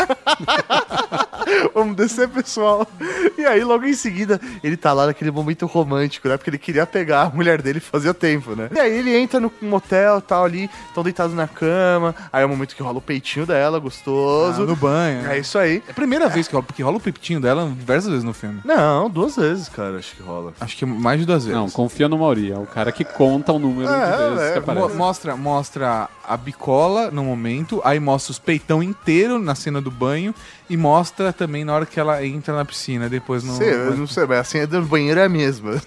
Vamos 1.75 1.97
descer, 1.97 2.29
pessoal. 2.29 2.87
E 3.37 3.45
aí, 3.45 3.63
logo 3.63 3.85
em 3.85 3.95
seguida, 3.95 4.41
ele 4.63 4.77
tá 4.77 4.93
lá 4.93 5.07
naquele 5.07 5.31
momento 5.31 5.67
romântico, 5.67 6.29
né? 6.29 6.37
Porque 6.37 6.51
ele 6.51 6.59
queria 6.59 6.87
pegar 6.87 7.23
a 7.23 7.31
mulher 7.31 7.61
dele 7.61 7.81
fazia 7.81 8.15
tempo, 8.15 8.57
né? 8.57 8.71
E 8.75 8.81
aí 8.81 8.99
ele 8.99 9.15
entra 9.15 9.39
no 9.39 9.53
motel 9.61 10.21
tal 10.21 10.45
ali, 10.45 10.71
tão 10.95 11.03
deitado 11.03 11.35
na 11.35 11.47
cama. 11.47 12.15
Aí 12.33 12.43
é 12.43 12.47
o 12.47 12.49
momento 12.49 12.75
que 12.75 12.83
rola 12.83 12.99
o 12.99 13.03
peitinho 13.03 13.45
dela, 13.45 13.79
gostoso. 13.79 14.63
Ah, 14.63 14.67
no 14.67 14.77
banho. 14.77 15.31
É 15.31 15.39
isso 15.39 15.59
aí. 15.59 15.83
É 15.87 15.91
a 15.91 15.95
primeira 15.95 16.29
vez 16.29 16.49
que 16.49 16.55
rola, 16.55 16.62
porque 16.63 16.83
rola 16.83 16.97
o 16.97 17.01
peitinho 17.01 17.41
dela 17.41 17.67
diversas 17.67 18.09
vezes 18.11 18.25
no 18.25 18.33
filme. 18.33 18.61
Não, 18.65 19.11
duas 19.11 19.37
vezes, 19.37 19.69
cara, 19.69 19.99
acho 19.99 20.15
que 20.17 20.23
rola. 20.23 20.53
Acho 20.61 20.77
que 20.77 20.87
mais 20.87 21.21
de 21.21 21.27
duas 21.27 21.45
vezes. 21.45 21.59
Não, 21.59 21.69
confia 21.71 22.09
no 22.09 22.19
Mauri. 22.19 22.53
É 22.53 22.59
o 22.59 22.67
cara 22.67 22.91
que 22.93 23.05
conta 23.05 23.53
o 23.53 23.59
número 23.59 23.89
É, 23.91 24.13
de 24.29 24.35
vezes 24.35 24.41
é, 24.51 24.53
que 24.61 24.67
Mo- 24.67 24.73
aparece. 24.79 24.97
mostra, 24.97 25.37
mostra 25.37 26.09
a 26.27 26.37
bicola 26.37 27.11
no 27.11 27.25
momento, 27.25 27.81
aí 27.85 27.99
mostra 28.01 28.31
os 28.33 28.39
peitão 28.39 28.83
inteiro 28.83 29.39
na 29.39 29.55
cena 29.55 29.81
do 29.81 29.91
banho 29.91 30.35
e 30.73 30.77
mostra 30.77 31.33
também 31.33 31.65
na 31.65 31.75
hora 31.75 31.85
que 31.87 32.01
ela 32.01 32.25
entra 32.25 32.55
na 32.57 32.65
piscina, 32.65 33.09
depois 33.09 33.45
no. 33.45 33.55
Sei, 33.57 33.73
eu 33.75 33.97
não 33.97 34.07
sei, 34.07 34.25
mas 34.27 34.39
a 34.39 34.45
senha 34.45 34.67
do 34.67 34.81
banheiro 34.83 35.21
é 35.21 35.25
a 35.25 35.29
mesma. 35.29 35.73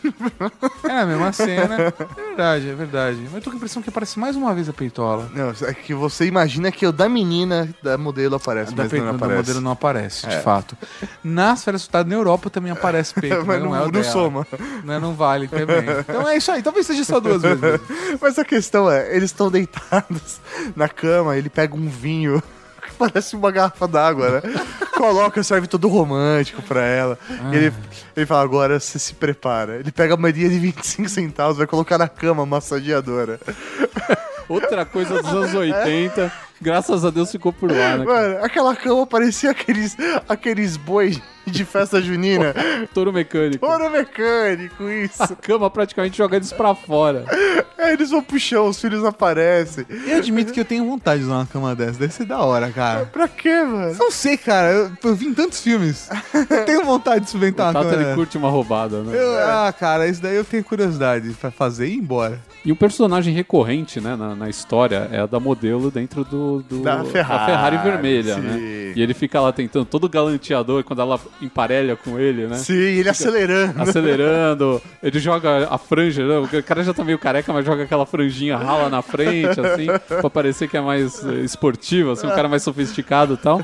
É 0.87 0.99
a 0.99 1.05
mesma 1.05 1.31
cena. 1.33 1.75
É 1.75 2.23
verdade, 2.27 2.69
é 2.69 2.73
verdade. 2.75 3.17
Mas 3.25 3.33
eu 3.35 3.41
tô 3.41 3.49
com 3.49 3.55
a 3.55 3.57
impressão 3.57 3.81
que 3.81 3.89
aparece 3.89 4.19
mais 4.19 4.35
uma 4.35 4.53
vez 4.53 4.69
a 4.69 4.73
peitola. 4.73 5.27
Não, 5.33 5.49
é 5.67 5.73
que 5.73 5.93
você 5.95 6.25
imagina 6.25 6.71
que 6.71 6.85
o 6.85 6.91
da 6.91 7.09
menina, 7.09 7.67
da 7.81 7.97
modelo 7.97 8.35
aparece, 8.35 8.73
Da 8.73 8.83
mas 8.83 8.91
peito 8.91 9.03
não 9.05 9.15
aparece. 9.15 9.37
modelo 9.37 9.61
não 9.61 9.71
aparece, 9.71 10.27
de 10.27 10.35
É. 10.35 10.41
fato. 10.41 10.77
Nas 11.23 11.63
férias 11.63 11.81
soltadas 11.83 12.07
na 12.09 12.15
Europa 12.15 12.49
também 12.51 12.71
aparece 12.71 13.13
peito, 13.19 13.37
Mas 13.37 13.47
mas 13.47 13.59
não, 13.63 13.69
não- 13.71 13.75
é 13.75 13.79
o 13.81 13.83
não 13.85 13.91
dela. 13.91 14.03
soma. 14.03 14.47
Né, 14.83 14.99
não 14.99 15.15
vale 15.15 15.47
também. 15.47 15.83
Então 16.07 16.27
é 16.29 16.37
isso 16.37 16.51
aí, 16.51 16.61
talvez 16.61 16.85
seja 16.85 17.03
só 17.03 17.19
duas 17.19 17.41
vezes. 17.41 17.59
mesmo. 17.59 17.85
Mas 18.21 18.37
a 18.37 18.45
questão 18.45 18.89
é, 18.89 19.15
eles 19.15 19.31
estão 19.31 19.49
deitados 19.49 20.39
na 20.75 20.87
cama, 20.87 21.35
ele 21.35 21.49
pega 21.49 21.75
um 21.75 21.89
vinho 21.89 22.41
parece 22.97 23.35
uma 23.35 23.51
garrafa 23.51 23.87
d'água, 23.87 24.29
né? 24.29 24.41
Coloca, 24.95 25.43
serve 25.43 25.67
todo 25.67 25.87
romântico 25.87 26.61
pra 26.61 26.81
ela. 26.81 27.19
E 27.51 27.55
ele, 27.55 27.73
ele 28.15 28.25
fala, 28.25 28.43
agora 28.43 28.79
você 28.79 28.97
se 28.97 29.13
prepara. 29.13 29.75
Ele 29.75 29.91
pega 29.91 30.13
a 30.13 30.17
moedinha 30.17 30.49
de 30.49 30.57
25 30.57 31.09
centavos, 31.09 31.57
vai 31.57 31.67
colocar 31.67 31.97
na 31.97 32.07
cama 32.07 32.45
massageadora. 32.45 33.39
Outra 34.47 34.85
coisa 34.85 35.21
dos 35.21 35.31
anos 35.31 35.53
80, 35.55 36.31
graças 36.61 37.03
a 37.03 37.09
Deus 37.09 37.31
ficou 37.31 37.51
por 37.51 37.71
lá, 37.71 37.97
né? 37.97 38.05
cara? 38.05 38.29
Mano, 38.29 38.45
aquela 38.45 38.75
cama 38.75 39.05
parecia 39.05 39.51
aqueles, 39.51 39.97
aqueles 40.29 40.77
bois 40.77 41.19
de 41.45 41.65
festa 41.65 42.01
junina. 42.01 42.53
Touro 42.93 43.11
mecânico. 43.13 43.65
Ouro 43.65 43.89
mecânico, 43.89 44.89
isso. 44.89 45.23
A 45.23 45.27
cama 45.27 45.69
praticamente 45.69 46.17
joga 46.17 46.35
eles 46.37 46.51
pra 46.51 46.73
fora. 46.75 47.25
Aí 47.77 47.93
eles 47.93 48.09
vão 48.11 48.21
pro 48.21 48.39
chão, 48.39 48.67
os 48.67 48.79
filhos 48.79 49.03
aparecem. 49.03 49.85
Eu 50.07 50.17
admito 50.17 50.51
que 50.53 50.59
eu 50.59 50.65
tenho 50.65 50.85
vontade 50.85 51.19
de 51.19 51.25
usar 51.25 51.35
uma 51.35 51.45
cama 51.45 51.75
dessa. 51.75 51.99
Deve 51.99 52.13
ser 52.13 52.25
da 52.25 52.39
hora, 52.39 52.71
cara. 52.71 53.05
Pra 53.05 53.27
quê, 53.27 53.63
mano? 53.63 53.95
Não 53.99 54.11
sei, 54.11 54.37
cara. 54.37 54.71
Eu, 54.71 54.91
eu 55.03 55.15
vi 55.15 55.27
em 55.27 55.33
tantos 55.33 55.59
filmes. 55.61 56.09
Eu 56.49 56.65
tenho 56.65 56.83
vontade 56.83 57.21
de 57.21 57.27
experimentar 57.27 57.67
O 57.67 57.69
uma 57.69 57.73
Tata, 57.73 57.85
cama 57.85 57.95
ele 57.97 58.03
dessa. 58.05 58.15
curte 58.15 58.37
uma 58.37 58.49
roubada, 58.49 59.01
né? 59.03 59.15
Eu- 59.15 59.35
ah, 59.45 59.73
cara, 59.77 60.07
isso 60.07 60.21
daí 60.21 60.35
eu 60.35 60.43
tenho 60.45 60.63
curiosidade 60.63 61.29
pra 61.39 61.51
fazer 61.51 61.87
e 61.87 61.93
ir 61.93 61.97
embora. 61.97 62.39
E 62.63 62.71
um 62.71 62.75
personagem 62.75 63.33
recorrente, 63.33 64.01
né, 64.01 64.15
na, 64.15 64.33
na 64.35 64.49
história 64.49 65.07
é 65.11 65.19
a 65.19 65.25
da 65.27 65.39
modelo 65.39 65.91
dentro 65.91 66.23
do, 66.23 66.63
do- 66.63 66.81
Da 66.81 67.03
Ferrari, 67.03 67.45
Ferrari 67.51 67.77
vermelha, 67.77 68.35
sim. 68.35 68.41
né? 68.41 68.57
E 68.95 69.01
ele 69.01 69.13
fica 69.13 69.39
lá 69.39 69.51
tentando, 69.51 69.85
todo 69.85 70.09
galanteador, 70.09 70.83
quando 70.83 71.01
ela 71.01 71.19
emparelha 71.41 71.95
com 71.95 72.19
ele, 72.19 72.47
né? 72.47 72.55
Sim, 72.57 72.73
ele 72.73 73.09
acelerando. 73.09 73.81
Acelerando, 73.81 74.81
ele 75.01 75.19
joga 75.19 75.67
a 75.69 75.77
franja, 75.77 76.25
né? 76.25 76.37
o 76.37 76.63
cara 76.63 76.83
já 76.83 76.93
tá 76.93 77.03
meio 77.03 77.19
careca, 77.19 77.51
mas 77.51 77.65
joga 77.65 77.83
aquela 77.83 78.05
franjinha 78.05 78.57
rala 78.57 78.89
na 78.89 79.01
frente, 79.01 79.59
assim, 79.59 79.87
pra 80.07 80.29
parecer 80.29 80.67
que 80.67 80.77
é 80.77 80.81
mais 80.81 81.23
eh, 81.25 81.41
esportivo, 81.41 82.11
assim, 82.11 82.27
um 82.27 82.31
cara 82.31 82.47
mais 82.47 82.63
sofisticado 82.63 83.33
e 83.33 83.37
tal. 83.37 83.61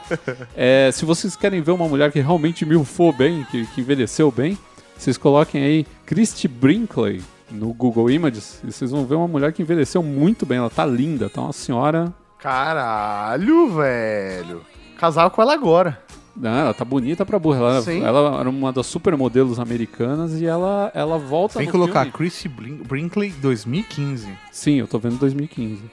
É, 0.56 0.90
se 0.92 1.06
vocês 1.06 1.36
querem 1.36 1.62
ver 1.62 1.72
uma 1.72 1.88
mulher 1.88 2.12
que 2.12 2.20
realmente 2.20 2.66
milfou 2.66 3.14
bem, 3.14 3.46
que, 3.50 3.66
que 3.68 3.82
envelheceu 3.82 4.32
bem, 4.32 4.58
vocês 4.98 5.18
coloquem 5.18 5.64
aí 5.64 5.86
Christy 6.06 6.48
Brinkley 6.48 7.22
no 7.50 7.74
Google 7.74 8.10
Images 8.10 8.62
e 8.64 8.72
vocês 8.72 8.92
vão 8.92 9.06
ver 9.06 9.16
uma 9.16 9.28
mulher 9.28 9.52
que 9.52 9.62
envelheceu 9.62 10.04
muito 10.04 10.46
bem, 10.46 10.58
ela 10.58 10.70
tá 10.70 10.86
linda, 10.86 11.30
tá 11.30 11.42
uma 11.42 11.54
senhora... 11.54 12.14
Caralho, 12.38 13.70
velho. 13.70 14.62
Casar 14.98 15.30
com 15.30 15.42
ela 15.44 15.54
agora. 15.54 16.02
Não, 16.42 16.50
ela 16.58 16.74
tá 16.74 16.84
bonita 16.84 17.24
pra 17.24 17.38
burra. 17.38 17.60
Ela, 17.60 17.82
Sim. 17.84 18.04
ela 18.04 18.40
era 18.40 18.50
uma 18.50 18.74
das 18.74 18.88
supermodelos 18.88 19.60
americanas 19.60 20.42
e 20.42 20.46
ela, 20.48 20.92
ela 20.96 21.20
volta 21.20 21.60
Tem 21.60 21.68
no 21.68 21.72
que 21.72 21.78
colocar 21.78 22.00
filme. 22.02 22.14
Chrissy 22.14 22.50
Brinkley 22.50 23.30
2015. 23.40 24.28
Sim, 24.52 24.80
eu 24.80 24.88
tô 24.88 24.98
vendo 24.98 25.18
2015. 25.18 25.84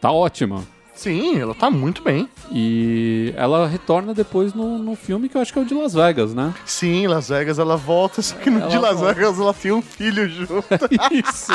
Tá 0.00 0.12
ótima. 0.12 0.62
Sim, 0.94 1.38
ela 1.40 1.54
tá 1.54 1.68
muito 1.70 2.02
bem. 2.02 2.28
E 2.52 3.34
ela 3.36 3.66
retorna 3.66 4.14
depois 4.14 4.54
no, 4.54 4.78
no 4.78 4.94
filme 4.94 5.28
que 5.28 5.36
eu 5.36 5.40
acho 5.42 5.52
que 5.52 5.58
é 5.58 5.62
o 5.62 5.64
de 5.64 5.74
Las 5.74 5.92
Vegas, 5.92 6.32
né? 6.32 6.54
Sim, 6.64 7.06
Las 7.08 7.28
Vegas 7.28 7.58
ela 7.58 7.76
volta, 7.76 8.22
só 8.22 8.34
que 8.36 8.48
no 8.48 8.60
Ela 8.60 8.68
de 8.70 8.78
Las 8.78 8.96
volta. 8.98 9.12
Vegas 9.14 9.38
ela 9.40 9.52
tem 9.52 9.72
um 9.72 9.82
filho 9.82 10.26
junto. 10.28 10.64
Isso, 11.12 11.52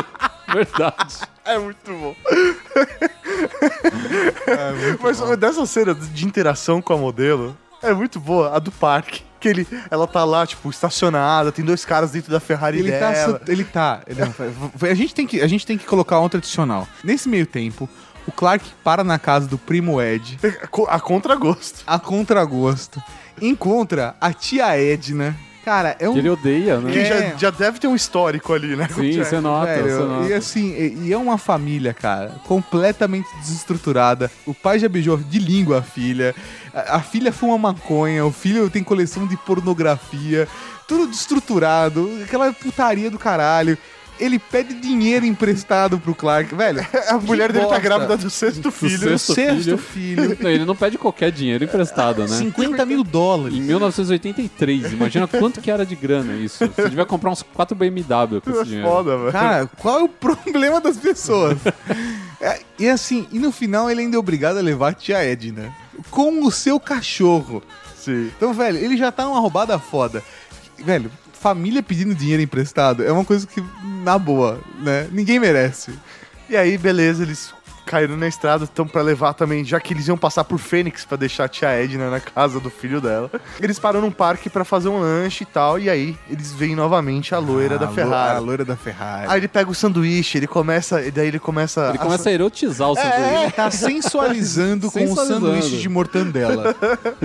verdade. 0.53 1.15
É 1.45 1.57
muito 1.57 1.91
bom. 1.91 2.15
Mas 5.01 5.19
dessa 5.39 5.65
cena 5.65 5.95
de 5.95 6.25
interação 6.25 6.81
com 6.81 6.93
a 6.93 6.97
modelo, 6.97 7.57
é 7.81 7.93
muito 7.93 8.19
boa, 8.19 8.55
a 8.55 8.59
do 8.59 8.71
parque. 8.71 9.23
Que 9.39 9.47
ele, 9.49 9.67
ela 9.89 10.05
tá 10.05 10.23
lá, 10.23 10.45
tipo, 10.45 10.69
estacionada, 10.69 11.51
tem 11.51 11.65
dois 11.65 11.83
caras 11.83 12.11
dentro 12.11 12.31
da 12.31 12.39
Ferrari 12.39 12.77
Ele 12.77 12.91
tá, 12.91 13.11
dela. 13.11 13.41
ele 13.47 13.63
tá. 13.63 14.01
ele 14.05 14.19
não- 14.21 14.89
a, 14.89 14.93
gente 14.93 15.15
tem 15.15 15.25
que, 15.25 15.41
a 15.41 15.47
gente 15.47 15.65
tem 15.65 15.79
que 15.79 15.85
colocar 15.87 16.19
um 16.19 16.29
tradicional. 16.29 16.87
Nesse 17.03 17.27
meio 17.27 17.47
tempo, 17.47 17.89
o 18.27 18.31
Clark 18.31 18.63
para 18.83 19.03
na 19.03 19.17
casa 19.17 19.47
do 19.47 19.57
primo 19.57 19.99
Ed, 19.99 20.37
A 20.87 20.99
contragosto. 20.99 21.81
a 21.87 21.97
contragosto, 21.97 23.01
encontra 23.41 24.15
a 24.21 24.31
tia 24.31 24.77
Edna. 24.79 25.35
Cara, 25.71 25.95
é 25.99 26.09
um. 26.09 26.11
Que 26.11 26.19
ele 26.19 26.29
odeia, 26.29 26.81
né? 26.81 26.91
Que 26.91 26.99
É. 26.99 27.05
já, 27.05 27.37
já 27.37 27.49
deve 27.49 27.79
ter 27.79 27.87
um 27.87 27.95
histórico 27.95 28.51
ali, 28.51 28.75
né? 28.75 28.89
Sim, 28.93 29.23
você 29.23 29.39
nota, 29.39 29.67
Velho, 29.73 30.05
nota. 30.05 30.27
e 30.27 30.33
assim, 30.33 30.69
e, 30.73 31.07
e 31.07 31.13
é 31.13 31.17
uma 31.17 31.37
família, 31.37 31.93
cara, 31.93 32.35
completamente 32.45 33.29
desestruturada. 33.39 34.29
O 34.45 34.53
pai 34.53 34.79
já 34.79 34.89
beijou 34.89 35.15
de 35.15 35.39
língua 35.39 35.77
a 35.77 35.81
filha. 35.81 36.35
A, 36.73 36.97
a 36.97 36.99
filha 36.99 37.31
fuma 37.31 37.57
maconha, 37.57 38.25
o 38.25 38.33
filho 38.33 38.69
tem 38.69 38.83
coleção 38.83 39.25
de 39.25 39.37
pornografia. 39.37 40.45
Tudo 40.89 41.07
desestruturado, 41.07 42.19
aquela 42.21 42.51
putaria 42.51 43.09
do 43.09 43.17
caralho. 43.17 43.77
Ele 44.19 44.37
pede 44.37 44.75
dinheiro 44.75 45.25
emprestado 45.25 45.97
pro 45.99 46.13
Clark, 46.13 46.53
velho. 46.53 46.85
A 47.09 47.17
mulher 47.17 47.51
dele 47.51 47.65
tá 47.65 47.79
grávida 47.79 48.15
do 48.17 48.29
sexto 48.29 48.69
filho. 48.71 48.97
sexto 49.17 49.33
Sexto 49.33 49.77
filho. 49.77 49.77
filho. 49.77 50.37
Não, 50.41 50.49
ele 50.49 50.63
não 50.65 50.75
pede 50.75 50.97
qualquer 50.97 51.31
dinheiro 51.31 51.63
emprestado, 51.63 52.21
né? 52.21 52.27
50 52.27 52.85
mil 52.85 52.99
Em 52.99 53.03
dólares. 53.03 53.57
1983, 53.57 54.93
imagina 54.93 55.27
quanto 55.27 55.59
que 55.59 55.71
era 55.71 55.85
de 55.85 55.95
grana 55.95 56.33
isso. 56.35 56.65
Você 56.67 56.89
devia 56.89 57.05
comprar 57.05 57.31
uns 57.31 57.41
4 57.41 57.75
BMW 57.75 58.41
com 58.41 58.49
esse 58.51 58.59
É 58.59 58.63
dinheiro. 58.63 58.87
foda, 58.87 59.17
velho. 59.17 59.31
Cara, 59.31 59.67
qual 59.77 59.99
é 59.99 60.03
o 60.03 60.09
problema 60.09 60.79
das 60.79 60.97
pessoas? 60.97 61.57
É, 62.43 62.59
e 62.79 62.89
assim, 62.89 63.27
e 63.31 63.37
no 63.37 63.51
final 63.51 63.87
ele 63.87 64.01
ainda 64.01 64.15
é 64.15 64.19
obrigado 64.19 64.57
a 64.57 64.61
levar 64.61 64.89
a 64.89 64.93
tia 64.93 65.23
Edna 65.23 65.71
com 66.09 66.43
o 66.43 66.49
seu 66.51 66.79
cachorro. 66.79 67.61
Sim. 67.95 68.31
Então, 68.35 68.51
velho, 68.51 68.79
ele 68.79 68.97
já 68.97 69.11
tá 69.11 69.25
numa 69.25 69.39
roubada 69.39 69.77
foda. 69.77 70.23
Velho, 70.83 71.11
família 71.41 71.81
pedindo 71.81 72.13
dinheiro 72.13 72.43
emprestado 72.43 73.03
é 73.03 73.11
uma 73.11 73.25
coisa 73.25 73.47
que, 73.47 73.63
na 74.03 74.19
boa, 74.19 74.61
né? 74.79 75.07
Ninguém 75.11 75.39
merece. 75.39 75.91
E 76.47 76.55
aí, 76.55 76.77
beleza, 76.77 77.23
eles 77.23 77.51
caíram 77.91 78.15
na 78.15 78.27
estrada, 78.27 78.63
estão 78.63 78.87
pra 78.87 79.01
levar 79.01 79.33
também, 79.33 79.65
já 79.65 79.77
que 79.79 79.93
eles 79.93 80.07
iam 80.07 80.17
passar 80.17 80.45
por 80.45 80.57
Fênix 80.57 81.03
pra 81.03 81.17
deixar 81.17 81.43
a 81.43 81.47
tia 81.49 81.67
Edna 81.69 82.09
na 82.09 82.21
casa 82.21 82.57
do 82.59 82.69
filho 82.69 83.01
dela. 83.01 83.29
Eles 83.59 83.77
param 83.77 83.99
num 83.99 84.09
parque 84.11 84.49
pra 84.49 84.63
fazer 84.63 84.87
um 84.87 84.99
lanche 85.01 85.43
e 85.43 85.45
tal, 85.45 85.77
e 85.77 85.89
aí 85.89 86.17
eles 86.29 86.53
veem 86.53 86.73
novamente 86.73 87.35
a 87.35 87.39
loira 87.39 87.77
da 87.77 87.87
A 87.87 87.89
lo- 87.89 87.95
Ferrari. 87.95 88.37
A 88.37 88.39
loira 88.39 88.63
da 88.63 88.77
Ferrari. 88.77 89.25
Aí 89.29 89.39
ele 89.41 89.47
pega 89.49 89.69
o 89.69 89.75
sanduíche, 89.75 90.37
ele 90.37 90.47
começa, 90.47 91.01
e 91.01 91.11
daí 91.11 91.27
ele 91.27 91.39
começa 91.39 91.89
Ele 91.89 91.97
começa 91.97 92.29
a 92.29 92.31
erotizar 92.31 92.89
o 92.89 92.95
sanduíche. 92.95 93.45
É, 93.45 93.49
tá 93.51 93.69
sensualizando 93.69 94.89
com 94.89 95.03
o 95.03 95.15
sanduíche 95.15 95.77
de 95.77 95.89
mortandela. 95.89 96.73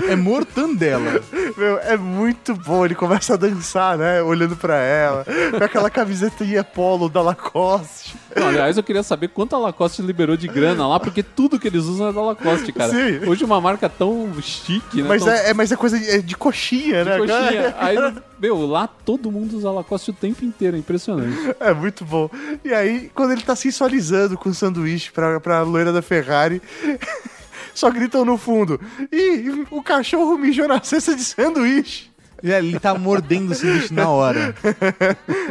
É 0.08 0.16
mortandela. 0.16 1.22
Meu, 1.56 1.78
é 1.78 1.96
muito 1.96 2.54
bom. 2.54 2.84
Ele 2.84 2.94
começa 2.94 3.34
a 3.34 3.36
dançar, 3.36 3.96
né? 3.96 4.22
Olhando 4.22 4.56
pra 4.56 4.76
ela. 4.76 5.24
Com 5.56 5.64
aquela 5.64 5.90
camisetinha 5.90 6.64
polo 6.64 7.08
da 7.08 7.20
Lacoste. 7.22 8.16
Não, 8.34 8.48
aliás, 8.48 8.76
eu 8.76 8.82
queria 8.82 9.02
saber 9.02 9.28
quanto 9.28 9.54
a 9.56 9.58
Lacoste 9.58 10.02
liberou 10.02 10.36
de 10.36 10.46
grana 10.56 10.88
lá, 10.88 10.98
porque 10.98 11.22
tudo 11.22 11.58
que 11.58 11.68
eles 11.68 11.84
usam 11.84 12.08
é 12.08 12.12
da 12.12 12.20
Lacoste, 12.22 12.72
cara. 12.72 12.90
Sim. 12.90 13.28
Hoje 13.28 13.44
uma 13.44 13.60
marca 13.60 13.88
tão 13.88 14.32
chique, 14.42 15.02
né? 15.02 15.08
Mas 15.08 15.22
tão 15.24 15.32
é, 15.32 15.50
é- 15.50 15.54
mas 15.54 15.70
é 15.70 15.76
coisa 15.76 15.98
de, 15.98 16.08
é 16.10 16.18
de 16.18 16.36
coxinha, 16.36 17.04
de 17.04 17.10
né? 17.10 17.18
coxinha. 17.18 17.74
Aí, 17.78 17.96
meu, 18.40 18.66
lá 18.66 18.86
todo 18.88 19.30
mundo 19.30 19.56
usa 19.56 19.70
Lacoste 19.70 20.10
o 20.10 20.14
tempo 20.14 20.44
inteiro, 20.44 20.76
é 20.76 20.80
impressionante. 20.80 21.36
É 21.60 21.72
muito 21.74 22.04
bom. 22.04 22.28
E 22.64 22.72
aí, 22.72 23.10
quando 23.14 23.32
ele 23.32 23.42
tá 23.42 23.54
sensualizando 23.56 24.36
com 24.36 24.48
o 24.48 24.54
sanduíche 24.54 25.10
pra, 25.12 25.38
pra 25.40 25.62
loira 25.62 25.92
da 25.92 26.02
Ferrari, 26.02 26.60
só 27.74 27.90
gritam 27.90 28.24
no 28.24 28.36
fundo. 28.38 28.80
Ih, 29.12 29.66
o 29.70 29.82
cachorro 29.82 30.36
mijou 30.38 30.66
na 30.68 30.82
cesta 30.82 31.14
de 31.14 31.22
sanduíche. 31.24 32.10
Ele 32.50 32.78
tá 32.78 32.94
mordendo 32.94 33.50
o 33.50 33.54
sanduíche 33.54 33.92
na 33.92 34.08
hora. 34.08 34.54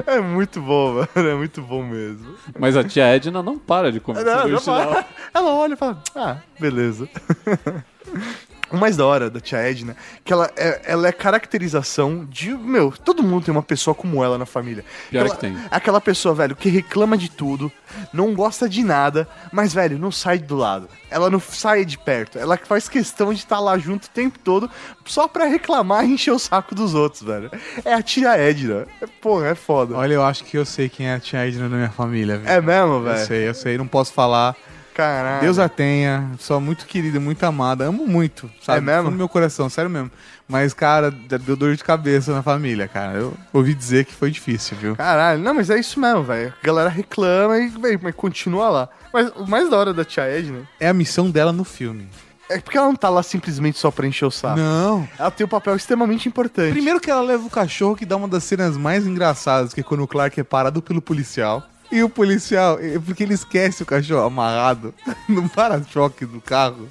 É 0.06 0.20
muito 0.20 0.62
bom, 0.62 0.94
mano. 0.94 1.30
É 1.30 1.36
muito 1.36 1.62
bom 1.62 1.84
mesmo. 1.84 2.36
Mas 2.58 2.78
a 2.78 2.84
tia 2.84 3.16
Edna 3.16 3.42
não 3.42 3.58
para 3.58 3.92
de 3.92 4.00
comer 4.00 4.24
Não, 4.24 4.42
sanduíche, 4.42 4.68
não. 4.68 5.06
Ela 5.34 5.54
olha 5.54 5.74
e 5.74 5.78
fala, 5.78 6.02
ah, 6.16 6.38
beleza. 6.60 7.08
O 8.76 8.80
mais 8.80 8.98
da 8.98 9.06
hora 9.06 9.30
da 9.30 9.40
tia 9.40 9.58
Edna, 9.60 9.96
que 10.24 10.34
ela 10.34 10.52
é, 10.58 10.82
ela 10.86 11.08
é 11.08 11.12
caracterização 11.12 12.26
de, 12.30 12.50
meu, 12.54 12.92
todo 12.92 13.24
mundo 13.24 13.46
tem 13.46 13.52
uma 13.52 13.64
pessoa 13.64 13.96
como 13.96 14.24
ela 14.24 14.38
na 14.38 14.46
família. 14.46 14.84
Pior 15.10 15.22
Ela- 15.26 15.30
que 15.36 15.42
tem. 15.42 15.56
é 15.56 15.60
Aquela 15.72 16.02
pessoa, 16.02 16.36
velho, 16.36 16.56
que 16.56 16.70
reclama 16.70 17.18
de 17.18 17.30
tudo, 17.30 17.72
não 18.14 18.34
gosta 18.34 18.68
de 18.68 18.84
nada, 18.84 19.28
mas, 19.52 19.74
velho, 19.74 19.98
não 19.98 20.12
sai 20.12 20.40
do 20.40 20.56
lado. 20.56 20.90
Ela 21.10 21.30
não 21.30 21.40
sai 21.40 21.86
de 21.86 21.98
perto. 21.98 22.38
Ela 22.38 22.58
faz 22.58 22.90
questão 22.90 23.32
de 23.34 23.40
estar 23.40 23.60
lá 23.60 23.78
junto 23.78 24.06
o 24.06 24.10
tempo 24.10 24.38
todo, 24.40 24.70
só 25.06 25.28
pra 25.28 25.46
reclamar 25.46 26.04
e 26.06 26.14
encher 26.14 26.32
o 26.32 26.40
saco 26.40 26.76
dos 26.76 26.94
outros, 26.94 27.22
velho. 27.24 27.50
É 27.86 27.94
a 27.94 28.02
tia 28.02 28.36
Edna. 28.38 28.86
É, 29.02 29.08
Porra, 29.22 29.48
é 29.48 29.56
foda. 29.56 29.96
Olha, 29.96 30.14
eu 30.16 30.24
acho 30.24 30.44
que 30.44 30.58
eu 30.58 30.66
sei 30.66 30.90
quem 30.90 31.08
é 31.08 31.14
a 31.16 31.20
tia 31.20 31.48
Edna 31.48 31.70
da 31.70 31.76
minha 31.76 31.90
família, 31.92 32.38
velho. 32.38 32.50
É 32.50 32.62
mesmo, 32.62 32.96
Eu 32.96 33.02
velho? 33.04 33.26
sei, 33.26 33.48
eu 33.48 33.54
sei, 33.54 33.78
não 33.78 33.88
posso 33.88 34.12
falar. 34.12 34.56
Caralho. 34.96 35.42
Deus 35.42 35.60
a 35.60 35.68
tenha, 35.68 36.32
sou 36.40 36.60
muito 36.62 36.86
querida, 36.86 37.20
muito 37.20 37.44
amada, 37.44 37.84
amo 37.84 38.08
muito, 38.08 38.50
sabe? 38.62 38.78
É 38.78 38.82
mesmo? 38.82 39.12
Do 39.12 39.16
meu 39.18 39.28
coração, 39.28 39.70
sério 39.70 39.92
mesmo. 39.92 40.10
Mas, 40.48 40.74
cara, 40.74 41.12
deu 41.12 41.56
dor 41.56 41.76
de 41.76 41.84
cabeça 41.84 42.34
na 42.34 42.42
família, 42.42 42.88
cara. 42.88 43.18
Eu 43.18 43.34
ouvi 43.52 43.74
dizer 43.74 44.06
que 44.06 44.14
foi 44.14 44.32
difícil, 44.32 44.78
viu? 44.78 44.96
Caralho, 44.96 45.42
não, 45.42 45.54
mas 45.54 45.70
é 45.70 45.78
isso 45.78 46.00
mesmo, 46.00 46.24
velho. 46.24 46.54
A 46.62 46.66
galera 46.66 46.90
reclama 46.90 47.58
e, 47.58 47.68
velho, 47.68 48.00
mas 48.02 48.16
continua 48.16 48.70
lá. 48.70 48.90
Mas 49.14 49.32
o 49.36 49.46
mais 49.46 49.70
da 49.70 49.78
hora 49.78 49.94
da 49.94 50.06
tia 50.06 50.24
Edna 50.24 50.60
É 50.80 50.88
a 50.88 50.94
missão 50.94 51.30
dela 51.30 51.52
no 51.52 51.64
filme. 51.66 52.08
é 52.50 52.60
porque 52.60 52.78
ela 52.78 52.88
não 52.88 52.96
tá 52.96 53.10
lá 53.10 53.22
simplesmente 53.24 53.78
só 53.78 53.92
pra 53.92 54.08
encher 54.08 54.26
o 54.26 54.32
saco. 54.32 54.58
Não. 54.60 55.06
Ela 55.20 55.32
tem 55.32 55.46
um 55.46 55.50
papel 55.50 55.76
extremamente 55.76 56.30
importante. 56.30 56.72
Primeiro 56.72 57.02
que 57.02 57.10
ela 57.12 57.22
leva 57.22 57.46
o 57.46 57.50
cachorro, 57.50 57.96
que 57.96 58.06
dá 58.06 58.16
uma 58.16 58.28
das 58.28 58.44
cenas 58.46 58.78
mais 58.78 59.06
engraçadas, 59.06 59.74
que 59.74 59.82
é 59.82 59.84
quando 59.84 60.04
o 60.04 60.08
Clark 60.08 60.40
é 60.40 60.44
parado 60.44 60.82
pelo 60.82 61.02
policial. 61.02 61.64
E 61.92 62.02
o 62.04 62.10
policial, 62.10 62.80
é 62.80 63.00
porque 63.00 63.24
ele 63.24 63.34
esquece 63.34 63.84
o 63.84 63.86
cachorro 63.86 64.26
amarrado 64.26 64.94
no 65.30 65.48
para-choque 65.48 66.26
do 66.26 66.42
carro. 66.42 66.90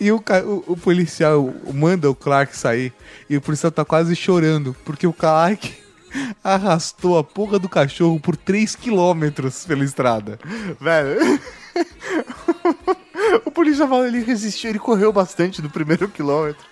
E 0.00 0.10
o, 0.10 0.16
o- 0.16 0.72
o 0.72 0.76
policial 0.76 1.52
manda 1.74 2.10
o 2.10 2.14
Clark 2.14 2.56
sair. 2.56 2.92
E 3.28 3.36
o 3.36 3.40
policial 3.40 3.70
tá 3.70 3.84
quase 3.84 4.14
chorando, 4.16 4.74
porque 4.84 5.06
o 5.06 5.12
Clark 5.12 5.74
arrastou 6.42 7.18
a 7.18 7.24
porra 7.24 7.58
do 7.58 7.68
cachorro 7.68 8.18
por 8.18 8.36
3 8.36 8.74
quilômetros 8.76 9.66
pela 9.66 9.84
estrada. 9.84 10.38
Velho. 10.80 11.38
o 13.44 13.50
policial 13.50 13.88
fala, 13.88 14.06
ele 14.08 14.22
resistiu, 14.22 14.70
ele 14.70 14.78
correu 14.78 15.12
bastante 15.12 15.60
no 15.60 15.68
primeiro 15.68 16.08
quilômetro. 16.08 16.64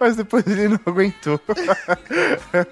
Mas 0.00 0.16
depois 0.16 0.46
ele 0.46 0.68
não 0.68 0.80
aguentou. 0.86 1.38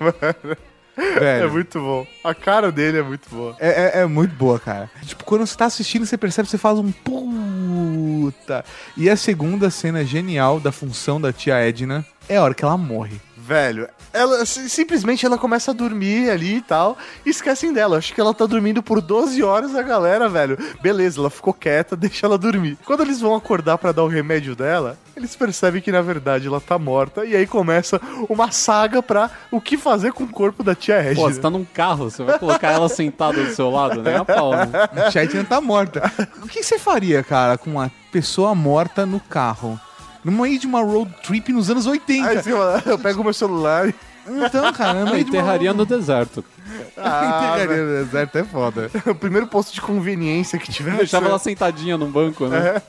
Mano, 0.00 0.56
É 0.96 1.20
Velho. 1.20 1.50
muito 1.52 1.78
bom. 1.78 2.06
A 2.24 2.34
cara 2.34 2.72
dele 2.72 2.98
é 2.98 3.02
muito 3.02 3.28
boa. 3.28 3.54
É, 3.58 3.98
é- 3.98 4.02
é 4.02 4.06
muito 4.06 4.34
boa, 4.34 4.58
cara. 4.58 4.90
Tipo, 5.02 5.24
quando 5.24 5.46
você 5.46 5.56
tá 5.56 5.66
assistindo, 5.66 6.06
você 6.06 6.16
percebe, 6.16 6.48
você 6.48 6.56
faz 6.58 6.78
um 6.78 6.90
puta. 6.90 8.64
E 8.96 9.08
a 9.10 9.16
segunda 9.16 9.70
cena 9.70 10.04
genial 10.04 10.58
da 10.60 10.72
função 10.72 11.20
da 11.20 11.32
tia 11.32 11.56
Edna 11.60 12.04
é 12.28 12.36
a 12.36 12.42
hora 12.42 12.54
que 12.54 12.64
ela 12.64 12.76
morre. 12.78 13.20
Velho, 13.46 13.88
ela 14.12 14.44
si- 14.44 14.68
simplesmente 14.68 15.24
ela 15.24 15.38
começa 15.38 15.70
a 15.70 15.74
dormir 15.74 16.28
ali 16.30 16.56
e 16.56 16.60
tal, 16.60 16.98
e 17.24 17.30
esquecem 17.30 17.72
dela. 17.72 17.98
Acho 17.98 18.12
que 18.12 18.20
ela 18.20 18.34
tá 18.34 18.44
dormindo 18.44 18.82
por 18.82 19.00
12 19.00 19.40
horas 19.42 19.76
a 19.76 19.82
galera, 19.82 20.28
velho. 20.28 20.58
Beleza, 20.82 21.20
ela 21.20 21.30
ficou 21.30 21.54
quieta, 21.54 21.94
deixa 21.96 22.26
ela 22.26 22.36
dormir. 22.36 22.76
Quando 22.84 23.02
eles 23.04 23.20
vão 23.20 23.36
acordar 23.36 23.78
pra 23.78 23.92
dar 23.92 24.02
o 24.02 24.08
remédio 24.08 24.56
dela, 24.56 24.98
eles 25.16 25.36
percebem 25.36 25.80
que 25.80 25.92
na 25.92 26.02
verdade 26.02 26.48
ela 26.48 26.60
tá 26.60 26.76
morta, 26.76 27.24
e 27.24 27.36
aí 27.36 27.46
começa 27.46 28.00
uma 28.28 28.50
saga 28.50 29.00
pra 29.00 29.30
o 29.50 29.60
que 29.60 29.76
fazer 29.78 30.12
com 30.12 30.24
o 30.24 30.28
corpo 30.28 30.64
da 30.64 30.74
tia 30.74 30.96
Edna. 30.96 31.14
Pô, 31.14 31.30
você 31.30 31.40
tá 31.40 31.48
num 31.48 31.64
carro, 31.64 32.10
você 32.10 32.24
vai 32.24 32.38
colocar 32.40 32.72
ela 32.72 32.88
sentada 32.88 33.42
do 33.44 33.54
seu 33.54 33.70
lado, 33.70 34.02
nem 34.02 34.14
a 34.16 34.24
pau, 34.24 34.50
né? 34.56 34.68
A 35.06 35.10
tia 35.10 35.22
Edna 35.22 35.44
tá 35.44 35.60
morta. 35.60 36.02
O 36.42 36.48
que 36.48 36.62
você 36.64 36.78
faria, 36.80 37.22
cara, 37.22 37.56
com 37.56 37.70
uma 37.70 37.92
pessoa 38.10 38.54
morta 38.56 39.06
no 39.06 39.20
carro? 39.20 39.78
No 40.26 40.32
meio 40.32 40.58
de 40.58 40.66
uma 40.66 40.82
road 40.82 41.08
trip 41.22 41.52
nos 41.52 41.70
anos 41.70 41.86
80. 41.86 42.28
Aí 42.28 42.42
você 42.42 42.50
fala, 42.50 42.82
eu 42.84 42.98
pego 42.98 43.22
meu 43.22 43.32
celular 43.32 43.88
e. 43.88 43.94
Então, 44.28 44.72
cara, 44.72 45.04
no 45.04 45.12
meio 45.12 45.24
de 45.24 45.30
uma 45.30 45.38
enterraria 45.38 45.72
no 45.72 45.86
deserto. 45.86 46.44
Ah, 46.98 47.54
Enterraria 47.54 47.84
no 47.84 48.04
deserto 48.04 48.38
é 48.38 48.42
foda. 48.44 48.90
o 49.06 49.14
primeiro 49.14 49.46
posto 49.46 49.72
de 49.72 49.80
conveniência 49.80 50.58
que 50.58 50.72
tiver. 50.72 50.96
Deixava 50.96 51.28
ela 51.28 51.38
sentadinha 51.38 51.96
num 51.96 52.10
banco, 52.10 52.48
né? 52.48 52.82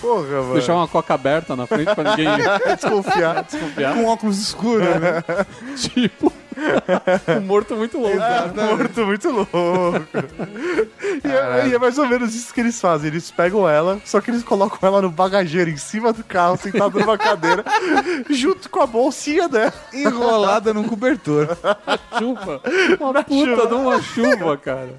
Porra, 0.00 0.42
mano. 0.42 0.52
Deixava 0.52 0.78
uma 0.78 0.86
coca 0.86 1.14
aberta 1.14 1.56
na 1.56 1.66
frente 1.66 1.92
pra 1.92 2.10
ninguém 2.10 2.28
desconfiar. 2.76 3.42
desconfiar. 3.42 3.94
Com 3.94 4.04
óculos 4.04 4.38
escuros, 4.38 4.86
né? 4.86 5.24
Tipo, 5.76 6.32
um 7.38 7.40
morto 7.42 7.76
muito 7.76 7.98
louco. 7.98 8.18
Ah, 8.20 8.50
morto 8.54 9.06
muito 9.06 9.30
louco. 9.30 9.56
E 11.24 11.28
é, 11.28 11.68
e 11.68 11.74
é 11.74 11.78
mais 11.78 11.98
ou 11.98 12.06
menos 12.06 12.34
isso 12.34 12.52
que 12.52 12.60
eles 12.60 12.80
fazem. 12.80 13.08
Eles 13.08 13.30
pegam 13.30 13.68
ela, 13.68 14.00
só 14.04 14.20
que 14.20 14.30
eles 14.30 14.42
colocam 14.42 14.78
ela 14.82 15.02
no 15.02 15.10
bagageiro 15.10 15.70
em 15.70 15.76
cima 15.76 16.12
do 16.12 16.24
carro, 16.24 16.56
sentado 16.56 16.98
numa 16.98 17.18
cadeira, 17.18 17.64
junto 18.30 18.70
com 18.70 18.80
a 18.80 18.86
bolsinha 18.86 19.48
dela. 19.48 19.72
Enrolada 19.92 20.72
num 20.72 20.84
cobertor. 20.84 21.56
Chuva. 22.18 22.60
Uma 22.98 23.22
puta 23.22 23.66
de 23.66 23.74
uma 23.74 24.00
chuva, 24.00 24.56
cara. 24.56 24.90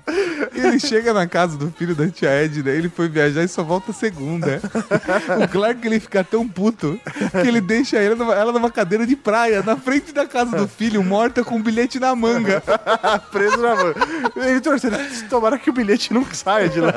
Ele 0.53 0.79
chega 0.79 1.13
na 1.13 1.25
casa 1.27 1.57
do 1.57 1.71
filho 1.71 1.95
da 1.95 2.07
tia 2.09 2.29
Edna, 2.29 2.69
ele 2.71 2.89
foi 2.89 3.07
viajar 3.07 3.43
e 3.43 3.47
só 3.47 3.63
volta 3.63 3.91
segunda. 3.93 4.61
O 5.43 5.47
Clark 5.47 5.85
ele 5.85 5.99
fica 5.99 6.23
tão 6.23 6.47
puto 6.47 6.99
que 7.31 7.47
ele 7.47 7.61
deixa 7.61 7.97
ela 7.97 8.15
numa, 8.15 8.33
ela 8.35 8.51
numa 8.51 8.69
cadeira 8.71 9.05
de 9.05 9.15
praia, 9.15 9.61
na 9.63 9.75
frente 9.77 10.11
da 10.11 10.25
casa 10.25 10.55
do 10.57 10.67
filho, 10.67 11.03
morta 11.03 11.43
com 11.43 11.55
um 11.55 11.61
bilhete 11.61 11.99
na 11.99 12.15
manga. 12.15 12.61
Preso 13.31 13.57
na 13.57 13.75
mão. 13.75 13.93
Ele 14.35 14.61
torcendo, 14.61 14.97
tomara 15.29 15.57
que 15.57 15.69
o 15.69 15.73
bilhete 15.73 16.13
nunca 16.13 16.33
saia 16.35 16.69
de 16.69 16.79
lá. 16.79 16.91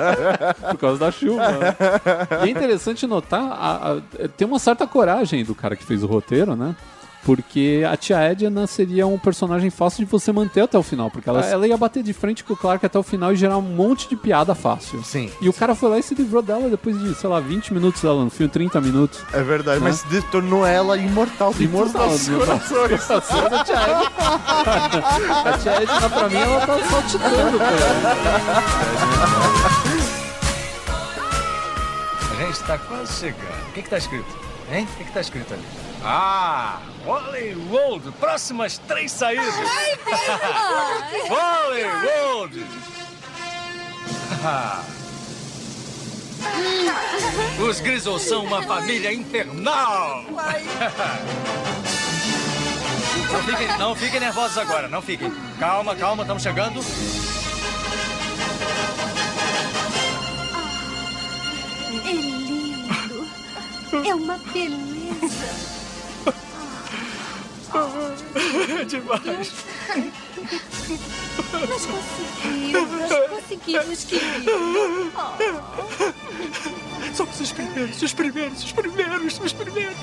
Por 0.70 0.78
causa 0.78 0.98
da 0.98 1.10
chuva. 1.10 1.42
E 2.44 2.48
é 2.48 2.50
interessante 2.50 3.06
notar, 3.06 3.42
a- 3.42 3.92
a- 4.24 4.28
tem 4.36 4.46
uma 4.46 4.58
certa 4.58 4.86
coragem 4.86 5.44
do 5.44 5.54
cara 5.54 5.76
que 5.76 5.84
fez 5.84 6.02
o 6.02 6.06
roteiro, 6.06 6.54
né? 6.56 6.74
Porque 7.22 7.84
a 7.90 7.96
tia 7.96 8.18
Edna 8.18 8.66
seria 8.66 9.06
um 9.06 9.18
personagem 9.18 9.68
fácil 9.68 10.04
de 10.04 10.10
você 10.10 10.32
manter 10.32 10.62
até 10.62 10.78
o 10.78 10.82
final. 10.82 11.10
Porque 11.10 11.28
ela, 11.28 11.44
ela 11.44 11.66
ia 11.68 11.76
bater 11.76 12.02
de 12.02 12.12
frente 12.14 12.42
com 12.42 12.54
o 12.54 12.56
Clark 12.56 12.84
até 12.84 12.98
o 12.98 13.02
final 13.02 13.32
e 13.32 13.36
gerar 13.36 13.58
um 13.58 13.62
monte 13.62 14.08
de 14.08 14.16
piada 14.16 14.54
fácil. 14.54 15.02
Sim. 15.04 15.30
E 15.40 15.48
o 15.48 15.52
cara 15.52 15.74
foi 15.74 15.90
lá 15.90 15.98
e 15.98 16.02
se 16.02 16.14
livrou 16.14 16.40
dela 16.40 16.68
depois 16.70 16.98
de, 16.98 17.14
sei 17.14 17.28
lá, 17.28 17.38
20 17.38 17.74
minutos 17.74 18.00
dela 18.00 18.24
no 18.24 18.30
filme, 18.30 18.50
30 18.50 18.80
minutos. 18.80 19.20
É 19.34 19.42
verdade, 19.42 19.80
mas 19.82 20.02
de- 20.04 20.22
tornou 20.22 20.64
ela 20.66 20.96
imortal. 20.96 21.54
Imortal, 21.58 22.08
dos 22.08 22.26
né? 22.28 22.38
corações. 22.38 22.70
Corações 23.06 23.50
da 23.50 23.64
tia 23.64 23.76
Edna. 23.76 24.10
A 25.44 25.58
tia 25.58 25.72
Edna, 25.82 26.08
pra 26.10 26.28
mim, 26.28 26.36
ela 26.36 26.66
tá 26.66 26.78
saltitando, 26.84 27.58
cara. 27.58 28.90
A 32.30 32.34
gente 32.42 32.52
está 32.52 32.78
quase 32.78 33.12
chegando. 33.12 33.68
O 33.68 33.72
que 33.72 33.80
está 33.80 33.98
escrito? 33.98 34.26
Hein? 34.72 34.88
O 34.94 34.96
que 34.96 35.02
está 35.02 35.20
escrito 35.20 35.52
ali? 35.52 35.62
Ah, 36.02 36.80
Hollywood! 37.04 38.10
Próximas 38.12 38.78
três 38.78 39.12
saídas! 39.12 39.54
Hollywood! 41.28 42.64
Os 47.60 47.80
Grizzles 47.80 48.22
são 48.22 48.44
uma 48.44 48.62
família 48.62 49.12
infernal! 49.12 50.24
Não 53.30 53.42
fiquem, 53.44 53.78
não 53.78 53.94
fiquem 53.94 54.20
nervosos 54.20 54.58
agora, 54.58 54.88
não 54.88 55.02
fiquem. 55.02 55.30
Calma, 55.58 55.94
calma, 55.94 56.22
estamos 56.22 56.42
chegando. 56.42 56.80
É 62.04 62.12
lindo. 62.12 63.28
É 64.06 64.14
uma 64.14 64.38
beleza. 64.38 65.79
Demais. 68.88 69.52
Nós 71.52 71.86
conseguimos, 71.86 73.10
nós 73.10 73.28
conseguimos, 73.28 74.04
querido. 74.04 74.50
Somos 77.14 77.40
os 77.40 77.52
primeiros, 77.52 78.02
os 78.02 78.12
primeiros, 78.12 78.64
os 78.64 78.72
primeiros, 78.72 79.40
os 79.40 79.52
primeiros. 79.52 79.96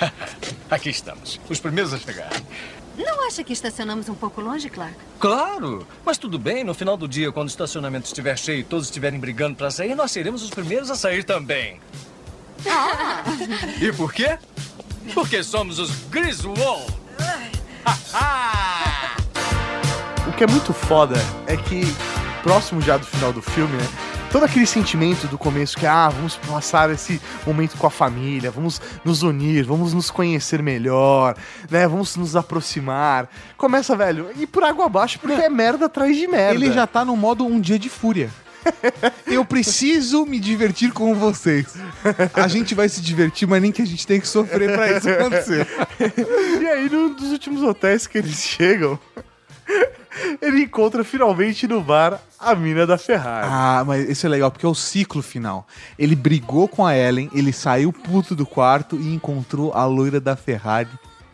Aqui 0.70 0.88
estamos, 0.90 1.38
os 1.50 1.60
primeiros 1.60 1.92
a 1.92 1.98
chegar. 1.98 2.32
Não 3.24 3.28
acha 3.28 3.42
que 3.42 3.54
estacionamos 3.54 4.06
um 4.10 4.14
pouco 4.14 4.42
longe, 4.42 4.68
Clark? 4.68 4.94
Claro, 5.18 5.86
mas 6.04 6.18
tudo 6.18 6.38
bem. 6.38 6.62
No 6.62 6.74
final 6.74 6.94
do 6.94 7.08
dia, 7.08 7.32
quando 7.32 7.48
o 7.48 7.50
estacionamento 7.50 8.04
estiver 8.04 8.36
cheio 8.36 8.60
e 8.60 8.62
todos 8.62 8.84
estiverem 8.84 9.18
brigando 9.18 9.56
para 9.56 9.70
sair, 9.70 9.94
nós 9.94 10.12
seremos 10.12 10.42
os 10.42 10.50
primeiros 10.50 10.90
a 10.90 10.94
sair 10.94 11.24
também. 11.24 11.80
E 13.80 13.90
por 13.94 14.12
quê? 14.12 14.38
Porque 15.14 15.42
somos 15.42 15.78
os 15.78 15.90
Griswold. 16.10 16.84
O 20.28 20.32
que 20.32 20.44
é 20.44 20.46
muito 20.46 20.74
foda 20.74 21.16
é 21.46 21.56
que, 21.56 21.80
próximo 22.42 22.82
já 22.82 22.98
do 22.98 23.06
final 23.06 23.32
do 23.32 23.40
filme, 23.40 23.74
né? 23.74 23.88
Todo 24.34 24.46
aquele 24.46 24.66
sentimento 24.66 25.28
do 25.28 25.38
começo 25.38 25.76
que, 25.76 25.86
ah, 25.86 26.08
vamos 26.08 26.34
passar 26.34 26.90
esse 26.90 27.22
momento 27.46 27.76
com 27.76 27.86
a 27.86 27.90
família, 27.90 28.50
vamos 28.50 28.82
nos 29.04 29.22
unir, 29.22 29.64
vamos 29.64 29.94
nos 29.94 30.10
conhecer 30.10 30.60
melhor, 30.60 31.36
né? 31.70 31.86
Vamos 31.86 32.16
nos 32.16 32.34
aproximar. 32.34 33.30
Começa, 33.56 33.94
velho, 33.94 34.32
e 34.36 34.44
por 34.44 34.64
água 34.64 34.86
abaixo, 34.86 35.20
porque 35.20 35.40
é 35.40 35.48
merda 35.48 35.86
atrás 35.86 36.16
de 36.16 36.26
merda. 36.26 36.56
Ele 36.56 36.72
já 36.72 36.84
tá 36.84 37.04
no 37.04 37.16
modo 37.16 37.46
um 37.46 37.60
dia 37.60 37.78
de 37.78 37.88
fúria. 37.88 38.28
Eu 39.24 39.44
preciso 39.44 40.26
me 40.26 40.40
divertir 40.40 40.90
com 40.90 41.14
vocês. 41.14 41.76
A 42.34 42.48
gente 42.48 42.74
vai 42.74 42.88
se 42.88 43.00
divertir, 43.00 43.46
mas 43.46 43.62
nem 43.62 43.70
que 43.70 43.82
a 43.82 43.86
gente 43.86 44.04
tem 44.04 44.20
que 44.20 44.26
sofrer 44.26 44.74
pra 44.74 44.98
isso 44.98 45.08
acontecer. 45.10 45.64
E 46.60 46.66
aí, 46.66 46.90
num 46.90 47.14
dos 47.14 47.30
últimos 47.30 47.62
hotéis 47.62 48.08
que 48.08 48.18
eles 48.18 48.42
chegam, 48.42 48.98
ele 50.40 50.62
encontra 50.62 51.04
finalmente 51.04 51.66
no 51.66 51.80
bar 51.80 52.20
a 52.38 52.54
mina 52.54 52.86
da 52.86 52.98
Ferrari. 52.98 53.48
Ah, 53.50 53.84
mas 53.86 54.08
isso 54.08 54.26
é 54.26 54.28
legal, 54.28 54.50
porque 54.50 54.66
é 54.66 54.68
o 54.68 54.74
ciclo 54.74 55.22
final. 55.22 55.66
Ele 55.98 56.14
brigou 56.14 56.68
com 56.68 56.86
a 56.86 56.96
Ellen, 56.96 57.30
ele 57.34 57.52
saiu 57.52 57.92
puto 57.92 58.34
do 58.34 58.46
quarto 58.46 58.96
e 58.96 59.14
encontrou 59.14 59.72
a 59.72 59.84
loira 59.84 60.20
da 60.20 60.36
Ferrari 60.36 60.90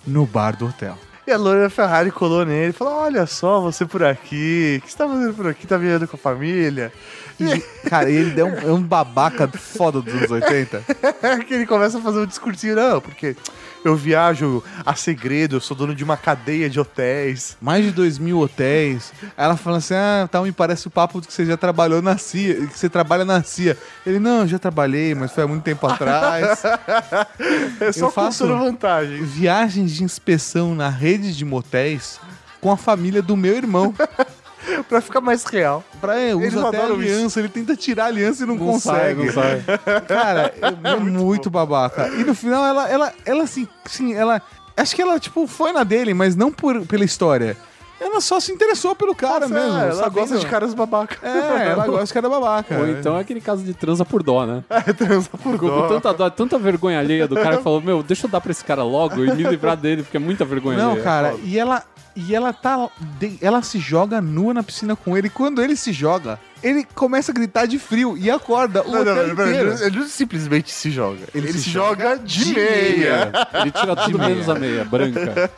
no 0.06 0.26
bar 0.26 0.56
do 0.56 0.66
hotel. 0.66 0.96
E 1.26 1.32
a 1.32 1.36
loira 1.36 1.62
da 1.62 1.70
Ferrari 1.70 2.10
colou 2.10 2.44
nele 2.44 2.70
e 2.70 2.72
falou: 2.72 2.94
Olha 2.94 3.26
só, 3.26 3.60
você 3.60 3.84
por 3.84 4.02
aqui, 4.02 4.78
o 4.78 4.84
que 4.84 4.90
você 4.90 4.98
tá 4.98 5.06
fazendo 5.06 5.34
por 5.34 5.46
aqui? 5.46 5.66
Tá 5.66 5.76
viajando 5.76 6.08
com 6.08 6.16
a 6.16 6.18
família? 6.18 6.92
Cara, 7.88 8.10
ele 8.10 8.30
deu 8.30 8.46
um, 8.46 8.58
é 8.58 8.72
um 8.72 8.82
babaca 8.82 9.48
foda 9.48 10.00
dos 10.00 10.12
anos 10.14 10.30
80. 10.30 10.82
que 11.46 11.54
ele 11.54 11.66
começa 11.66 11.98
a 11.98 12.00
fazer 12.00 12.18
um 12.20 12.26
discursinho, 12.26 12.76
não, 12.76 13.00
porque 13.00 13.36
eu 13.84 13.96
viajo 13.96 14.62
a 14.84 14.94
segredo, 14.94 15.56
eu 15.56 15.60
sou 15.60 15.76
dono 15.76 15.94
de 15.94 16.04
uma 16.04 16.16
cadeia 16.16 16.68
de 16.68 16.78
hotéis. 16.78 17.56
Mais 17.60 17.84
de 17.84 17.90
dois 17.90 18.18
mil 18.18 18.38
hotéis. 18.38 19.12
Aí 19.36 19.44
ela 19.44 19.56
fala 19.56 19.78
assim: 19.78 19.94
ah, 19.94 20.28
tá, 20.30 20.40
me 20.42 20.52
parece 20.52 20.86
o 20.86 20.90
papo 20.90 21.20
de 21.20 21.26
que 21.28 21.32
você 21.32 21.46
já 21.46 21.56
trabalhou 21.56 22.02
na 22.02 22.18
CIA, 22.18 22.66
que 22.66 22.78
você 22.78 22.88
trabalha 22.88 23.24
na 23.24 23.42
CIA. 23.42 23.76
Ele, 24.04 24.18
não, 24.18 24.40
eu 24.42 24.48
já 24.48 24.58
trabalhei, 24.58 25.14
mas 25.14 25.32
foi 25.32 25.44
há 25.44 25.46
muito 25.46 25.62
tempo 25.62 25.86
atrás. 25.86 26.62
É 27.80 27.92
só 27.92 28.06
Eu 28.06 28.10
faço- 28.10 28.46
vantagem. 28.46 29.22
Viagens 29.22 29.92
de 29.92 30.04
inspeção 30.04 30.74
na 30.74 30.88
rede 30.88 31.34
de 31.34 31.44
motéis 31.44 32.20
com 32.60 32.70
a 32.70 32.76
família 32.76 33.22
do 33.22 33.36
meu 33.36 33.56
irmão. 33.56 33.94
pra 34.88 35.00
ficar 35.00 35.20
mais 35.20 35.44
real. 35.44 35.82
Pra 36.00 36.18
ele, 36.18 36.40
Eles 36.42 36.54
usa 36.54 36.68
até 36.68 36.78
adoram 36.78 36.94
aliança, 36.96 37.38
ele 37.40 37.48
tenta 37.48 37.76
tirar 37.76 38.04
a 38.04 38.06
aliança 38.08 38.44
e 38.44 38.46
não, 38.46 38.54
Não 38.56 38.78
sai, 38.80 39.14
consegue. 39.14 39.26
não 39.26 39.32
sai. 39.42 39.62
Cara, 40.08 40.54
é, 40.84 40.96
muito, 41.00 41.50
babaca. 41.50 42.08
E 42.08 42.24
no 42.24 42.34
final 42.34 42.64
ela, 42.64 42.88
ela, 42.88 43.12
ela 43.24 43.44
assim, 43.44 43.66
sim, 43.86 44.14
ela. 44.14 44.40
Acho 44.76 44.94
que 44.96 45.02
ela, 45.02 45.18
tipo, 45.20 45.46
foi 45.46 45.72
na 45.72 45.84
dele, 45.84 46.14
mas 46.14 46.34
não 46.36 46.50
por, 46.50 46.86
pela 46.86 47.04
história. 47.04 47.56
Ela 48.00 48.18
só 48.22 48.40
se 48.40 48.50
interessou 48.50 48.94
pelo 48.96 49.14
cara 49.14 49.46
Nossa, 49.46 49.52
mesmo. 49.52 49.78
é, 49.78 49.82
ela 49.82 49.92
sabendo- 49.94 50.14
gosta 50.20 50.38
de 50.38 50.46
caras 50.46 50.72
babaca. 50.72 51.18
É, 51.22 51.68
ela 51.72 51.86
gosta 51.86 52.06
de 52.06 52.14
cara 52.14 52.30
babaca. 52.30 52.78
Ou 52.78 52.88
então 52.88 53.14
é 53.18 53.20
aquele 53.20 53.42
caso 53.42 53.62
de 53.62 53.74
transa 53.74 54.06
por 54.06 54.22
dó, 54.22 54.46
né? 54.46 54.64
É, 54.70 54.80
transa 54.94 55.28
por 55.30 55.52
Ficou 55.52 55.68
com 55.68 55.80
dó. 55.82 55.86
tanta 55.88 56.14
dó, 56.14 56.30
tanta 56.30 56.58
vergonha 56.58 56.98
alheia 56.98 57.28
do 57.28 57.34
cara 57.34 57.58
que 57.58 57.62
falou, 57.62 57.82
meu, 57.82 58.02
deixa 58.02 58.26
eu 58.26 58.30
dar 58.30 58.40
pra 58.40 58.52
esse 58.52 58.64
cara 58.64 58.82
logo 58.82 59.22
e 59.22 59.30
me 59.34 59.42
livrar 59.42 59.76
dele, 59.76 60.02
porque 60.02 60.16
é 60.16 60.20
muita 60.20 60.46
vergonha 60.46 60.78
Não, 60.78 60.90
alheia. 60.92 61.04
cara, 61.04 61.34
e 61.44 61.58
ela. 61.58 61.82
E 62.16 62.34
ela 62.34 62.52
tá. 62.52 62.88
de- 63.18 63.38
ela 63.40 63.62
se 63.62 63.78
joga 63.78 64.20
nua 64.20 64.52
na 64.52 64.62
piscina 64.62 64.96
com 64.96 65.16
ele. 65.16 65.30
Quando 65.30 65.62
ele 65.62 65.76
se 65.76 65.92
joga, 65.92 66.38
ele 66.62 66.84
começa 66.94 67.30
a 67.30 67.34
gritar 67.34 67.66
de 67.66 67.78
frio 67.78 68.18
e 68.18 68.30
acorda 68.30 68.82
o 68.82 68.90
Não, 68.90 68.92
não, 68.92 69.00
hotel 69.12 69.14
não, 69.28 69.34
não, 69.34 69.46
inteiro. 69.50 69.84
ele 69.84 69.98
não 70.00 70.06
simplesmente 70.08 70.70
se 70.72 70.90
joga. 70.90 71.20
Ele, 71.34 71.48
Ele 71.48 71.58
se, 71.58 71.64
se 71.64 71.70
joga 71.70 72.16
de 72.18 72.52
meia. 72.52 73.32
Ele 73.54 73.70
tira 73.70 73.96
tudo 73.96 74.18
meia. 74.18 74.30
menos 74.30 74.48
a 74.48 74.54
meia, 74.56 74.84
branca. 74.84 75.50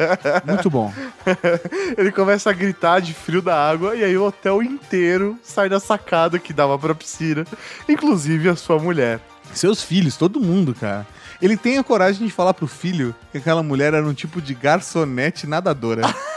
Muito 0.46 0.68
bom. 0.70 0.92
Ele 1.96 2.12
começa 2.12 2.50
a 2.50 2.52
gritar 2.52 3.00
de 3.00 3.14
frio 3.14 3.40
da 3.42 3.56
água 3.70 3.96
e 3.96 4.04
aí 4.04 4.16
o 4.16 4.24
hotel 4.24 4.62
inteiro 4.62 5.38
sai 5.42 5.68
da 5.68 5.80
sacada 5.80 6.38
que 6.38 6.52
dava 6.52 6.78
pra 6.78 6.94
piscina, 6.94 7.44
inclusive 7.88 8.48
a 8.48 8.56
sua 8.56 8.78
mulher. 8.78 9.20
Seus 9.54 9.82
filhos, 9.82 10.16
todo 10.16 10.40
mundo, 10.40 10.74
cara. 10.78 11.06
Ele 11.40 11.56
tem 11.56 11.76
a 11.76 11.82
coragem 11.82 12.24
de 12.26 12.32
falar 12.32 12.54
pro 12.54 12.66
filho 12.68 13.14
que 13.32 13.38
aquela 13.38 13.62
mulher 13.62 13.92
era 13.92 14.06
um 14.06 14.14
tipo 14.14 14.40
de 14.40 14.54
garçonete 14.54 15.46
nadadora. 15.46 16.02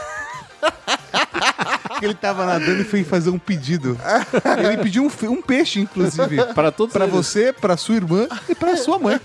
que 1.98 2.04
ele 2.04 2.14
tava 2.14 2.44
nadando 2.44 2.82
e 2.82 2.84
foi 2.84 3.02
fazer 3.04 3.30
um 3.30 3.38
pedido. 3.38 3.98
Ele 4.58 4.82
pediu 4.82 5.02
um, 5.04 5.10
um 5.30 5.40
peixe, 5.42 5.80
inclusive. 5.80 6.44
Para 6.54 6.70
todos 6.70 6.92
Pra 6.92 7.04
eles. 7.04 7.14
você, 7.16 7.52
pra 7.52 7.76
sua 7.76 7.94
irmã 7.96 8.26
e 8.48 8.54
pra 8.54 8.76
sua 8.76 8.98
mãe. 8.98 9.18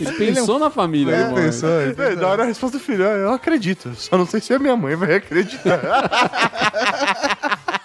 Ele 0.00 0.12
pensou 0.12 0.58
na 0.58 0.70
família, 0.70 1.12
Ele 1.14 1.22
irmão. 1.22 1.34
pensou, 1.36 1.68
ele 1.80 1.90
É, 1.90 1.94
pensou. 1.94 2.16
da 2.16 2.28
hora 2.28 2.42
a 2.42 2.46
resposta 2.46 2.78
do 2.78 2.84
filho, 2.84 3.04
"Ah, 3.06 3.12
eu 3.12 3.32
acredito, 3.32 3.94
só 3.96 4.16
não 4.16 4.26
sei 4.26 4.40
se 4.40 4.52
a 4.54 4.58
minha 4.58 4.76
mãe 4.76 4.94
vai 4.96 5.14
acreditar. 5.16 5.80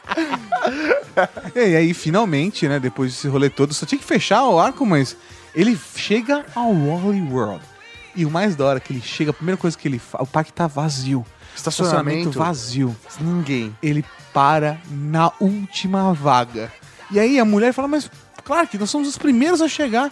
E 1.56 1.76
aí, 1.76 1.94
finalmente, 1.94 2.68
né, 2.68 2.80
depois 2.80 3.12
desse 3.12 3.28
rolê 3.28 3.50
todo, 3.50 3.74
só 3.74 3.86
tinha 3.86 4.00
que 4.00 4.06
fechar 4.06 4.44
o 4.46 4.60
arco, 4.60 4.86
mas 4.86 5.16
ele 5.54 5.78
chega 5.96 6.46
ao 6.56 6.74
Wally 6.74 7.22
World. 7.30 7.62
E 8.16 8.26
o 8.26 8.32
mais 8.32 8.56
da 8.56 8.66
hora 8.66 8.80
que 8.80 8.94
ele 8.94 9.02
chega, 9.02 9.32
a 9.32 9.34
primeira 9.34 9.58
coisa 9.58 9.78
que 9.78 9.88
ele 9.88 10.00
faz, 10.00 10.24
o 10.24 10.28
parque 10.28 10.52
tá 10.52 10.68
vazio. 10.68 11.26
Estacionamento. 11.56 12.32
vazio. 12.32 12.96
Ninguém. 13.20 13.76
Ele 13.82 14.06
para 14.34 14.80
na 14.90 15.32
última 15.40 16.14
vaga. 16.14 16.72
E 17.10 17.20
aí 17.20 17.40
a 17.40 17.46
mulher 17.46 17.74
fala, 17.74 17.88
mas 17.88 18.10
claro 18.44 18.68
que 18.68 18.78
nós 18.78 18.90
somos 18.90 19.08
os 19.08 19.18
primeiros 19.18 19.62
a 19.62 19.68
chegar. 19.68 20.12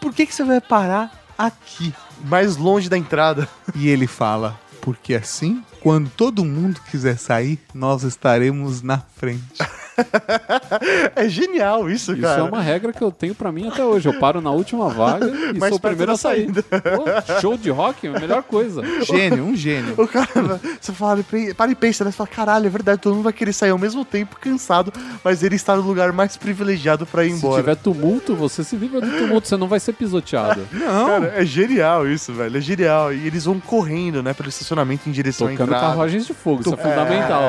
Por 0.00 0.12
que, 0.12 0.26
que 0.26 0.34
você 0.34 0.44
vai 0.44 0.60
parar 0.60 1.26
aqui? 1.36 1.92
Mais 2.24 2.56
longe 2.56 2.88
da 2.88 2.96
entrada. 2.96 3.48
E 3.74 3.88
ele 3.88 4.06
fala, 4.06 4.58
porque 4.80 5.14
assim, 5.14 5.64
quando 5.80 6.08
todo 6.10 6.44
mundo 6.44 6.80
quiser 6.90 7.18
sair, 7.18 7.58
nós 7.74 8.02
estaremos 8.02 8.82
na 8.82 8.98
frente. 8.98 9.42
É 11.16 11.28
genial 11.28 11.88
isso, 11.90 12.12
Isso 12.12 12.22
cara. 12.22 12.40
é 12.40 12.42
uma 12.42 12.60
regra 12.60 12.92
que 12.92 13.02
eu 13.02 13.10
tenho 13.10 13.34
pra 13.34 13.50
mim 13.50 13.68
até 13.68 13.84
hoje. 13.84 14.08
Eu 14.08 14.18
paro 14.18 14.40
na 14.40 14.50
última 14.50 14.88
vaga 14.88 15.26
e 15.54 15.58
Mais 15.58 15.70
sou 15.70 15.78
o 15.78 15.80
primeiro 15.80 16.12
a 16.12 16.16
sair. 16.16 16.48
Pô, 16.52 17.40
show 17.40 17.56
de 17.56 17.70
rock 17.70 18.06
é 18.06 18.10
a 18.10 18.20
melhor 18.20 18.42
coisa. 18.42 18.82
Gênio, 19.04 19.44
um 19.44 19.56
gênio. 19.56 19.94
O 19.96 20.06
cara, 20.06 20.60
você 20.80 20.92
fala, 20.92 21.24
para 21.56 21.70
e 21.70 21.74
pensa, 21.74 22.04
né? 22.04 22.10
Você 22.10 22.16
fala, 22.16 22.28
caralho, 22.28 22.66
é 22.66 22.70
verdade, 22.70 23.00
todo 23.00 23.14
mundo 23.14 23.24
vai 23.24 23.32
querer 23.32 23.52
sair 23.52 23.70
ao 23.70 23.78
mesmo 23.78 24.04
tempo, 24.04 24.36
cansado, 24.40 24.92
mas 25.24 25.42
ele 25.42 25.56
está 25.56 25.74
no 25.76 25.82
lugar 25.82 26.12
mais 26.12 26.36
privilegiado 26.36 27.06
pra 27.06 27.24
ir 27.24 27.30
Se 27.30 27.36
embora. 27.38 27.62
tiver 27.62 27.76
tumulto, 27.76 28.34
você 28.34 28.62
se 28.62 28.76
livra 28.76 29.00
do 29.00 29.10
tumulto, 29.18 29.48
você 29.48 29.56
não 29.56 29.68
vai 29.68 29.80
ser 29.80 29.92
pisoteado. 29.94 30.60
Não. 30.72 31.06
Cara, 31.06 31.32
é 31.36 31.44
genial 31.44 32.06
isso, 32.06 32.32
velho. 32.32 32.56
É 32.56 32.60
genial. 32.60 33.12
E 33.12 33.26
eles 33.26 33.44
vão 33.44 33.58
correndo, 33.60 34.22
né, 34.22 34.32
pelo 34.34 34.48
estacionamento 34.48 35.08
em 35.08 35.12
direção 35.12 35.46
à 35.46 35.50
Tocando 35.50 35.68
entrada. 35.68 35.86
carruagens 35.86 36.26
de 36.26 36.34
fogo, 36.34 36.60
isso 36.60 36.74
é 36.74 36.76
fundamental. 36.76 37.42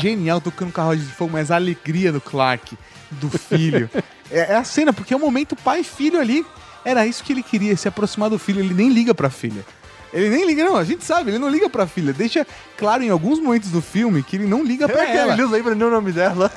Genial, 0.00 0.40
tocando 0.40 0.72
carro 0.72 0.94
de 0.96 1.02
fogo, 1.04 1.30
mas 1.32 1.50
a 1.50 1.58
alegria 1.94 2.12
do 2.12 2.20
Clark, 2.20 2.76
do 3.10 3.30
filho. 3.30 3.88
é, 4.30 4.52
é 4.52 4.56
a 4.56 4.64
cena, 4.64 4.92
porque 4.92 5.14
é 5.14 5.16
o 5.16 5.20
momento 5.20 5.54
pai 5.56 5.80
e 5.80 5.84
filho 5.84 6.20
ali. 6.20 6.44
Era 6.84 7.06
isso 7.06 7.22
que 7.22 7.32
ele 7.32 7.42
queria, 7.42 7.76
se 7.76 7.88
aproximar 7.88 8.28
do 8.28 8.38
filho. 8.38 8.60
Ele 8.60 8.74
nem 8.74 8.90
liga 8.90 9.14
pra 9.14 9.30
filha. 9.30 9.64
Ele 10.12 10.28
nem 10.28 10.46
liga, 10.46 10.62
não, 10.64 10.76
a 10.76 10.84
gente 10.84 11.04
sabe, 11.04 11.30
ele 11.30 11.38
não 11.38 11.48
liga 11.48 11.68
pra 11.68 11.86
filha. 11.86 12.12
Deixa 12.12 12.46
claro 12.76 13.02
em 13.02 13.10
alguns 13.10 13.40
momentos 13.40 13.70
do 13.70 13.80
filme 13.82 14.22
que 14.22 14.36
ele 14.36 14.46
não 14.46 14.62
liga 14.62 14.88
pra 14.88 15.04
É 15.04 15.16
ela. 15.16 15.32
ele 15.32 15.44
lembra 15.46 15.74
nem 15.74 15.86
o 15.86 15.90
nome 15.90 16.12
dela. 16.12 16.52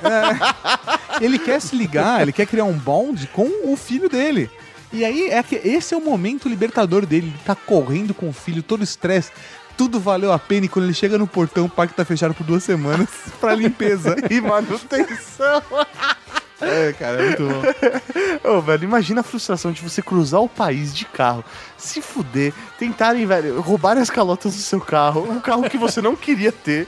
Ele 1.20 1.40
quer 1.40 1.60
se 1.60 1.76
ligar, 1.76 2.22
ele 2.22 2.32
quer 2.32 2.46
criar 2.46 2.66
um 2.66 2.74
bond 2.78 3.28
com 3.34 3.50
o 3.72 3.76
filho 3.76 4.10
dele. 4.10 4.50
E 4.94 5.04
aí, 5.04 5.30
é 5.30 5.42
que 5.44 5.56
esse 5.56 5.94
é 5.94 5.98
o 5.98 6.02
momento 6.02 6.48
libertador 6.48 7.06
dele. 7.06 7.28
Ele 7.28 7.40
tá 7.46 7.56
correndo 7.56 8.14
com 8.14 8.30
o 8.30 8.34
filho, 8.34 8.62
todo 8.62 8.84
estresse. 8.84 9.32
Tudo 9.78 10.00
valeu 10.00 10.32
a 10.34 10.40
pena 10.40 10.66
e 10.66 10.70
quando 10.70 10.86
ele 10.86 10.94
chega 10.94 11.18
no 11.18 11.28
portão, 11.28 11.66
o 11.66 11.70
parque 11.70 11.94
tá 11.94 12.04
fechado 12.04 12.34
por 12.34 12.44
duas 12.44 12.64
semanas 12.64 13.08
pra 13.40 13.54
limpeza. 13.56 14.16
e 14.30 14.42
manutenção. 14.42 15.62
É, 16.60 16.92
cara, 16.94 17.22
é 17.22 17.26
muito 17.28 17.44
bom. 17.48 18.50
Ô, 18.58 18.62
velho, 18.62 18.84
imagina 18.84 19.22
a 19.22 19.24
frustração 19.24 19.72
de 19.72 19.80
você 19.80 20.02
cruzar 20.02 20.42
o 20.42 20.50
país 20.50 20.92
de 20.92 21.06
carro, 21.06 21.46
se 21.78 22.02
fuder, 22.02 22.52
tentarem, 22.80 23.28
velho, 23.28 23.62
roubar 23.62 23.96
as 24.00 24.10
calotas 24.10 24.56
do 24.56 24.62
seu 24.64 24.82
carro, 24.82 25.32
um 25.32 25.40
carro 25.40 25.70
que 25.70 25.78
você 25.78 26.02
não 26.02 26.16
queria 26.16 26.52
ter, 26.52 26.88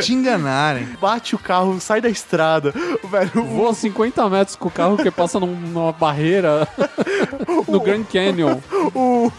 Te 0.00 0.14
enganarem. 0.14 0.86
bate 0.98 1.34
o 1.34 1.38
carro, 1.38 1.78
sai 1.82 2.00
da 2.00 2.08
estrada, 2.08 2.72
velho, 3.10 3.30
o- 3.42 3.44
Voa 3.44 3.74
50 3.74 4.26
metros 4.30 4.56
com 4.56 4.68
o 4.68 4.72
carro 4.72 4.96
que 4.96 5.10
passa 5.10 5.38
num- 5.38 5.54
numa 5.54 5.92
barreira 5.92 6.66
no 7.68 7.78
Grand 7.78 8.04
Canyon. 8.04 8.58
o, 8.94 9.30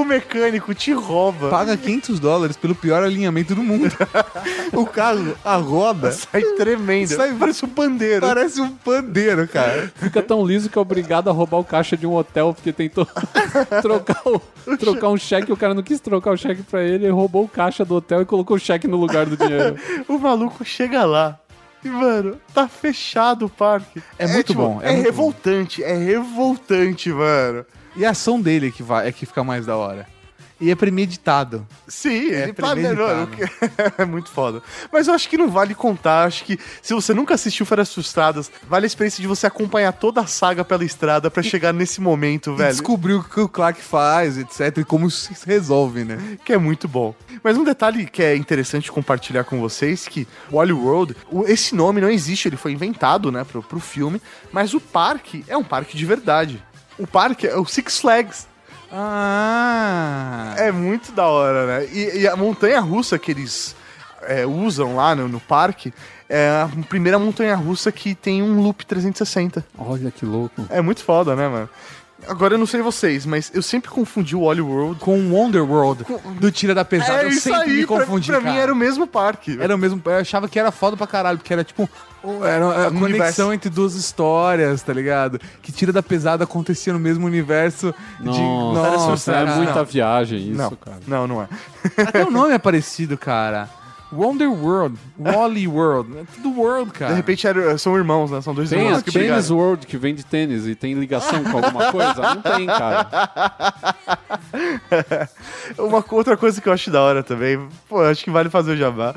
o 0.00 0.04
mecânico 0.04 0.74
te 0.74 0.92
rouba, 0.92 1.48
Paga 1.50 1.76
500 1.76 2.18
dólares 2.20 2.56
pelo 2.56 2.74
pior 2.74 3.02
alinhamento 3.02 3.54
do 3.54 3.62
mundo. 3.62 3.94
o 4.72 4.84
carro, 4.86 5.36
a 5.44 5.56
roda, 5.56 6.10
sai 6.12 6.42
tremendo, 6.56 7.08
Sai- 7.14 7.34
parece 7.38 7.64
um 7.64 7.68
pandeiro. 7.68 8.26
parece 8.26 8.60
um 8.60 8.70
pandeiro, 8.70 9.46
cara. 9.46 9.92
Fica 9.96 10.22
tão 10.22 10.44
liso 10.44 10.68
que 10.68 10.76
é 10.76 10.80
obrigado 10.80 11.28
a 11.30 11.32
roubar 11.32 11.58
o 11.58 11.64
caixa 11.64 11.96
de 11.96 12.06
um 12.06 12.14
hotel 12.14 12.52
porque 12.52 12.72
tentou 12.72 13.06
trocar, 13.82 14.20
o- 14.26 14.40
trocar 14.76 15.08
um 15.08 15.16
cheque. 15.16 15.52
O 15.52 15.56
cara 15.56 15.74
não 15.74 15.82
quis 15.82 16.00
trocar 16.00 16.32
o 16.32 16.36
cheque 16.36 16.62
pra 16.62 16.82
ele, 16.82 17.04
ele 17.06 17.10
roubou 17.12 17.44
o 17.44 17.48
caixa 17.48 17.84
do 17.84 17.94
hotel 17.94 18.22
e 18.22 18.24
colocou 18.24 18.56
o 18.56 18.60
cheque 18.60 18.86
no 18.88 18.96
lugar 18.96 19.26
do 19.26 19.36
dinheiro. 19.36 19.76
O 20.08 20.18
maluco 20.18 20.64
chega 20.64 21.04
lá. 21.04 21.38
E, 21.84 21.88
mano, 21.88 22.36
tá 22.54 22.66
fechado 22.66 23.46
o 23.46 23.48
parque. 23.48 24.02
É 24.18 24.26
muito 24.26 24.54
bom, 24.54 24.80
é 24.82 24.88
É, 24.88 24.92
muito 24.94 25.04
revoltante, 25.04 25.82
é 25.84 25.94
revoltante, 25.94 27.10
mano. 27.10 27.64
E 27.96 28.04
a 28.04 28.10
ação 28.10 28.40
dele 28.40 28.68
é 28.68 28.70
que, 28.70 28.82
vai, 28.82 29.08
é 29.08 29.12
que 29.12 29.24
fica 29.26 29.44
mais 29.44 29.66
da 29.66 29.76
hora. 29.76 30.06
e 30.60 30.70
é 30.70 30.74
premeditado. 30.74 31.66
Sim, 31.86 32.30
É 32.30 32.42
ele. 32.44 32.52
É 33.98 34.04
muito 34.04 34.30
foda. 34.30 34.62
Mas 34.92 35.06
eu 35.08 35.14
acho 35.14 35.28
que 35.28 35.36
não 35.36 35.48
vale 35.50 35.74
contar. 35.74 36.24
Acho 36.24 36.44
que 36.44 36.58
se 36.80 36.94
você 36.94 37.12
nunca 37.12 37.34
assistiu 37.34 37.66
Férias 37.66 37.92
Frustradas, 37.92 38.50
vale 38.68 38.84
a 38.84 38.88
experiência 38.88 39.20
de 39.20 39.26
você 39.28 39.46
acompanhar 39.46 39.92
toda 39.92 40.20
a 40.22 40.26
saga 40.26 40.64
pela 40.64 40.84
estrada 40.84 41.30
pra 41.30 41.42
chegar 41.42 41.72
nesse 41.72 42.00
momento, 42.00 42.52
E 42.52 42.56
velho. 42.56 42.70
descobriu 42.70 43.18
o 43.18 43.24
que 43.24 43.40
o 43.40 43.48
Clark 43.48 43.80
faz, 43.82 44.38
etc. 44.38 44.78
E 44.78 44.84
como 44.84 45.06
isso 45.08 45.32
se 45.34 45.46
resolve, 45.46 46.04
né? 46.04 46.38
Que 46.44 46.52
é 46.52 46.58
muito 46.58 46.88
bom. 46.88 47.14
Mas 47.42 47.56
um 47.58 47.64
detalhe 47.64 48.06
que 48.06 48.22
é 48.22 48.34
interessante 48.36 48.90
compartilhar 48.90 49.44
com 49.44 49.60
vocês 49.60 50.08
que 50.08 50.26
o 50.50 50.56
Wally 50.56 50.72
World, 50.72 51.16
esse 51.46 51.74
nome 51.74 52.00
não 52.00 52.08
existe, 52.10 52.48
ele 52.48 52.56
foi 52.56 52.72
inventado, 52.72 53.30
né, 53.30 53.44
pro, 53.44 53.62
pro 53.62 53.80
filme, 53.80 54.20
mas 54.52 54.72
o 54.72 54.80
parque 54.80 55.44
é 55.48 55.56
um 55.56 55.64
parque 55.64 55.96
de 55.96 56.06
verdade. 56.06 56.62
O 56.98 57.06
parque 57.06 57.46
é 57.46 57.56
o 57.56 57.64
Six 57.64 57.98
Flags. 57.98 58.46
Ah! 58.92 60.54
É 60.56 60.70
muito 60.70 61.10
da 61.12 61.26
hora, 61.26 61.66
né? 61.66 61.88
E, 61.92 62.20
e 62.20 62.28
a 62.28 62.36
montanha 62.36 62.80
russa 62.80 63.18
que 63.18 63.32
eles 63.32 63.74
é, 64.22 64.46
usam 64.46 64.96
lá 64.96 65.14
no, 65.14 65.28
no 65.28 65.40
parque 65.40 65.92
é 66.28 66.48
a 66.48 66.70
primeira 66.88 67.18
montanha 67.18 67.54
russa 67.56 67.90
que 67.90 68.14
tem 68.14 68.42
um 68.42 68.62
loop 68.62 68.86
360. 68.86 69.64
Olha 69.76 70.10
que 70.10 70.24
louco. 70.24 70.64
É 70.70 70.80
muito 70.80 71.02
foda, 71.02 71.34
né, 71.34 71.48
mano? 71.48 71.68
Agora 72.28 72.54
eu 72.54 72.58
não 72.58 72.66
sei 72.66 72.80
vocês, 72.82 73.26
mas 73.26 73.50
eu 73.54 73.62
sempre 73.62 73.90
confundi 73.90 74.34
o 74.36 74.44
Wally 74.46 74.60
World 74.60 75.00
Com 75.00 75.18
o 75.18 75.32
Wonder 75.34 75.62
World 75.62 76.04
do 76.40 76.50
Tira 76.50 76.74
da 76.74 76.84
Pesada. 76.84 77.22
É 77.22 77.26
eu 77.26 77.32
sempre 77.32 77.60
aí, 77.62 77.76
me 77.80 77.86
pra- 77.86 78.00
confundi, 78.00 78.26
pra, 78.30 78.40
mim 78.40 78.46
cara. 78.46 78.58
era 78.60 78.72
o 78.72 78.76
mesmo 78.76 79.06
parque. 79.06 79.56
Era 79.60 79.74
o 79.74 79.78
mesmo. 79.78 80.00
Eu 80.04 80.16
achava 80.16 80.48
que 80.48 80.58
era 80.58 80.70
foda 80.70 80.96
pra 80.96 81.06
caralho, 81.06 81.38
porque 81.38 81.52
era 81.52 81.62
tipo. 81.64 81.88
Era 82.42 82.64
a 82.86 82.88
Um 82.88 83.00
conexão 83.00 83.48
universo. 83.48 83.52
entre 83.52 83.68
duas 83.68 83.94
histórias, 83.94 84.80
tá 84.80 84.92
ligado? 84.94 85.38
Que 85.60 85.70
Tira 85.70 85.92
da 85.92 86.02
Pesada 86.02 86.44
acontecia 86.44 86.92
no 86.92 86.98
mesmo 86.98 87.26
universo 87.26 87.94
de. 88.18 88.26
Nossa, 88.26 89.06
Nossa, 89.08 89.32
é 89.32 89.44
muita 89.56 89.84
viagem 89.84 90.38
isso, 90.50 90.56
não, 90.58 90.70
cara. 90.70 91.00
não, 91.06 91.26
não 91.26 91.42
é. 91.42 91.48
Até 92.02 92.24
o 92.24 92.30
nome 92.30 92.54
é 92.54 92.58
parecido, 92.58 93.18
cara. 93.18 93.68
Wonder 94.14 94.50
World, 94.50 94.96
Wally 95.18 95.66
World, 95.68 96.18
é 96.18 96.22
tudo 96.34 96.58
World, 96.60 96.92
cara. 96.92 97.10
De 97.12 97.16
repente 97.16 97.46
era- 97.46 97.76
são 97.78 97.96
irmãos, 97.96 98.30
né? 98.30 98.40
São 98.40 98.54
dois 98.54 98.70
Tem 98.70 98.78
irmãos 98.80 98.98
a 98.98 99.02
que 99.02 99.10
Tennis 99.12 99.28
brigaram. 99.48 99.56
World 99.56 99.86
que 99.86 99.96
vende 99.96 100.24
tênis 100.24 100.66
e 100.66 100.74
tem 100.74 100.94
ligação 100.94 101.42
com 101.44 101.56
alguma 101.58 101.90
coisa? 101.90 102.14
Não 102.34 102.42
tem, 102.42 102.66
cara. 102.66 103.08
Uma 105.78 106.04
outra 106.10 106.36
coisa 106.36 106.60
que 106.60 106.68
eu 106.68 106.72
acho 106.72 106.90
da 106.90 107.00
hora 107.02 107.22
também, 107.22 107.58
pô, 107.88 108.02
acho 108.02 108.24
que 108.24 108.30
vale 108.30 108.48
fazer 108.50 108.72
o 108.72 108.76
jabá. 108.76 109.14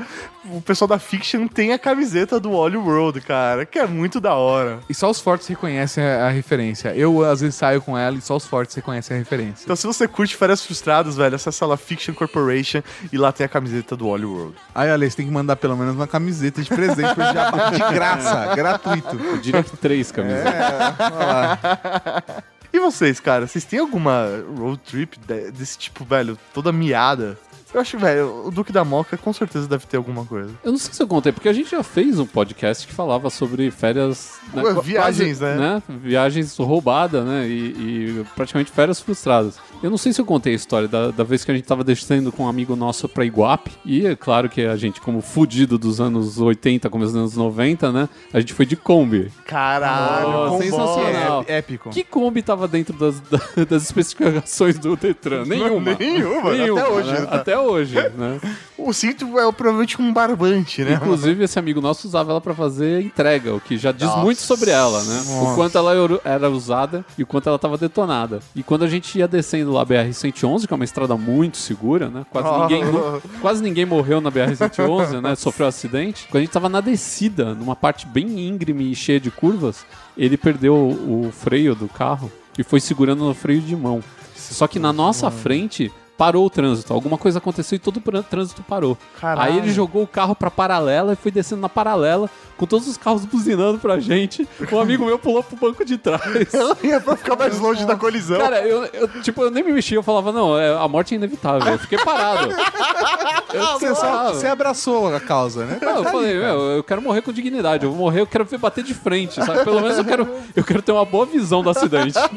O 0.49 0.61
pessoal 0.61 0.87
da 0.87 0.97
Fiction 0.97 1.45
tem 1.47 1.73
a 1.73 1.79
camiseta 1.79 2.39
do 2.39 2.51
Wally 2.51 2.77
World, 2.77 3.19
cara, 3.21 3.65
que 3.65 3.77
é 3.77 3.85
muito 3.85 4.19
da 4.21 4.33
hora. 4.33 4.79
E 4.89 4.93
só 4.93 5.09
os 5.09 5.19
fortes 5.19 5.45
reconhecem 5.47 6.01
a, 6.03 6.27
a 6.27 6.29
referência. 6.29 6.95
Eu, 6.95 7.23
às 7.25 7.41
vezes, 7.41 7.55
saio 7.55 7.81
com 7.81 7.97
ela 7.97 8.15
e 8.17 8.21
só 8.21 8.35
os 8.37 8.45
fortes 8.45 8.73
reconhecem 8.75 9.15
a 9.15 9.19
referência. 9.19 9.65
Então, 9.65 9.75
se 9.75 9.85
você 9.85 10.07
curte 10.07 10.35
Férias 10.37 10.65
Frustradas, 10.65 11.17
velho, 11.17 11.35
acessa 11.35 11.65
lá 11.65 11.75
Fiction 11.75 12.13
Corporation 12.13 12.81
e 13.11 13.17
lá 13.17 13.31
tem 13.33 13.45
a 13.45 13.49
camiseta 13.49 13.95
do 13.97 14.07
Wally 14.09 14.25
World. 14.25 14.55
Aí, 14.73 14.86
olha, 14.91 15.09
você 15.09 15.15
tem 15.17 15.25
que 15.25 15.31
mandar 15.31 15.55
pelo 15.55 15.75
menos 15.77 15.95
uma 15.95 16.07
camiseta 16.07 16.61
de 16.61 16.69
presente 16.69 17.13
pro 17.13 17.23
Jabá. 17.23 17.69
De 17.71 17.93
graça, 17.93 18.55
gratuito. 18.55 19.15
Eu 19.15 19.37
diria 19.37 19.63
que 19.63 19.75
três 19.77 20.11
camisetas. 20.11 20.53
E 22.71 22.79
vocês, 22.79 23.19
cara, 23.19 23.47
vocês 23.47 23.63
têm 23.63 23.79
alguma 23.79 24.25
road 24.57 24.79
trip 24.85 25.17
de- 25.25 25.51
desse 25.51 25.77
tipo, 25.77 26.03
velho, 26.03 26.37
toda 26.53 26.71
miada? 26.71 27.37
Eu 27.73 27.81
acho, 27.81 27.97
velho, 27.97 28.45
o 28.47 28.51
Duque 28.51 28.71
da 28.71 28.83
Moca 28.85 29.17
com 29.17 29.31
certeza 29.33 29.67
deve 29.67 29.85
ter 29.85 29.97
alguma 29.97 30.25
coisa. 30.25 30.51
Eu 30.63 30.71
não 30.71 30.77
sei 30.79 30.93
se 30.93 31.03
eu 31.03 31.07
contei, 31.07 31.31
porque 31.33 31.49
a 31.49 31.53
gente 31.53 31.69
já 31.69 31.83
fez 31.83 32.17
um 32.17 32.25
podcast 32.25 32.87
que 32.87 32.93
falava 32.93 33.29
sobre 33.29 33.69
férias. 33.71 34.35
né, 34.53 34.63
viagens, 34.81 35.39
quase, 35.39 35.57
né? 35.57 35.83
Viagens 35.89 36.55
roubadas, 36.57 37.25
né? 37.25 37.45
E, 37.47 38.19
e 38.21 38.25
praticamente 38.35 38.71
férias 38.71 38.99
frustradas. 39.01 39.59
Eu 39.83 39.89
não 39.91 39.97
sei 39.97 40.11
se 40.11 40.19
eu 40.19 40.25
contei 40.25 40.53
a 40.53 40.55
história 40.55 40.87
da, 40.87 41.11
da 41.11 41.23
vez 41.23 41.45
que 41.45 41.51
a 41.51 41.53
gente 41.55 41.65
tava 41.65 41.83
descendo 41.83 42.31
com 42.31 42.43
um 42.43 42.47
amigo 42.47 42.75
nosso 42.75 43.07
pra 43.07 43.23
Iguape. 43.23 43.71
E 43.85 44.05
é 44.07 44.15
claro 44.15 44.49
que 44.49 44.61
a 44.65 44.75
gente, 44.75 44.99
como 44.99 45.21
fudido 45.21 45.77
dos 45.77 46.01
anos 46.01 46.39
80, 46.39 46.89
começo 46.89 47.11
dos 47.13 47.21
anos 47.21 47.35
90, 47.37 47.91
né? 47.91 48.09
A 48.33 48.39
gente 48.39 48.53
foi 48.53 48.65
de 48.65 48.75
Kombi. 48.75 49.31
Caralho, 49.45 50.29
Nossa, 50.31 50.49
com 50.57 50.61
sensacional. 50.61 51.45
É, 51.47 51.57
épico. 51.57 51.89
Que 51.91 52.03
Kombi 52.03 52.41
tava 52.41 52.67
dentro 52.67 52.97
das, 52.97 53.19
da- 53.19 53.39
das 53.69 53.83
especificações 53.83 54.79
do 54.79 54.95
Detran? 54.95 55.45
Nenhuma. 55.45 55.95
Nenhuma, 55.95 56.51
até 56.53 56.87
hoje, 56.89 57.11
né? 57.11 57.21
tá? 57.25 57.35
Até 57.35 57.59
hoje, 57.59 57.95
né? 58.17 58.39
O 58.79 58.93
cinto 58.93 59.25
é 59.39 59.51
provavelmente 59.51 59.99
um 59.99 60.13
barbante, 60.13 60.83
né? 60.83 60.93
Inclusive, 60.93 61.43
esse 61.43 61.57
amigo 61.57 61.81
nosso 61.81 62.07
usava 62.07 62.29
ela 62.31 62.39
pra 62.39 62.53
fazer 62.53 63.01
entrega, 63.01 63.55
o 63.55 63.59
que 63.59 63.75
já 63.75 63.91
diz 63.91 64.05
Nossa. 64.07 64.19
muito 64.21 64.39
sobre 64.39 64.69
ela, 64.69 65.03
né? 65.03 65.23
O 65.41 65.55
quanto 65.55 65.75
ela 65.79 65.95
era- 65.95 66.21
era 66.23 66.49
usada 66.49 67.03
e 67.17 67.23
o 67.23 67.25
quanto 67.25 67.49
ela 67.49 67.57
tava 67.57 67.75
detonada. 67.75 68.39
E 68.55 68.61
quando 68.61 68.83
a 68.85 68.87
gente 68.87 69.17
ia 69.17 69.27
descendo 69.27 69.66
lá 69.71 69.81
a 69.81 69.85
BR-111, 69.85 70.67
que 70.67 70.73
é 70.73 70.75
uma 70.75 70.85
estrada 70.85 71.15
muito 71.17 71.57
segura, 71.57 72.09
né? 72.09 72.25
Quase, 72.31 72.47
Oh. 72.47 72.61
ninguém, 72.61 72.83
quase 73.41 73.63
ninguém 73.63 73.85
morreu 73.85 74.19
na 74.21 74.31
BR-111, 74.31 75.21
né? 75.21 75.35
Sofreu 75.37 75.65
um 75.65 75.69
acidente. 75.69 76.27
Quando 76.29 76.37
a 76.37 76.39
gente 76.41 76.51
tava 76.51 76.69
na 76.69 76.81
descida, 76.81 77.53
numa 77.53 77.75
parte 77.75 78.05
bem 78.05 78.47
íngreme 78.47 78.91
e 78.91 78.95
cheia 78.95 79.19
de 79.19 79.31
curvas, 79.31 79.85
ele 80.17 80.37
perdeu 80.37 80.75
o, 80.75 81.27
o 81.27 81.31
freio 81.31 81.75
do 81.75 81.87
carro 81.87 82.31
e 82.57 82.63
foi 82.63 82.79
segurando 82.79 83.23
no 83.25 83.33
freio 83.33 83.61
de 83.61 83.75
mão. 83.75 84.03
Só 84.35 84.67
que 84.67 84.79
na 84.79 84.93
nossa 84.93 85.29
frente 85.29 85.91
parou 86.17 86.45
o 86.45 86.49
trânsito. 86.49 86.93
Alguma 86.93 87.17
coisa 87.17 87.37
aconteceu 87.37 87.75
e 87.75 87.79
todo 87.79 87.97
o 87.97 88.23
trânsito 88.23 88.63
parou. 88.63 88.97
Caralho. 89.21 89.51
Aí 89.51 89.57
ele 89.57 89.71
jogou 89.71 90.01
o 90.03 90.07
carro 90.07 90.35
pra 90.35 90.49
paralela 90.49 91.13
e 91.13 91.15
foi 91.15 91.31
descendo 91.31 91.61
na 91.61 91.69
paralela, 91.69 92.29
com 92.57 92.65
todos 92.65 92.87
os 92.87 92.97
carros 92.97 93.23
buzinando 93.25 93.77
pra 93.79 93.99
gente. 93.99 94.47
Um 94.71 94.79
amigo 94.79 95.05
meu 95.05 95.17
pulou 95.19 95.43
pro 95.43 95.55
banco 95.55 95.85
de 95.85 95.97
trás. 95.97 96.21
É 96.83 96.99
pra 96.99 97.15
ficar 97.15 97.35
mais 97.37 97.59
longe 97.59 97.85
da 97.85 97.95
colisão. 97.95 98.39
Cara, 98.39 98.61
eu, 98.67 98.83
eu, 98.85 99.07
tipo, 99.21 99.41
eu 99.43 99.51
nem 99.51 99.63
me 99.63 99.71
mexi, 99.71 99.93
eu 99.93 100.03
falava, 100.03 100.31
não, 100.31 100.57
é- 100.57 100.75
a 100.77 100.87
morte 100.87 101.13
é 101.13 101.17
inevitável. 101.17 101.73
Eu 101.73 101.79
fiquei 101.79 101.97
parado. 101.99 102.51
Eu 103.53 103.61
Você, 103.63 103.73
fiquei 103.79 103.95
só, 103.95 104.33
você 104.33 104.47
abraçou 104.47 105.15
a 105.15 105.21
causa, 105.21 105.65
né? 105.65 105.79
Não, 105.81 105.97
eu 105.97 106.03
falei, 106.03 106.37
meu, 106.37 106.59
eu 106.71 106.83
quero 106.83 107.01
morrer 107.01 107.21
com 107.21 107.31
dignidade. 107.31 107.85
Eu 107.85 107.91
vou 107.91 107.97
morrer, 107.99 108.19
eu 108.21 108.27
quero 108.27 108.43
ver 108.43 108.57
bater 108.57 108.83
de 108.83 108.93
frente, 108.93 109.35
sabe? 109.35 109.63
Pelo 109.63 109.79
menos 109.81 109.97
eu 109.97 110.03
quero, 110.03 110.27
eu 110.53 110.63
quero 110.65 110.81
ter 110.81 110.91
uma 110.91 111.05
boa 111.05 111.25
visão 111.25 111.63
do 111.63 111.69
acidente. 111.69 112.13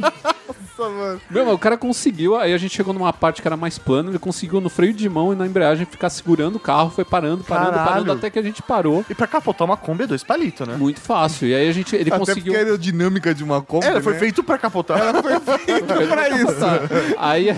Meu, 1.29 1.45
mas 1.45 1.55
o 1.55 1.59
cara 1.59 1.77
conseguiu, 1.77 2.37
aí 2.37 2.55
a 2.55 2.59
gente 2.59 2.75
chegou 2.75 2.95
numa 2.95 3.13
parte 3.13 3.43
que 3.43 3.49
era 3.49 3.57
mais 3.57 3.77
plana, 3.77 4.09
ele 4.09 4.19
conseguiu 4.19 4.63
no 4.63 4.71
freio 4.71 4.95
de 4.95 5.07
mão 5.11 5.31
e 5.31 5.37
na 5.37 5.47
embreagem 5.47 5.85
ficar 5.85 6.09
segurando 6.09 6.57
o 6.57 6.61
carro, 6.61 6.89
foi 6.89 7.05
parando, 7.05 7.45
parando, 7.45 7.73
Caralho. 7.73 7.91
parando, 7.91 8.13
até 8.13 8.31
que 8.31 8.39
a 8.39 8.43
gente 8.43 8.63
parou. 8.63 9.05
E 9.11 9.15
pra 9.15 9.27
capotar 9.27 9.67
uma 9.67 9.77
Kombi 9.77 10.05
é 10.05 10.07
dois 10.11 10.23
palitos, 10.23 10.67
né? 10.69 10.77
Muito 10.77 11.01
fácil. 11.01 11.49
E 11.49 11.55
aí 11.55 11.69
a 11.69 11.73
gente, 11.73 11.97
ele 11.97 12.11
Até 12.11 12.19
conseguiu. 12.19 12.45
porque 12.53 12.57
a 12.57 12.61
aerodinâmica 12.61 13.35
de 13.35 13.43
uma 13.43 13.63
Kombi, 13.63 13.87
Ela 13.87 14.01
foi 14.03 14.13
né? 14.13 14.19
feito 14.19 14.43
pra 14.45 14.59
capotar. 14.59 14.99
Ela 15.01 15.15
foi 15.23 15.41
pra 16.07 16.29
isso. 16.29 16.57
Aí 17.19 17.49
é 17.51 17.55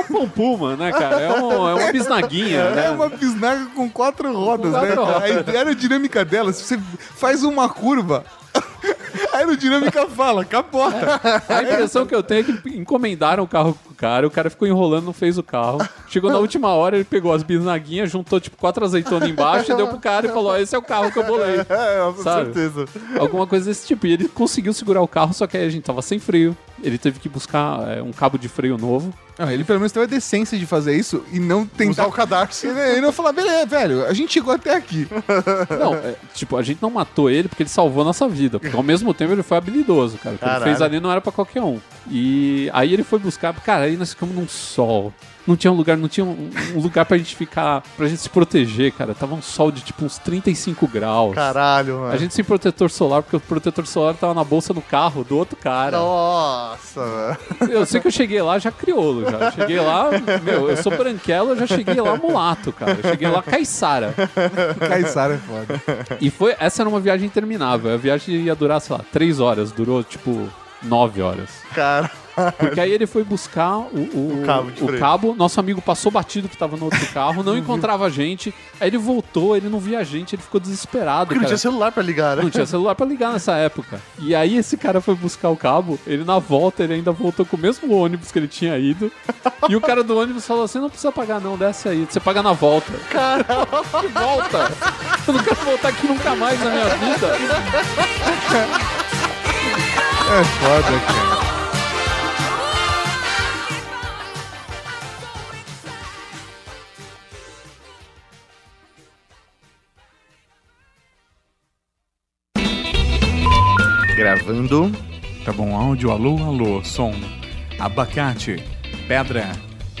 um 0.00 0.02
pompuma, 0.04 0.76
né, 0.76 0.90
cara? 0.92 1.20
É, 1.20 1.40
um- 1.40 1.68
é 1.68 1.74
uma 1.74 1.92
bisnaguinha, 1.92 2.70
né? 2.70 2.86
É 2.86 2.90
uma 2.90 3.08
bisnaga 3.08 3.66
com 3.74 3.88
quatro 3.88 4.32
rodas, 4.32 4.72
Com 4.72 4.78
quatro 4.78 4.88
né? 4.88 4.94
rodas. 5.12 5.48
A 5.54 5.58
aerodinâmica 5.58 6.24
dela, 6.24 6.52
se 6.52 6.62
você 6.64 6.78
faz 6.98 7.42
uma 7.44 7.68
curva, 7.68 8.24
a 9.32 9.36
aerodinâmica 9.38 10.06
fala, 10.08 10.44
capota. 10.44 11.20
A 11.48 11.62
impressão 11.62 12.06
que 12.06 12.14
eu 12.14 12.22
tenho 12.22 12.40
é 12.40 12.44
que 12.44 12.76
encomendaram 12.78 13.44
o 13.44 13.48
carro 13.48 13.76
cara, 13.96 14.26
o 14.26 14.30
cara 14.30 14.50
ficou 14.50 14.66
enrolando, 14.68 15.04
não 15.04 15.12
fez 15.12 15.38
o 15.38 15.42
carro. 15.42 15.78
Chegou 16.08 16.30
na 16.30 16.38
última 16.38 16.68
hora, 16.68 16.96
ele 16.96 17.04
pegou 17.04 17.32
as 17.32 17.42
bisnaguinhas, 17.42 18.10
juntou 18.10 18.40
tipo 18.40 18.56
quatro 18.56 18.84
azeitonas 18.84 19.28
embaixo 19.28 19.72
e 19.72 19.76
deu 19.76 19.88
pro 19.88 19.98
cara 19.98 20.26
e 20.26 20.30
falou: 20.30 20.52
"Ó, 20.52 20.56
esse 20.56 20.74
é 20.74 20.78
o 20.78 20.82
carro 20.82 21.10
que 21.10 21.18
eu 21.18 21.24
bolei. 21.24 21.56
É, 21.68 22.12
com 22.12 22.22
Sabe? 22.22 22.52
certeza. 22.52 22.86
Alguma 23.18 23.46
coisa 23.46 23.66
desse 23.66 23.86
tipo. 23.86 24.06
E 24.06 24.12
ele 24.12 24.28
conseguiu 24.28 24.72
segurar 24.72 25.02
o 25.02 25.08
carro, 25.08 25.32
só 25.34 25.46
que 25.46 25.56
aí 25.56 25.66
a 25.66 25.70
gente 25.70 25.84
tava 25.84 26.00
sem 26.02 26.18
freio. 26.18 26.56
Ele 26.82 26.98
teve 26.98 27.18
que 27.18 27.28
buscar 27.28 27.96
é, 27.96 28.02
um 28.02 28.12
cabo 28.12 28.38
de 28.38 28.48
freio 28.48 28.76
novo. 28.76 29.12
Não, 29.38 29.50
ele 29.50 29.64
pelo 29.64 29.78
menos 29.78 29.92
teve 29.92 30.04
a 30.04 30.08
decência 30.08 30.58
de 30.58 30.64
fazer 30.64 30.96
isso 30.96 31.22
e 31.30 31.38
não 31.38 31.66
tentar... 31.66 31.90
Usar 32.02 32.06
o 32.06 32.12
cadarço. 32.12 32.66
Ele 32.66 32.80
ele 32.80 33.00
não 33.02 33.12
falar, 33.12 33.32
beleza, 33.32 33.66
velho, 33.66 34.06
a 34.06 34.12
gente 34.14 34.32
chegou 34.32 34.52
até 34.54 34.74
aqui. 34.74 35.06
Não, 35.78 35.94
é, 35.94 36.14
tipo, 36.34 36.56
a 36.56 36.62
gente 36.62 36.80
não 36.80 36.90
matou 36.90 37.28
ele 37.28 37.48
porque 37.48 37.62
ele 37.62 37.70
salvou 37.70 38.02
a 38.02 38.06
nossa 38.06 38.26
vida. 38.28 38.58
Porque 38.58 38.74
ao 38.74 38.82
mesmo 38.82 39.12
tempo 39.12 39.32
ele 39.32 39.42
foi 39.42 39.56
habilidoso, 39.58 40.16
cara. 40.18 40.36
O 40.36 40.38
que 40.38 40.44
ele 40.44 40.60
fez 40.60 40.80
ali 40.80 41.00
não 41.00 41.10
era 41.10 41.20
pra 41.20 41.32
qualquer 41.32 41.62
um. 41.62 41.78
E 42.10 42.70
aí 42.72 42.92
ele 42.92 43.02
foi 43.02 43.18
buscar. 43.18 43.52
Cara, 43.60 43.85
aí 43.86 43.96
nós 43.96 44.10
ficamos 44.10 44.34
num 44.34 44.48
sol. 44.48 45.12
Não 45.46 45.56
tinha 45.56 45.72
um 45.72 45.76
lugar, 45.76 45.96
não 45.96 46.08
tinha 46.08 46.26
um, 46.26 46.50
um 46.74 46.80
lugar 46.80 47.06
pra 47.06 47.16
gente 47.16 47.36
ficar, 47.36 47.80
pra 47.96 48.08
gente 48.08 48.20
se 48.20 48.28
proteger, 48.28 48.90
cara. 48.92 49.14
Tava 49.14 49.34
um 49.34 49.40
sol 49.40 49.70
de 49.70 49.80
tipo 49.80 50.04
uns 50.04 50.18
35 50.18 50.88
graus. 50.88 51.36
Caralho, 51.36 52.00
mano. 52.00 52.12
A 52.12 52.16
gente 52.16 52.34
sem 52.34 52.44
protetor 52.44 52.90
solar, 52.90 53.22
porque 53.22 53.36
o 53.36 53.40
protetor 53.40 53.86
solar 53.86 54.14
tava 54.14 54.34
na 54.34 54.42
bolsa 54.42 54.74
do 54.74 54.82
carro 54.82 55.22
do 55.22 55.36
outro 55.36 55.56
cara. 55.56 55.98
Nossa, 55.98 57.00
velho. 57.60 57.72
Eu 57.72 57.86
sei 57.86 58.00
que 58.00 58.08
eu 58.08 58.12
cheguei 58.12 58.42
lá 58.42 58.58
já 58.58 58.72
crioulo, 58.72 59.30
já. 59.30 59.38
Eu 59.38 59.52
cheguei 59.52 59.80
lá, 59.80 60.10
meu, 60.42 60.68
eu 60.68 60.76
sou 60.78 60.96
branquelo, 60.96 61.50
eu 61.50 61.58
já 61.58 61.66
cheguei 61.68 62.00
lá 62.00 62.16
mulato, 62.16 62.72
cara. 62.72 62.98
Eu 63.00 63.10
cheguei 63.10 63.28
lá 63.28 63.40
caiçara. 63.40 64.14
Caissara 64.80 65.34
é 65.34 65.38
foda. 65.38 65.80
E 66.20 66.28
foi, 66.28 66.56
essa 66.58 66.82
era 66.82 66.88
uma 66.88 66.98
viagem 66.98 67.26
interminável. 67.26 67.94
A 67.94 67.96
viagem 67.96 68.34
ia 68.34 68.54
durar, 68.56 68.80
sei 68.80 68.96
lá, 68.96 69.04
três 69.12 69.38
horas. 69.38 69.70
Durou, 69.70 70.02
tipo, 70.02 70.48
nove 70.82 71.22
horas. 71.22 71.50
Cara. 71.72 72.10
Porque 72.58 72.80
aí 72.80 72.92
ele 72.92 73.06
foi 73.06 73.24
buscar 73.24 73.78
o, 73.78 74.08
o, 74.14 74.42
O 74.42 74.46
cabo 74.46 74.72
o 74.80 74.98
cabo, 74.98 75.34
nosso 75.34 75.58
amigo 75.58 75.80
passou 75.80 76.12
batido 76.12 76.48
que 76.48 76.56
tava 76.56 76.76
no 76.76 76.84
outro 76.84 77.06
carro, 77.12 77.42
não 77.42 77.56
encontrava 77.58 78.06
a 78.06 78.10
gente. 78.10 78.52
Aí 78.80 78.88
ele 78.88 78.98
voltou, 78.98 79.56
ele 79.56 79.68
não 79.68 79.78
via 79.78 80.00
a 80.00 80.04
gente, 80.04 80.34
ele 80.34 80.42
ficou 80.42 80.60
desesperado. 80.60 81.26
Porque 81.26 81.36
não 81.36 81.42
cara. 81.42 81.48
tinha 81.48 81.58
celular 81.58 81.92
pra 81.92 82.02
ligar, 82.02 82.36
né? 82.36 82.42
Não 82.42 82.50
tinha 82.50 82.66
celular 82.66 82.94
pra 82.94 83.06
ligar 83.06 83.32
nessa 83.32 83.56
época. 83.56 84.00
E 84.18 84.34
aí 84.34 84.56
esse 84.56 84.76
cara 84.76 85.00
foi 85.00 85.14
buscar 85.14 85.48
o 85.48 85.56
cabo, 85.56 85.98
ele 86.06 86.24
na 86.24 86.38
volta, 86.38 86.84
ele 86.84 86.94
ainda 86.94 87.12
voltou 87.12 87.46
com 87.46 87.56
o 87.56 87.60
mesmo 87.60 87.94
ônibus 87.94 88.30
que 88.30 88.38
ele 88.38 88.48
tinha 88.48 88.78
ido. 88.78 89.10
E 89.68 89.76
o 89.76 89.80
cara 89.80 90.02
do 90.02 90.18
ônibus 90.18 90.46
falou 90.46 90.64
assim: 90.64 90.78
não 90.78 90.90
precisa 90.90 91.12
pagar, 91.12 91.40
não, 91.40 91.56
desce 91.56 91.88
aí, 91.88 92.06
você 92.08 92.20
paga 92.20 92.42
na 92.42 92.52
volta. 92.52 92.92
Caramba! 93.10 93.66
Que 94.00 94.08
volta! 94.08 94.72
Eu 95.26 95.34
não 95.34 95.42
quero 95.42 95.60
voltar 95.62 95.88
aqui 95.88 96.06
nunca 96.06 96.34
mais 96.34 96.62
na 96.62 96.70
minha 96.70 96.88
vida. 96.96 97.26
É 100.28 100.44
foda, 100.44 101.00
cara. 101.06 101.45
Gravando. 114.16 114.90
Tá 115.44 115.52
bom, 115.52 115.76
áudio, 115.76 116.10
alô, 116.10 116.38
alô, 116.42 116.82
som. 116.82 117.12
Abacate, 117.78 118.56
pedra, 119.06 119.52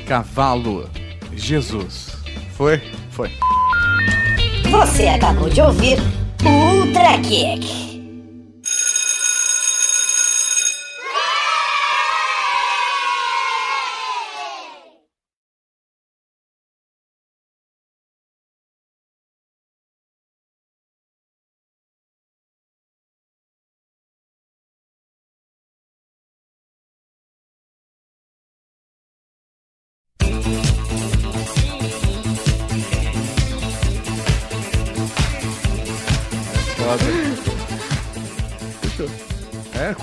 cavalo, 0.06 0.88
Jesus. 1.34 2.16
Foi? 2.56 2.80
Foi. 3.10 3.30
Você 4.70 5.06
acabou 5.06 5.50
de 5.50 5.60
ouvir 5.60 5.98
o 6.42 6.48
Ultra 6.48 7.18
Kick. 7.18 7.85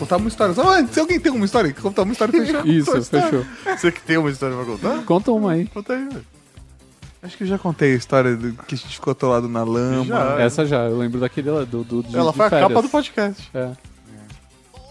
Contar 0.03 0.17
uma 0.17 0.27
história. 0.27 0.53
Só, 0.53 0.61
ah, 0.79 0.85
se 0.87 0.99
alguém 0.99 1.19
tem 1.19 1.31
uma 1.31 1.45
história, 1.45 1.73
contar 1.73 2.03
uma 2.03 2.11
história, 2.11 2.33
fechou. 2.33 2.61
Isso, 2.67 3.03
fechou. 3.03 3.45
Você 3.77 3.91
que 3.91 4.01
tem 4.01 4.17
uma 4.17 4.29
história 4.29 4.55
pra 4.55 4.65
contar? 4.65 5.03
Conta 5.05 5.31
uma 5.31 5.53
aí. 5.53 5.65
Conta 5.67 5.93
aí, 5.93 6.07
velho. 6.07 6.25
Acho 7.21 7.37
que 7.37 7.43
eu 7.43 7.47
já 7.47 7.57
contei 7.57 7.93
a 7.93 7.95
história 7.95 8.35
do 8.35 8.51
que 8.51 8.75
a 8.75 8.77
gente 8.77 8.95
ficou 8.95 9.11
atolado 9.11 9.47
na 9.47 9.63
lama. 9.63 10.03
Já. 10.05 10.41
Essa 10.41 10.65
já, 10.65 10.83
eu 10.85 10.97
lembro 10.97 11.21
daquele 11.21 11.49
lá, 11.49 11.63
do, 11.63 11.83
do, 11.83 12.03
de- 12.03 12.17
Ela 12.17 12.31
de 12.31 12.37
foi 12.37 12.45
a 12.45 12.49
férias. 12.49 12.67
capa 12.67 12.81
do 12.81 12.89
podcast. 12.89 13.49
É. 13.53 13.71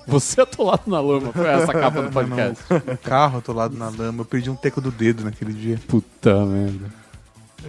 Você 0.07 0.41
atolado 0.41 0.83
na 0.87 0.99
lama, 1.01 1.31
foi 1.33 1.47
essa 1.47 1.71
a 1.71 1.75
capa 1.75 2.03
do 2.03 2.11
podcast. 2.11 2.65
Um 2.73 2.97
carro 2.97 3.39
atolado 3.39 3.77
na 3.77 3.91
lama. 3.91 4.23
Eu 4.23 4.25
perdi 4.25 4.49
um 4.49 4.57
teco 4.57 4.81
do 4.81 4.91
dedo 4.91 5.25
naquele 5.25 5.53
dia. 5.53 5.79
Puta 5.87 6.45
merda. 6.47 6.91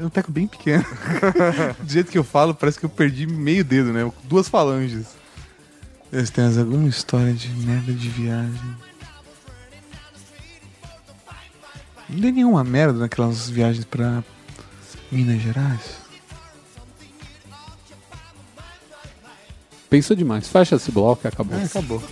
É 0.02 0.06
um 0.06 0.10
teco 0.10 0.32
bem 0.32 0.48
pequeno. 0.48 0.86
do 1.84 1.92
jeito 1.92 2.10
que 2.10 2.18
eu 2.18 2.24
falo, 2.24 2.56
parece 2.56 2.80
que 2.80 2.86
eu 2.86 2.90
perdi 2.90 3.28
meio 3.28 3.64
dedo, 3.66 3.92
né? 3.92 4.10
Duas 4.24 4.48
falanges. 4.48 5.08
Você 6.14 6.32
tem 6.32 6.44
mais 6.44 6.60
alguma 6.60 6.88
história 6.88 7.34
de 7.34 7.50
merda 7.50 7.92
de 7.92 8.08
viagem? 8.08 8.76
Não 12.08 12.20
dei 12.20 12.32
nenhuma 12.32 12.64
merda 12.64 13.00
naquelas 13.00 13.50
viagens 13.50 13.84
pra 13.84 14.24
Minas 15.12 15.42
Gerais? 15.42 15.98
Pensa 19.90 20.16
demais. 20.16 20.48
Fecha 20.48 20.76
esse 20.76 20.92
bloco 20.92 21.26
e 21.26 21.30
acabou. 21.30 21.58
É, 21.58 21.64
acabou. 21.64 22.04